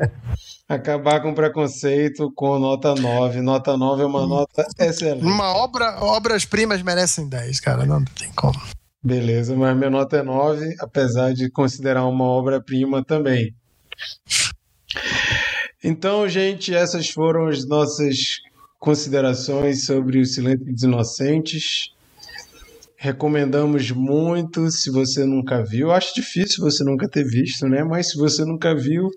[0.67, 3.41] Acabar com preconceito com nota 9.
[3.41, 5.23] Nota 9 é uma nota excelente.
[5.23, 8.59] Uma obra, obras-primas merecem 10, cara, não tem como.
[9.03, 13.55] Beleza, mas minha nota é 9, apesar de considerar uma obra-prima também.
[15.83, 18.17] Então, gente, essas foram as nossas
[18.79, 21.93] considerações sobre o Silêncio dos Inocentes.
[22.99, 25.91] Recomendamos muito se você nunca viu.
[25.91, 27.83] Acho difícil você nunca ter visto, né?
[27.83, 29.09] Mas se você nunca viu,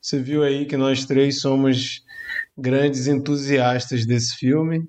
[0.00, 2.02] você viu aí que nós três somos
[2.56, 4.88] grandes entusiastas desse filme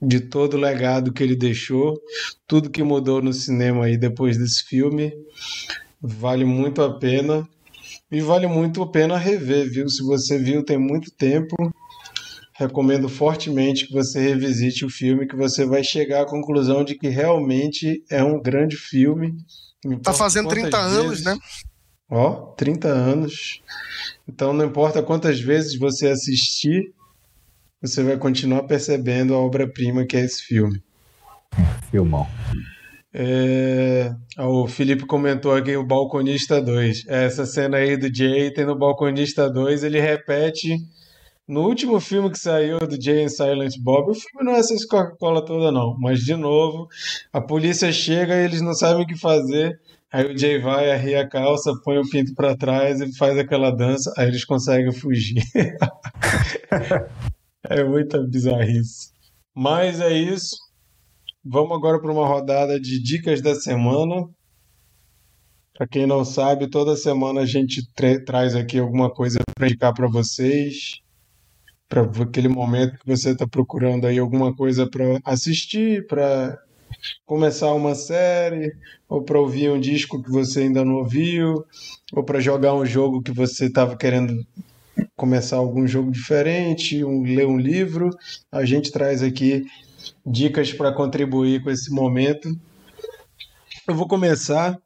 [0.00, 1.98] de todo o legado que ele deixou,
[2.46, 5.10] tudo que mudou no cinema aí depois desse filme.
[6.00, 7.48] Vale muito a pena.
[8.12, 9.88] E vale muito a pena rever, viu?
[9.88, 11.56] Se você viu tem muito tempo,
[12.58, 17.08] recomendo fortemente que você revisite o filme, que você vai chegar à conclusão de que
[17.08, 19.34] realmente é um grande filme.
[20.02, 20.98] Tá fazendo 30 vezes...
[20.98, 21.36] anos, né?
[22.10, 23.60] Ó, 30 anos.
[24.26, 26.94] Então não importa quantas vezes você assistir,
[27.80, 30.82] você vai continuar percebendo a obra-prima que é esse filme.
[31.90, 32.26] Filmão.
[33.12, 34.14] É...
[34.38, 37.04] O Felipe comentou aqui o Balconista 2.
[37.06, 40.76] Essa cena aí do Jay tem no Balconista 2, ele repete
[41.48, 44.10] no último filme que saiu do Jay and Silent Bob.
[44.10, 45.96] O filme não é essa Coca-Cola toda, não.
[45.98, 46.88] Mas, de novo,
[47.32, 49.78] a polícia chega e eles não sabem o que fazer.
[50.12, 53.70] Aí o Jay vai, arria a calça, põe o pinto para trás e faz aquela
[53.70, 54.12] dança.
[54.16, 55.42] Aí eles conseguem fugir.
[57.68, 59.10] É muita bizarrice.
[59.52, 60.56] Mas é isso.
[61.44, 64.28] Vamos agora para uma rodada de dicas da semana.
[65.74, 69.92] Para quem não sabe, toda semana a gente tra traz aqui alguma coisa para indicar
[69.92, 71.00] para vocês.
[71.88, 76.58] Para aquele momento que você está procurando aí alguma coisa para assistir, para
[77.24, 78.74] começar uma série,
[79.08, 81.64] ou para ouvir um disco que você ainda não ouviu,
[82.12, 84.44] ou para jogar um jogo que você estava querendo
[85.16, 88.10] começar algum jogo diferente, um, ler um livro.
[88.50, 89.64] A gente traz aqui
[90.24, 92.48] dicas para contribuir com esse momento.
[93.86, 94.78] Eu vou começar,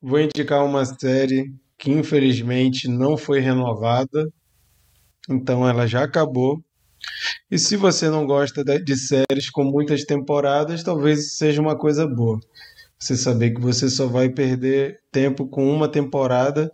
[0.00, 4.28] vou indicar uma série que infelizmente não foi renovada,
[5.28, 6.62] então ela já acabou.
[7.50, 12.38] E se você não gosta de séries com muitas temporadas, talvez seja uma coisa boa.
[12.98, 16.70] Você saber que você só vai perder tempo com uma temporada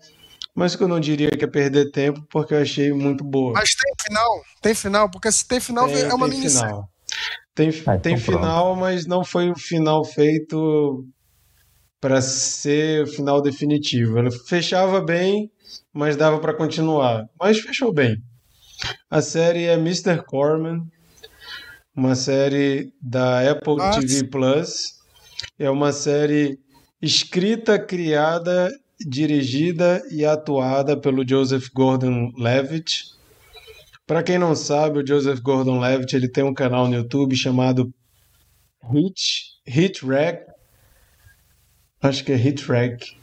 [0.58, 3.52] mas que eu não diria que é perder tempo, porque eu achei muito boa.
[3.52, 4.42] Mas tem final?
[4.60, 5.08] Tem final?
[5.08, 6.68] Porque se tem final, tem, é uma minissérie.
[6.68, 6.90] Final.
[7.54, 11.04] Tem, ah, tem então final, mas não foi o final feito
[12.00, 14.18] para ser o final definitivo.
[14.18, 15.48] Ela fechava bem,
[15.92, 17.24] mas dava para continuar.
[17.38, 18.16] Mas fechou bem.
[19.10, 20.22] A série é Mr.
[20.24, 20.86] Corman,
[21.94, 24.00] uma série da Apple Nossa.
[24.00, 24.98] TV Plus.
[25.58, 26.58] É uma série
[27.00, 33.04] escrita, criada dirigida e atuada pelo Joseph Gordon-Levitt.
[34.06, 37.92] Para quem não sabe, o Joseph Gordon-Levitt ele tem um canal no YouTube chamado
[38.82, 40.46] Hit Hit Rack.
[42.00, 43.17] Acho que é Hit Rack.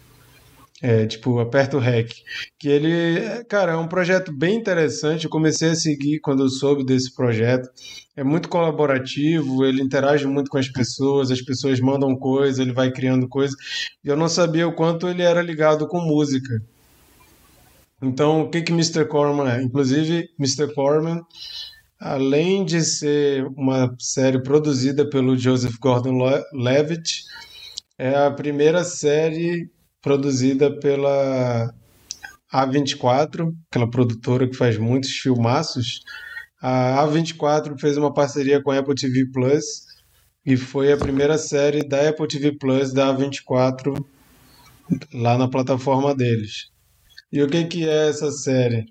[0.88, 2.14] É, tipo, aperta o REC.
[2.60, 5.24] Que ele, cara, é um projeto bem interessante.
[5.26, 7.68] Eu comecei a seguir quando eu soube desse projeto.
[8.16, 12.92] É muito colaborativo, ele interage muito com as pessoas, as pessoas mandam coisas, ele vai
[12.92, 13.56] criando coisas.
[14.04, 16.62] E eu não sabia o quanto ele era ligado com música.
[18.00, 19.06] Então, o que que Mr.
[19.06, 19.64] Corman é?
[19.64, 20.72] Inclusive, Mr.
[20.76, 21.20] Corman,
[22.00, 27.24] além de ser uma série produzida pelo Joseph Gordon-Levitt,
[27.98, 29.74] é a primeira série
[30.06, 31.74] produzida pela
[32.54, 36.02] A24, aquela produtora que faz muitos filmaços.
[36.62, 39.64] A A24 fez uma parceria com a Apple TV Plus
[40.46, 44.00] e foi a primeira série da Apple TV Plus da A24
[45.12, 46.70] lá na plataforma deles.
[47.32, 48.86] E o que, que é essa série?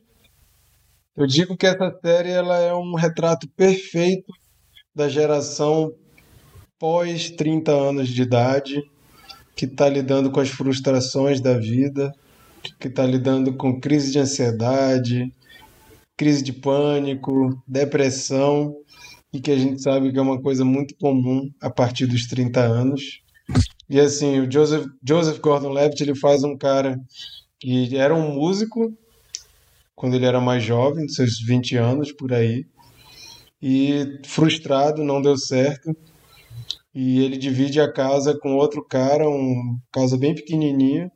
[1.16, 4.32] Eu digo que essa série ela é um retrato perfeito
[4.92, 5.94] da geração
[6.76, 8.82] pós 30 anos de idade,
[9.54, 12.12] que está lidando com as frustrações da vida,
[12.80, 15.32] que está lidando com crise de ansiedade,
[16.16, 18.74] crise de pânico, depressão,
[19.32, 22.60] e que a gente sabe que é uma coisa muito comum a partir dos 30
[22.60, 23.20] anos.
[23.88, 26.98] E assim, o Joseph, Joseph Gordon-Levitt ele faz um cara
[27.58, 28.92] que era um músico
[29.94, 32.66] quando ele era mais jovem, seus 20 anos por aí,
[33.62, 35.96] e frustrado, não deu certo.
[36.94, 41.10] E ele divide a casa com outro cara, uma casa bem pequenininha.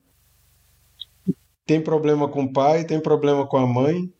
[1.64, 4.12] Tem problema com o pai, tem problema com a mãe.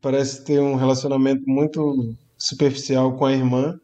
[0.00, 3.78] Parece ter um relacionamento muito superficial com a irmã.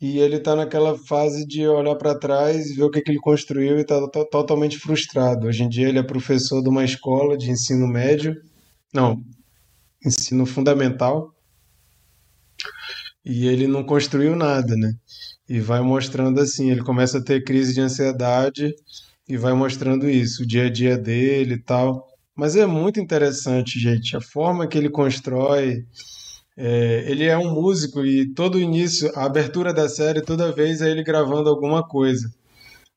[0.00, 3.76] E ele está naquela fase de olhar para trás, ver o que, que ele construiu
[3.76, 4.00] e está
[4.30, 5.46] totalmente frustrado.
[5.46, 8.34] Hoje em dia ele é professor de uma escola de ensino médio,
[8.94, 9.22] não,
[10.04, 11.34] ensino fundamental,
[13.24, 14.94] e ele não construiu nada, né?
[15.50, 18.72] E vai mostrando assim, ele começa a ter crise de ansiedade
[19.28, 22.06] e vai mostrando isso, o dia a dia dele e tal.
[22.36, 25.84] Mas é muito interessante, gente, a forma que ele constrói
[26.56, 30.80] é, ele é um músico e todo o início, a abertura da série, toda vez
[30.82, 32.30] é ele gravando alguma coisa.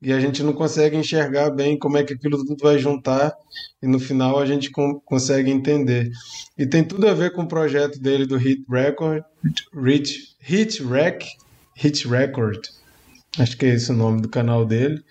[0.01, 3.34] E a gente não consegue enxergar bem como é que aquilo tudo vai juntar
[3.81, 4.69] e no final a gente
[5.05, 6.11] consegue entender.
[6.57, 9.23] E tem tudo a ver com o projeto dele do Hit Record,
[9.73, 11.23] Hit, Hit Rec,
[11.76, 12.68] Hit Record.
[13.40, 15.04] Acho que é esse o nome do canal dele.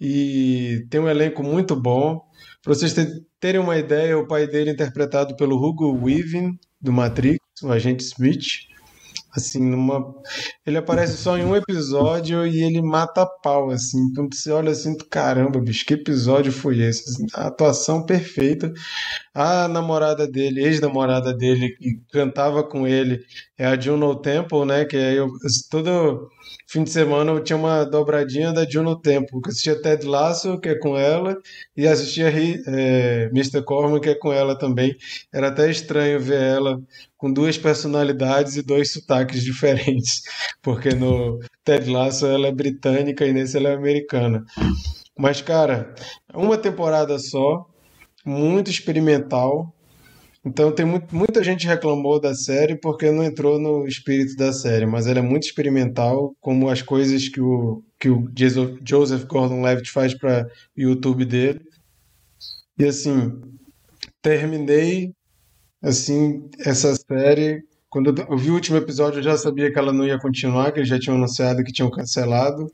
[0.00, 2.20] E tem um elenco muito bom.
[2.62, 2.94] Para vocês
[3.38, 8.02] terem uma ideia, o pai dele é interpretado pelo Hugo Weaving, do Matrix, o agente
[8.02, 8.70] Smith.
[9.34, 10.14] Assim, numa.
[10.66, 14.12] Ele aparece só em um episódio e ele mata pau, assim.
[14.14, 17.08] Quando você olha assim, caramba, bicho, que episódio foi esse?
[17.08, 18.70] Assim, a atuação perfeita.
[19.34, 23.24] A namorada dele, ex-namorada dele, que cantava com ele,
[23.56, 24.84] é a Juno Temple, né?
[24.84, 25.28] Que aí eu,
[25.70, 26.28] todo
[26.68, 29.36] fim de semana eu tinha uma dobradinha da Juno Temple.
[29.36, 31.36] Eu assistia Ted Lasso, que é com ela,
[31.76, 32.32] e assistia
[32.66, 33.62] é, Mr.
[33.62, 34.96] Corman, que é com ela também.
[35.32, 36.80] Era até estranho ver ela
[37.16, 40.22] com duas personalidades e dois sotaques diferentes,
[40.60, 44.44] porque no Ted Lasso ela é britânica e nesse ela é americana.
[45.18, 45.94] Mas, cara,
[46.34, 47.66] uma temporada só,
[48.24, 49.74] muito experimental.
[50.44, 54.86] Então tem muito, muita gente reclamou da série porque não entrou no espírito da série,
[54.86, 58.28] mas ela é muito experimental, como as coisas que o, que o
[58.84, 61.60] Joseph Gordon-Levitt faz para o YouTube dele.
[62.78, 63.40] E assim,
[64.20, 65.12] terminei
[65.80, 67.62] assim essa série.
[67.88, 70.80] Quando eu vi o último episódio, eu já sabia que ela não ia continuar, que
[70.80, 72.66] eles já tinham anunciado que tinham cancelado,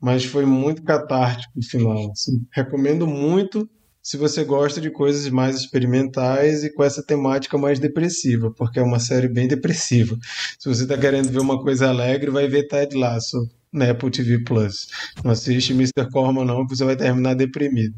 [0.00, 2.10] mas foi muito catártico o final.
[2.12, 2.44] Assim.
[2.52, 3.68] Recomendo muito
[4.02, 8.82] se você gosta de coisas mais experimentais e com essa temática mais depressiva, porque é
[8.82, 10.18] uma série bem depressiva.
[10.58, 14.42] Se você está querendo ver uma coisa alegre, vai ver Ted Lasso na Apple TV
[14.42, 14.88] Plus.
[15.22, 16.10] Não assiste Mr.
[16.10, 17.94] Corman não, que você vai terminar deprimido.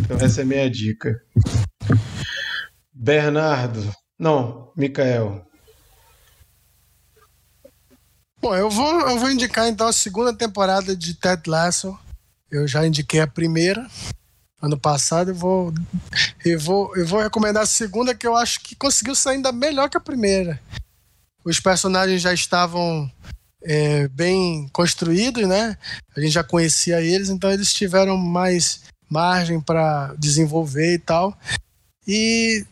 [0.00, 1.14] Então essa é a minha dica.
[2.92, 5.46] Bernardo, não, Micael.
[8.40, 11.96] Bom, eu vou, eu vou indicar então a segunda temporada de Ted Lasso.
[12.50, 13.86] Eu já indiquei a primeira
[14.60, 15.30] ano passado.
[15.30, 15.74] Eu vou,
[16.44, 19.88] eu vou, eu vou recomendar a segunda, que eu acho que conseguiu sair ainda melhor
[19.88, 20.60] que a primeira.
[21.44, 23.10] Os personagens já estavam
[23.62, 25.76] é, bem construídos, né?
[26.16, 31.36] A gente já conhecia eles, então eles tiveram mais margem para desenvolver e tal.
[32.06, 32.64] E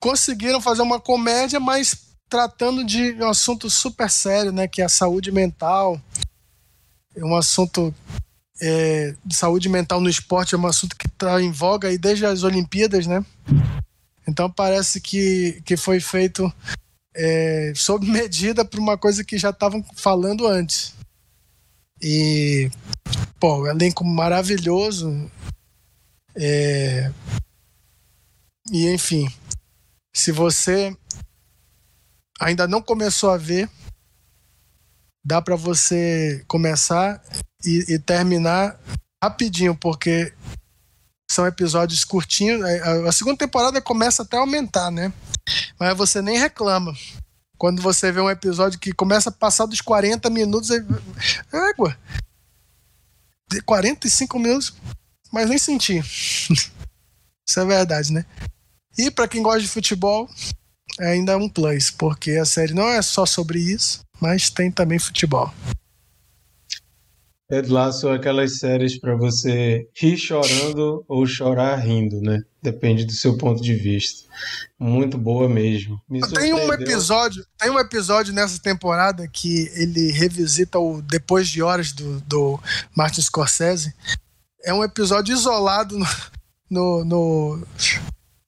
[0.00, 1.96] conseguiram fazer uma comédia, mas
[2.28, 4.66] tratando de um assunto super sério, né?
[4.66, 6.00] Que é a saúde mental.
[7.14, 7.94] É um assunto
[8.60, 12.24] é, de saúde mental no esporte é um assunto que está em voga aí desde
[12.24, 13.24] as Olimpíadas, né?
[14.26, 16.52] Então parece que, que foi feito
[17.14, 20.94] é, sob medida para uma coisa que já estavam falando antes.
[22.00, 22.70] E,
[23.38, 25.30] pô, elenco maravilhoso.
[26.36, 27.10] É,
[28.72, 29.28] e, enfim,
[30.12, 30.96] se você
[32.40, 33.70] ainda não começou a ver,
[35.24, 37.22] dá para você começar
[37.64, 38.78] e, e terminar
[39.22, 40.32] rapidinho, porque
[41.30, 42.62] são episódios curtinhos.
[43.06, 45.12] A segunda temporada começa até a aumentar, né?
[45.78, 46.94] Mas você nem reclama.
[47.56, 50.84] Quando você vê um episódio que começa a passar dos 40 minutos, é.
[51.70, 51.96] Égua!
[53.64, 54.74] 45 minutos,
[55.32, 55.98] mas nem senti.
[57.46, 58.24] Isso é verdade, né?
[58.98, 60.28] E para quem gosta de futebol,
[61.00, 64.98] é ainda um plus, porque a série não é só sobre isso, mas tem também
[64.98, 65.52] futebol.
[67.48, 72.40] Ted Lasso é aquelas séries para você rir chorando ou chorar rindo, né?
[72.62, 74.26] Depende do seu ponto de vista.
[74.78, 76.00] Muito boa mesmo.
[76.34, 81.92] tem um episódio, tem um episódio nessa temporada que ele revisita o Depois de Horas
[81.92, 82.58] do, do
[82.96, 83.94] Martin Scorsese.
[84.64, 86.06] É um episódio isolado no,
[86.70, 87.66] no, no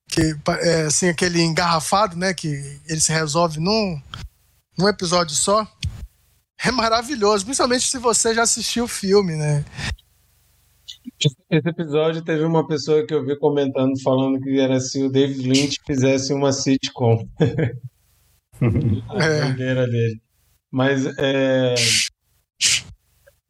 [0.09, 2.33] que é assim aquele engarrafado, né?
[2.33, 4.01] Que ele se resolve num,
[4.79, 5.67] num episódio só.
[6.65, 9.65] É maravilhoso, principalmente se você já assistiu o filme, né?
[11.51, 15.49] Esse episódio teve uma pessoa que eu vi comentando falando que era se o David
[15.49, 17.27] Lynch fizesse uma sitcom.
[19.11, 19.53] a é.
[19.53, 20.21] dele.
[20.71, 21.75] Mas é.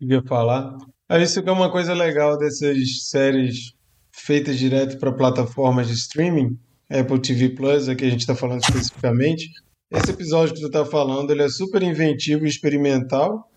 [0.00, 0.76] O que eu ia falar?
[1.08, 3.72] Ah, isso que é uma coisa legal dessas séries
[4.12, 6.58] feitas direto para plataformas de streaming,
[6.90, 9.50] Apple TV Plus, aqui a gente está falando especificamente.
[9.88, 13.48] Esse episódio que tu está falando, ele é super inventivo e experimental,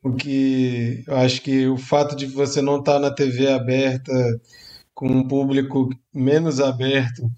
[0.00, 4.12] porque eu acho que o fato de você não estar tá na TV aberta
[4.94, 7.28] com um público menos aberto,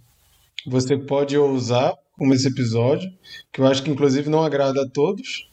[0.67, 3.11] você pode ousar como esse episódio,
[3.51, 5.49] que eu acho que inclusive não agrada a todos.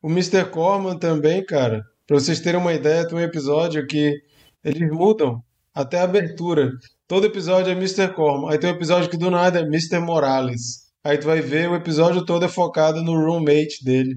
[0.00, 0.46] O Mr.
[0.46, 4.22] Corman também, cara, para vocês terem uma ideia, tem um episódio que
[4.64, 5.42] eles mudam
[5.74, 6.70] até a abertura.
[7.06, 8.14] Todo episódio é Mr.
[8.14, 8.50] Corman.
[8.50, 9.98] Aí tem um episódio que do nada é Mr.
[9.98, 10.85] Morales.
[11.06, 14.16] Aí tu vai ver o episódio todo é focado no roommate dele.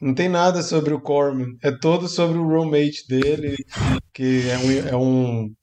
[0.00, 1.56] Não tem nada sobre o Corman.
[1.62, 3.56] É todo sobre o roommate dele,
[4.12, 4.88] que é um.
[4.88, 5.54] É, um,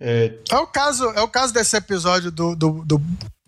[0.00, 0.34] é...
[0.50, 3.00] é o, caso, é o caso desse episódio do, do, do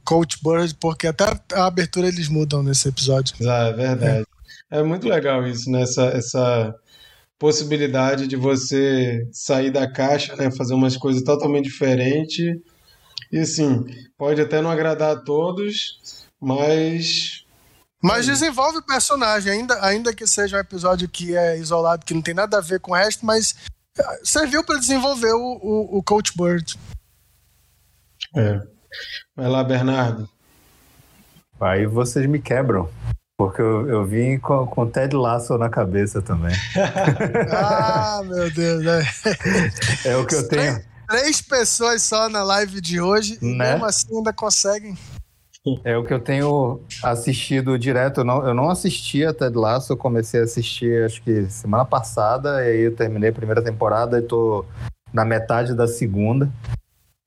[0.04, 1.24] Coach Bird, porque até
[1.54, 3.34] a abertura eles mudam nesse episódio.
[3.42, 4.24] Ah, é verdade.
[4.70, 5.82] É, é muito legal isso, né?
[5.82, 6.74] Essa, essa
[7.36, 10.52] possibilidade de você sair da caixa, né?
[10.52, 12.54] Fazer umas coisas totalmente diferentes.
[13.32, 13.84] E assim,
[14.16, 15.98] pode até não agradar a todos,
[16.40, 17.44] mas.
[18.00, 22.22] Mas desenvolve o personagem, ainda, ainda que seja um episódio que é isolado, que não
[22.22, 23.56] tem nada a ver com o resto, mas
[23.98, 26.78] eh, serviu para desenvolver o, o, o, Coach Bird.
[28.36, 28.60] É.
[29.34, 30.28] Vai lá, Bernardo.
[31.60, 32.88] Aí vocês me quebram.
[33.36, 36.54] Porque eu, eu vim com, com Ted Lasso na cabeça também.
[37.52, 38.84] ah, meu Deus.
[38.84, 39.02] Né?
[40.04, 40.74] É o que eu tenho.
[40.74, 43.48] Três, três pessoas só na live de hoje, né?
[43.48, 44.96] e mesmo assim ainda conseguem
[45.84, 48.20] é o que eu tenho assistido direto.
[48.20, 51.84] Eu não, eu não assisti a Ted Lasso, eu comecei a assistir acho que semana
[51.84, 54.64] passada, e aí eu terminei a primeira temporada e tô
[55.12, 56.50] na metade da segunda.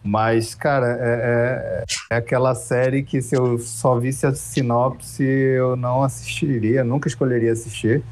[0.04, 5.76] Mas, cara, é, é, é, aquela série que se eu só visse a sinopse, eu
[5.76, 8.04] não assistiria, nunca escolheria assistir.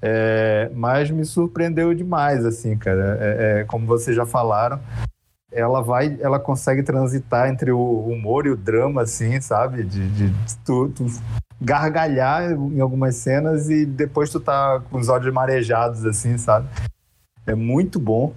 [0.00, 3.18] É, mas me surpreendeu demais, assim, cara.
[3.20, 4.80] É, é como vocês já falaram,
[5.50, 9.82] ela vai, ela consegue transitar entre o humor e o drama, assim, sabe?
[9.82, 10.92] De, de, de tu,
[11.60, 16.68] gargalhar em algumas cenas e depois tu tá com os olhos marejados, assim, sabe?
[17.46, 18.34] É muito bom.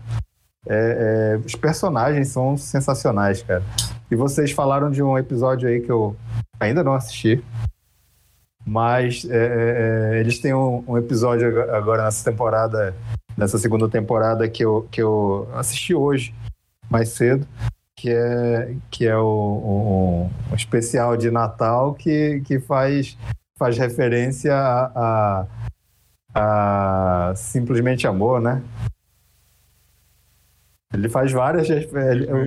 [0.68, 3.64] É, é, os personagens são sensacionais, cara.
[4.10, 6.16] E vocês falaram de um episódio aí que eu
[6.60, 7.44] ainda não assisti,
[8.66, 12.96] mas é, é, é eles têm um, um, episódio agora nessa temporada,
[13.36, 16.34] nessa segunda temporada que eu, que eu assisti hoje,
[16.92, 17.48] mais cedo,
[17.96, 23.18] que é, que é o, o especial de Natal que, que faz,
[23.58, 25.48] faz referência a,
[26.36, 28.62] a, a Simplesmente Amor, né?
[30.94, 31.70] Ele faz várias.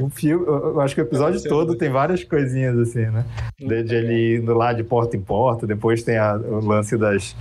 [0.02, 3.24] O filme, eu acho que o episódio todo tem várias coisinhas assim, né?
[3.58, 7.34] Desde ele indo lá de porta em porta, depois tem a, o lance das,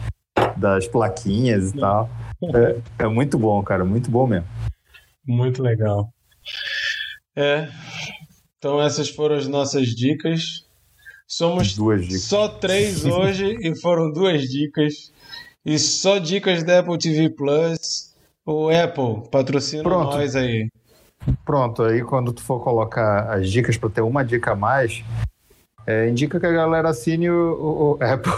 [0.56, 2.10] das plaquinhas e tal.
[2.56, 4.48] É, é muito bom, cara, muito bom mesmo.
[5.28, 6.10] Muito legal.
[7.36, 7.68] É.
[8.58, 10.66] Então essas foram as nossas dicas.
[11.28, 12.24] Somos dicas.
[12.24, 15.12] só três hoje e foram duas dicas.
[15.66, 18.14] E só dicas da Apple TV Plus.
[18.46, 20.18] O Apple, patrocina Pronto.
[20.18, 20.68] nós aí.
[21.46, 25.02] Pronto, aí quando tu for colocar as dicas para ter uma dica a mais,
[25.88, 28.34] é, indica que a galera assine o, o, o Apple,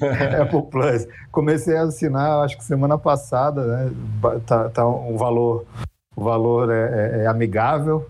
[0.40, 1.06] Apple Plus.
[1.30, 3.92] Comecei a assinar, acho que semana passada, né?
[4.46, 5.66] Tá, tá um valor
[6.16, 8.08] o valor é, é, é amigável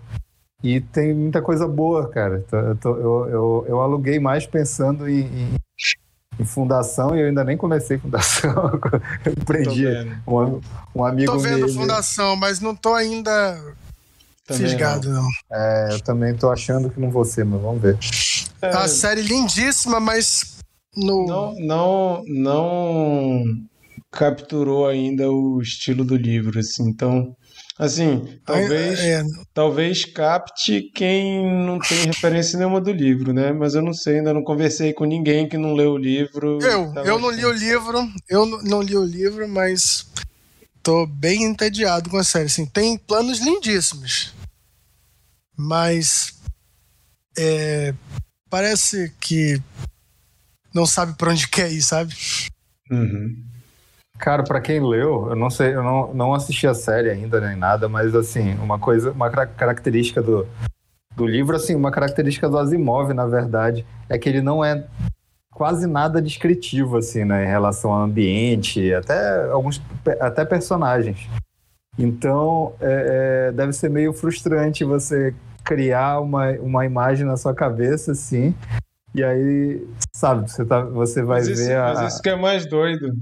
[0.63, 2.43] e tem muita coisa boa, cara.
[2.51, 5.55] Eu, eu, eu, eu aluguei mais pensando em, em,
[6.39, 8.51] em, fundação e eu ainda nem comecei fundação.
[9.23, 9.85] eu prendi
[10.25, 10.59] um,
[10.95, 11.69] um amigo Tô vendo meu.
[11.69, 13.61] fundação, mas não tô ainda
[14.47, 15.21] Também fisgado, não.
[15.21, 15.29] não.
[15.51, 17.97] É, eu também tô achando que não vou ser, mas vamos ver.
[18.59, 20.57] É, a série lindíssima, mas
[20.95, 21.27] no...
[21.27, 23.43] não, não, não
[24.11, 26.89] capturou ainda o estilo do livro, assim.
[26.89, 27.36] Então,
[27.77, 29.23] assim, talvez, é, é.
[29.53, 33.51] talvez capte quem não tem referência nenhuma do livro, né?
[33.51, 36.59] Mas eu não sei, ainda não conversei com ninguém que não leu o livro.
[36.61, 40.07] Eu, eu não li o livro, eu não li o livro, mas
[40.81, 42.45] tô bem entediado com a série.
[42.45, 44.33] Assim, tem planos lindíssimos,
[45.55, 46.33] mas
[47.37, 47.93] é,
[48.49, 49.61] parece que
[50.73, 52.15] não sabe para onde quer ir, sabe?
[52.91, 53.56] Uhum.
[54.17, 57.55] Cara, para quem leu, eu não sei, eu não, não assisti a série ainda nem
[57.55, 60.47] nada, mas assim, uma coisa, uma característica do,
[61.15, 64.85] do livro, assim, uma característica do Asimov, na verdade, é que ele não é
[65.51, 69.81] quase nada descritivo, assim, né, em relação ao ambiente, até alguns,
[70.19, 71.29] até personagens.
[71.97, 75.33] Então, é, é, deve ser meio frustrante você
[75.63, 78.53] criar uma, uma imagem na sua cabeça, assim,
[79.13, 81.93] e aí, sabe, você, tá, você vai mas ver isso, a...
[81.93, 83.15] Mas isso que é mais doido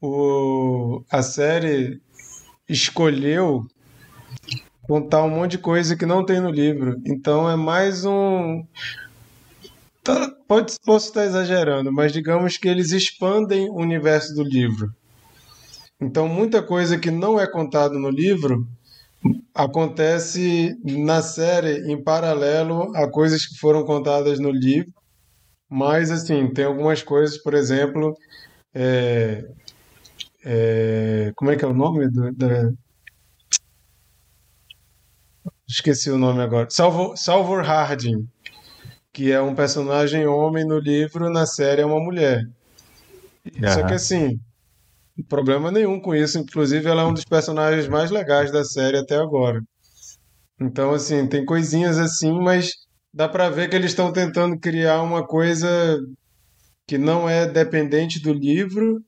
[0.00, 2.00] o, a série
[2.68, 3.66] escolheu
[4.82, 7.00] contar um monte de coisa que não tem no livro.
[7.06, 8.64] Então é mais um.
[10.02, 14.92] Tá, pode, posso estar exagerando, mas digamos que eles expandem o universo do livro.
[16.00, 18.66] Então muita coisa que não é contada no livro
[19.54, 24.92] acontece na série em paralelo a coisas que foram contadas no livro.
[25.68, 28.16] Mas assim, tem algumas coisas, por exemplo,
[28.74, 29.44] é,
[30.44, 32.70] é, como é que é o nome do, da...
[35.68, 36.68] Esqueci o nome agora.
[36.70, 38.26] Salvo, Salvor Harding,
[39.12, 42.42] que é um personagem homem no livro, na série é uma mulher.
[43.44, 43.68] Uhum.
[43.72, 44.40] Só que assim,
[45.28, 46.38] problema nenhum com isso.
[46.38, 49.62] Inclusive, ela é um dos personagens mais legais da série até agora.
[50.60, 52.72] Então, assim, tem coisinhas assim, mas
[53.12, 55.98] dá pra ver que eles estão tentando criar uma coisa
[56.86, 59.00] que não é dependente do livro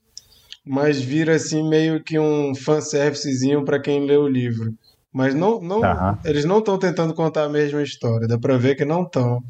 [0.64, 4.74] mas vira assim meio que um fanservicezinho para quem lê o livro.
[5.12, 6.18] Mas não, não uhum.
[6.24, 9.42] eles não estão tentando contar a mesma história, dá para ver que não estão.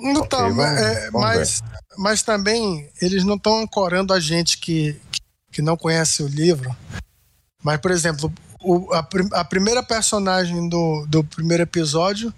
[0.00, 1.62] Não estão, okay, é, mas,
[1.96, 5.00] mas também eles não estão ancorando a gente que,
[5.52, 6.74] que não conhece o livro.
[7.62, 12.32] Mas, por exemplo, o, a, a primeira personagem do, do primeiro episódio,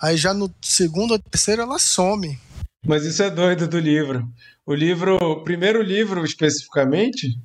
[0.00, 2.38] aí já no segundo ou terceiro ela some.
[2.86, 4.28] Mas isso é doido do livro.
[4.64, 7.36] O livro, o primeiro livro especificamente,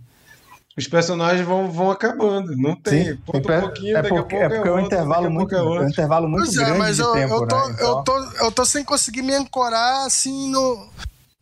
[0.78, 2.56] os personagens vão, vão acabando.
[2.56, 3.06] Não tem.
[3.06, 6.46] Sim, um pouquinho, é porque, é, porque é, um intervalo muito, é um intervalo muito
[6.46, 7.74] pois é, grande mas eu, tempo, eu, tô, né?
[7.74, 7.88] então...
[7.88, 10.88] eu, tô, eu tô sem conseguir me ancorar assim no,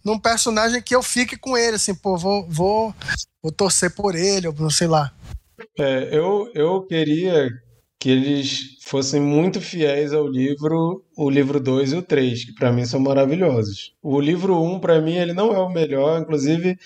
[0.04, 2.96] num personagem que eu fique com ele, assim, pô, vou, vou,
[3.44, 5.12] vou torcer por ele, ou não sei lá.
[5.78, 7.50] É, eu, eu queria
[8.06, 12.72] que eles fossem muito fiéis ao livro, o livro 2 e o 3, que para
[12.72, 13.96] mim são maravilhosos.
[14.00, 16.78] O livro 1, um, para mim, ele não é o melhor, inclusive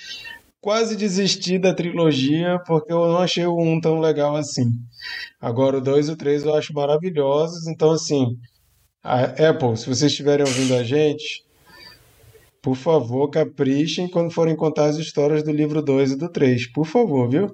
[0.62, 4.72] quase desisti da trilogia porque eu não achei o 1 um tão legal assim.
[5.42, 8.38] Agora o 2 e o 3 eu acho maravilhosos, então assim,
[9.04, 11.44] a Apple, se vocês estiverem ouvindo a gente,
[12.62, 16.86] por favor, caprichem quando forem contar as histórias do livro 2 e do 3, por
[16.86, 17.54] favor, viu?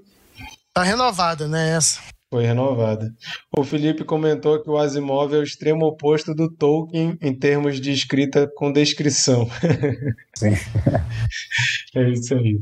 [0.71, 2.13] Tá renovada, né, essa?
[2.36, 3.10] Foi renovada.
[3.57, 7.94] O Felipe comentou que o Asimov é o extremo oposto do Tolkien em termos de
[7.94, 9.48] escrita com descrição.
[10.36, 10.52] Sim.
[11.95, 12.60] é isso aí.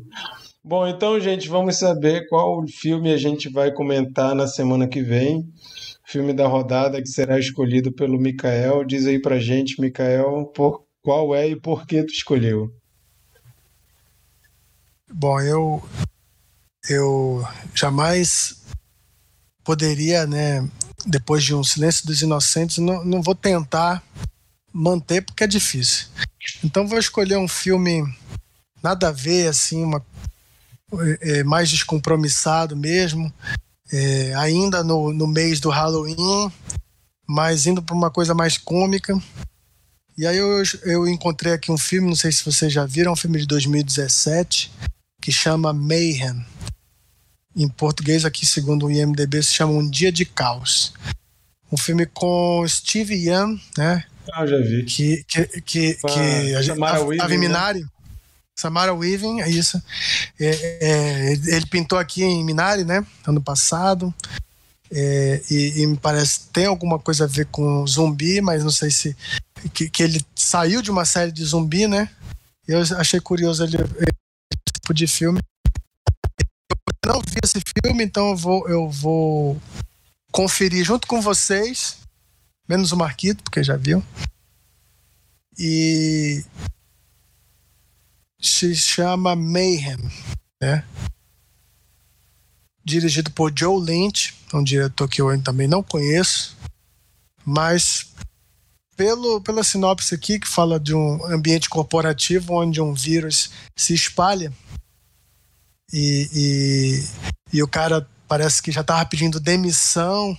[0.64, 5.42] Bom, então, gente, vamos saber qual filme a gente vai comentar na semana que vem.
[6.06, 8.86] Filme da rodada que será escolhido pelo Mikael.
[8.86, 12.68] Diz aí pra gente, Mikael, por, qual é e por que tu escolheu.
[15.12, 15.82] Bom, eu
[16.90, 17.42] eu
[17.74, 18.63] jamais
[19.64, 20.68] poderia, né,
[21.06, 24.04] depois de um Silêncio dos Inocentes, não, não vou tentar
[24.72, 26.08] manter porque é difícil.
[26.64, 28.04] Então vou escolher um filme
[28.82, 30.06] nada a ver, assim, uma,
[31.22, 33.32] é, é mais descompromissado mesmo,
[33.92, 36.52] é, ainda no, no mês do Halloween,
[37.28, 39.18] mas indo para uma coisa mais cômica.
[40.18, 43.16] E aí eu, eu encontrei aqui um filme, não sei se vocês já viram, um
[43.16, 44.72] filme de 2017,
[45.22, 46.46] que chama Mayhem
[47.56, 50.94] em português aqui, segundo o IMDB, se chama Um Dia de Caos.
[51.72, 54.04] Um filme com Steve Young, né?
[54.34, 54.84] Ah, já vi.
[54.86, 57.88] Que, que, que, que a, Samara a, Weaving, a Minari, né?
[58.56, 59.82] Samara Weaving, é isso.
[60.40, 63.06] É, é, ele pintou aqui em Minari, né?
[63.28, 64.14] Ano passado.
[64.92, 68.92] É, e, e, me parece tem alguma coisa a ver com zumbi, mas não sei
[68.92, 69.16] se
[69.74, 72.10] que, que ele saiu de uma série de zumbi, né?
[72.68, 75.40] Eu achei curioso ele, esse tipo de filme
[77.06, 79.62] não vi esse filme, então eu vou, eu vou
[80.32, 81.98] conferir junto com vocês
[82.68, 84.04] menos o Marquito, porque já viu.
[85.58, 86.44] E
[88.42, 89.98] se chama Mayhem,
[90.62, 90.86] né?
[92.84, 96.58] Dirigido por Joe Lynch, um diretor que eu também não conheço,
[97.46, 98.12] mas
[98.96, 104.52] pelo, pela sinopse aqui, que fala de um ambiente corporativo onde um vírus se espalha
[105.92, 110.38] e, e, e o cara parece que já estava pedindo demissão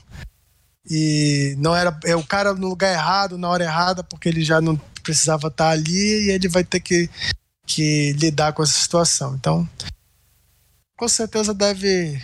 [0.88, 4.60] e não era é o cara no lugar errado, na hora errada, porque ele já
[4.60, 7.08] não precisava estar ali e ele vai ter que,
[7.66, 9.34] que lidar com essa situação.
[9.34, 9.68] Então,
[10.96, 12.20] com certeza deve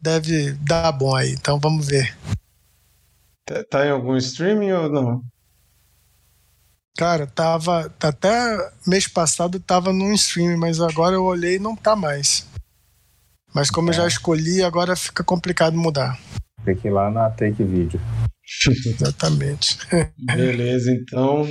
[0.00, 1.32] deve dar bom aí.
[1.32, 2.16] Então vamos ver.
[3.44, 5.22] Tá, tá em algum streaming ou não?
[6.96, 7.92] Cara, tava.
[8.00, 12.46] Até mês passado tava num stream, mas agora eu olhei e não tá mais.
[13.56, 13.90] Mas como é.
[13.92, 14.08] eu já é.
[14.08, 16.20] escolhi, agora fica complicado mudar.
[16.62, 17.98] Tem que ir lá na Take Video.
[18.68, 19.78] Exatamente.
[20.18, 21.48] Beleza, então.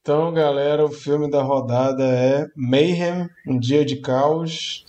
[0.00, 4.84] Então, galera, o filme da rodada é Mayhem, Um Dia de Caos.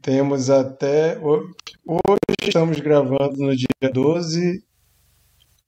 [0.00, 1.18] Temos até.
[1.18, 1.52] Hoje
[2.40, 4.64] estamos gravando no dia 12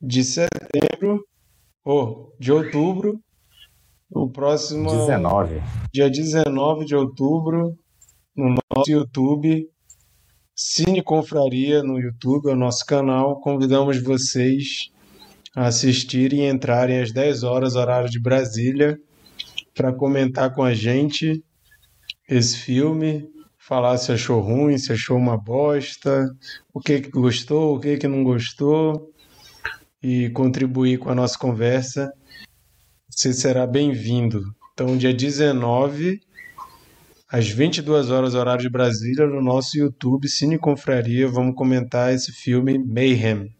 [0.00, 1.22] de setembro
[1.84, 3.20] oh, de outubro.
[4.10, 4.90] O próximo.
[4.90, 5.60] 19.
[5.92, 7.76] Dia 19 de outubro,
[8.40, 9.68] no nosso YouTube.
[10.54, 13.40] Cine Confraria no YouTube, é o nosso canal.
[13.40, 14.90] Convidamos vocês
[15.54, 18.98] a assistirem e entrarem às 10 horas, horário de Brasília,
[19.74, 21.44] para comentar com a gente
[22.28, 26.30] esse filme, falar se achou ruim, se achou uma bosta,
[26.72, 29.10] o que, que gostou, o que, que não gostou
[30.02, 32.10] e contribuir com a nossa conversa,
[33.08, 34.42] você será bem-vindo.
[34.72, 36.20] Então, dia 19,
[37.30, 42.76] às 22 horas, horário de Brasília, no nosso YouTube Cine Confraria, vamos comentar esse filme
[42.76, 43.54] Mayhem.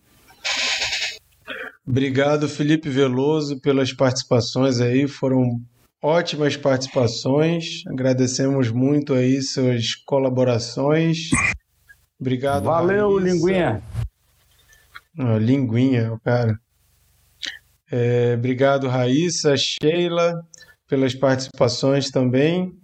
[1.87, 5.61] Obrigado, Felipe Veloso, pelas participações aí, foram
[6.03, 7.83] ótimas participações.
[7.87, 11.31] Agradecemos muito aí suas colaborações.
[12.21, 12.65] Obrigado.
[12.65, 13.35] Valeu, Raíssa.
[13.35, 13.83] Linguinha.
[15.19, 16.59] Oh, linguinha, o cara.
[17.91, 20.41] É, obrigado, Raíssa, Sheila,
[20.89, 22.80] pelas participações também.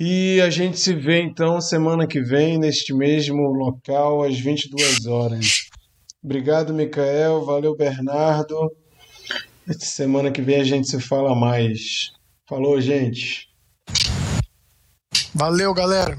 [0.00, 5.68] E a gente se vê então semana que vem, neste mesmo local, às 22 horas.
[6.22, 7.44] Obrigado, Micael.
[7.44, 8.70] Valeu, Bernardo.
[9.80, 12.12] Semana que vem a gente se fala mais.
[12.48, 13.48] Falou, gente.
[15.34, 16.16] Valeu, galera.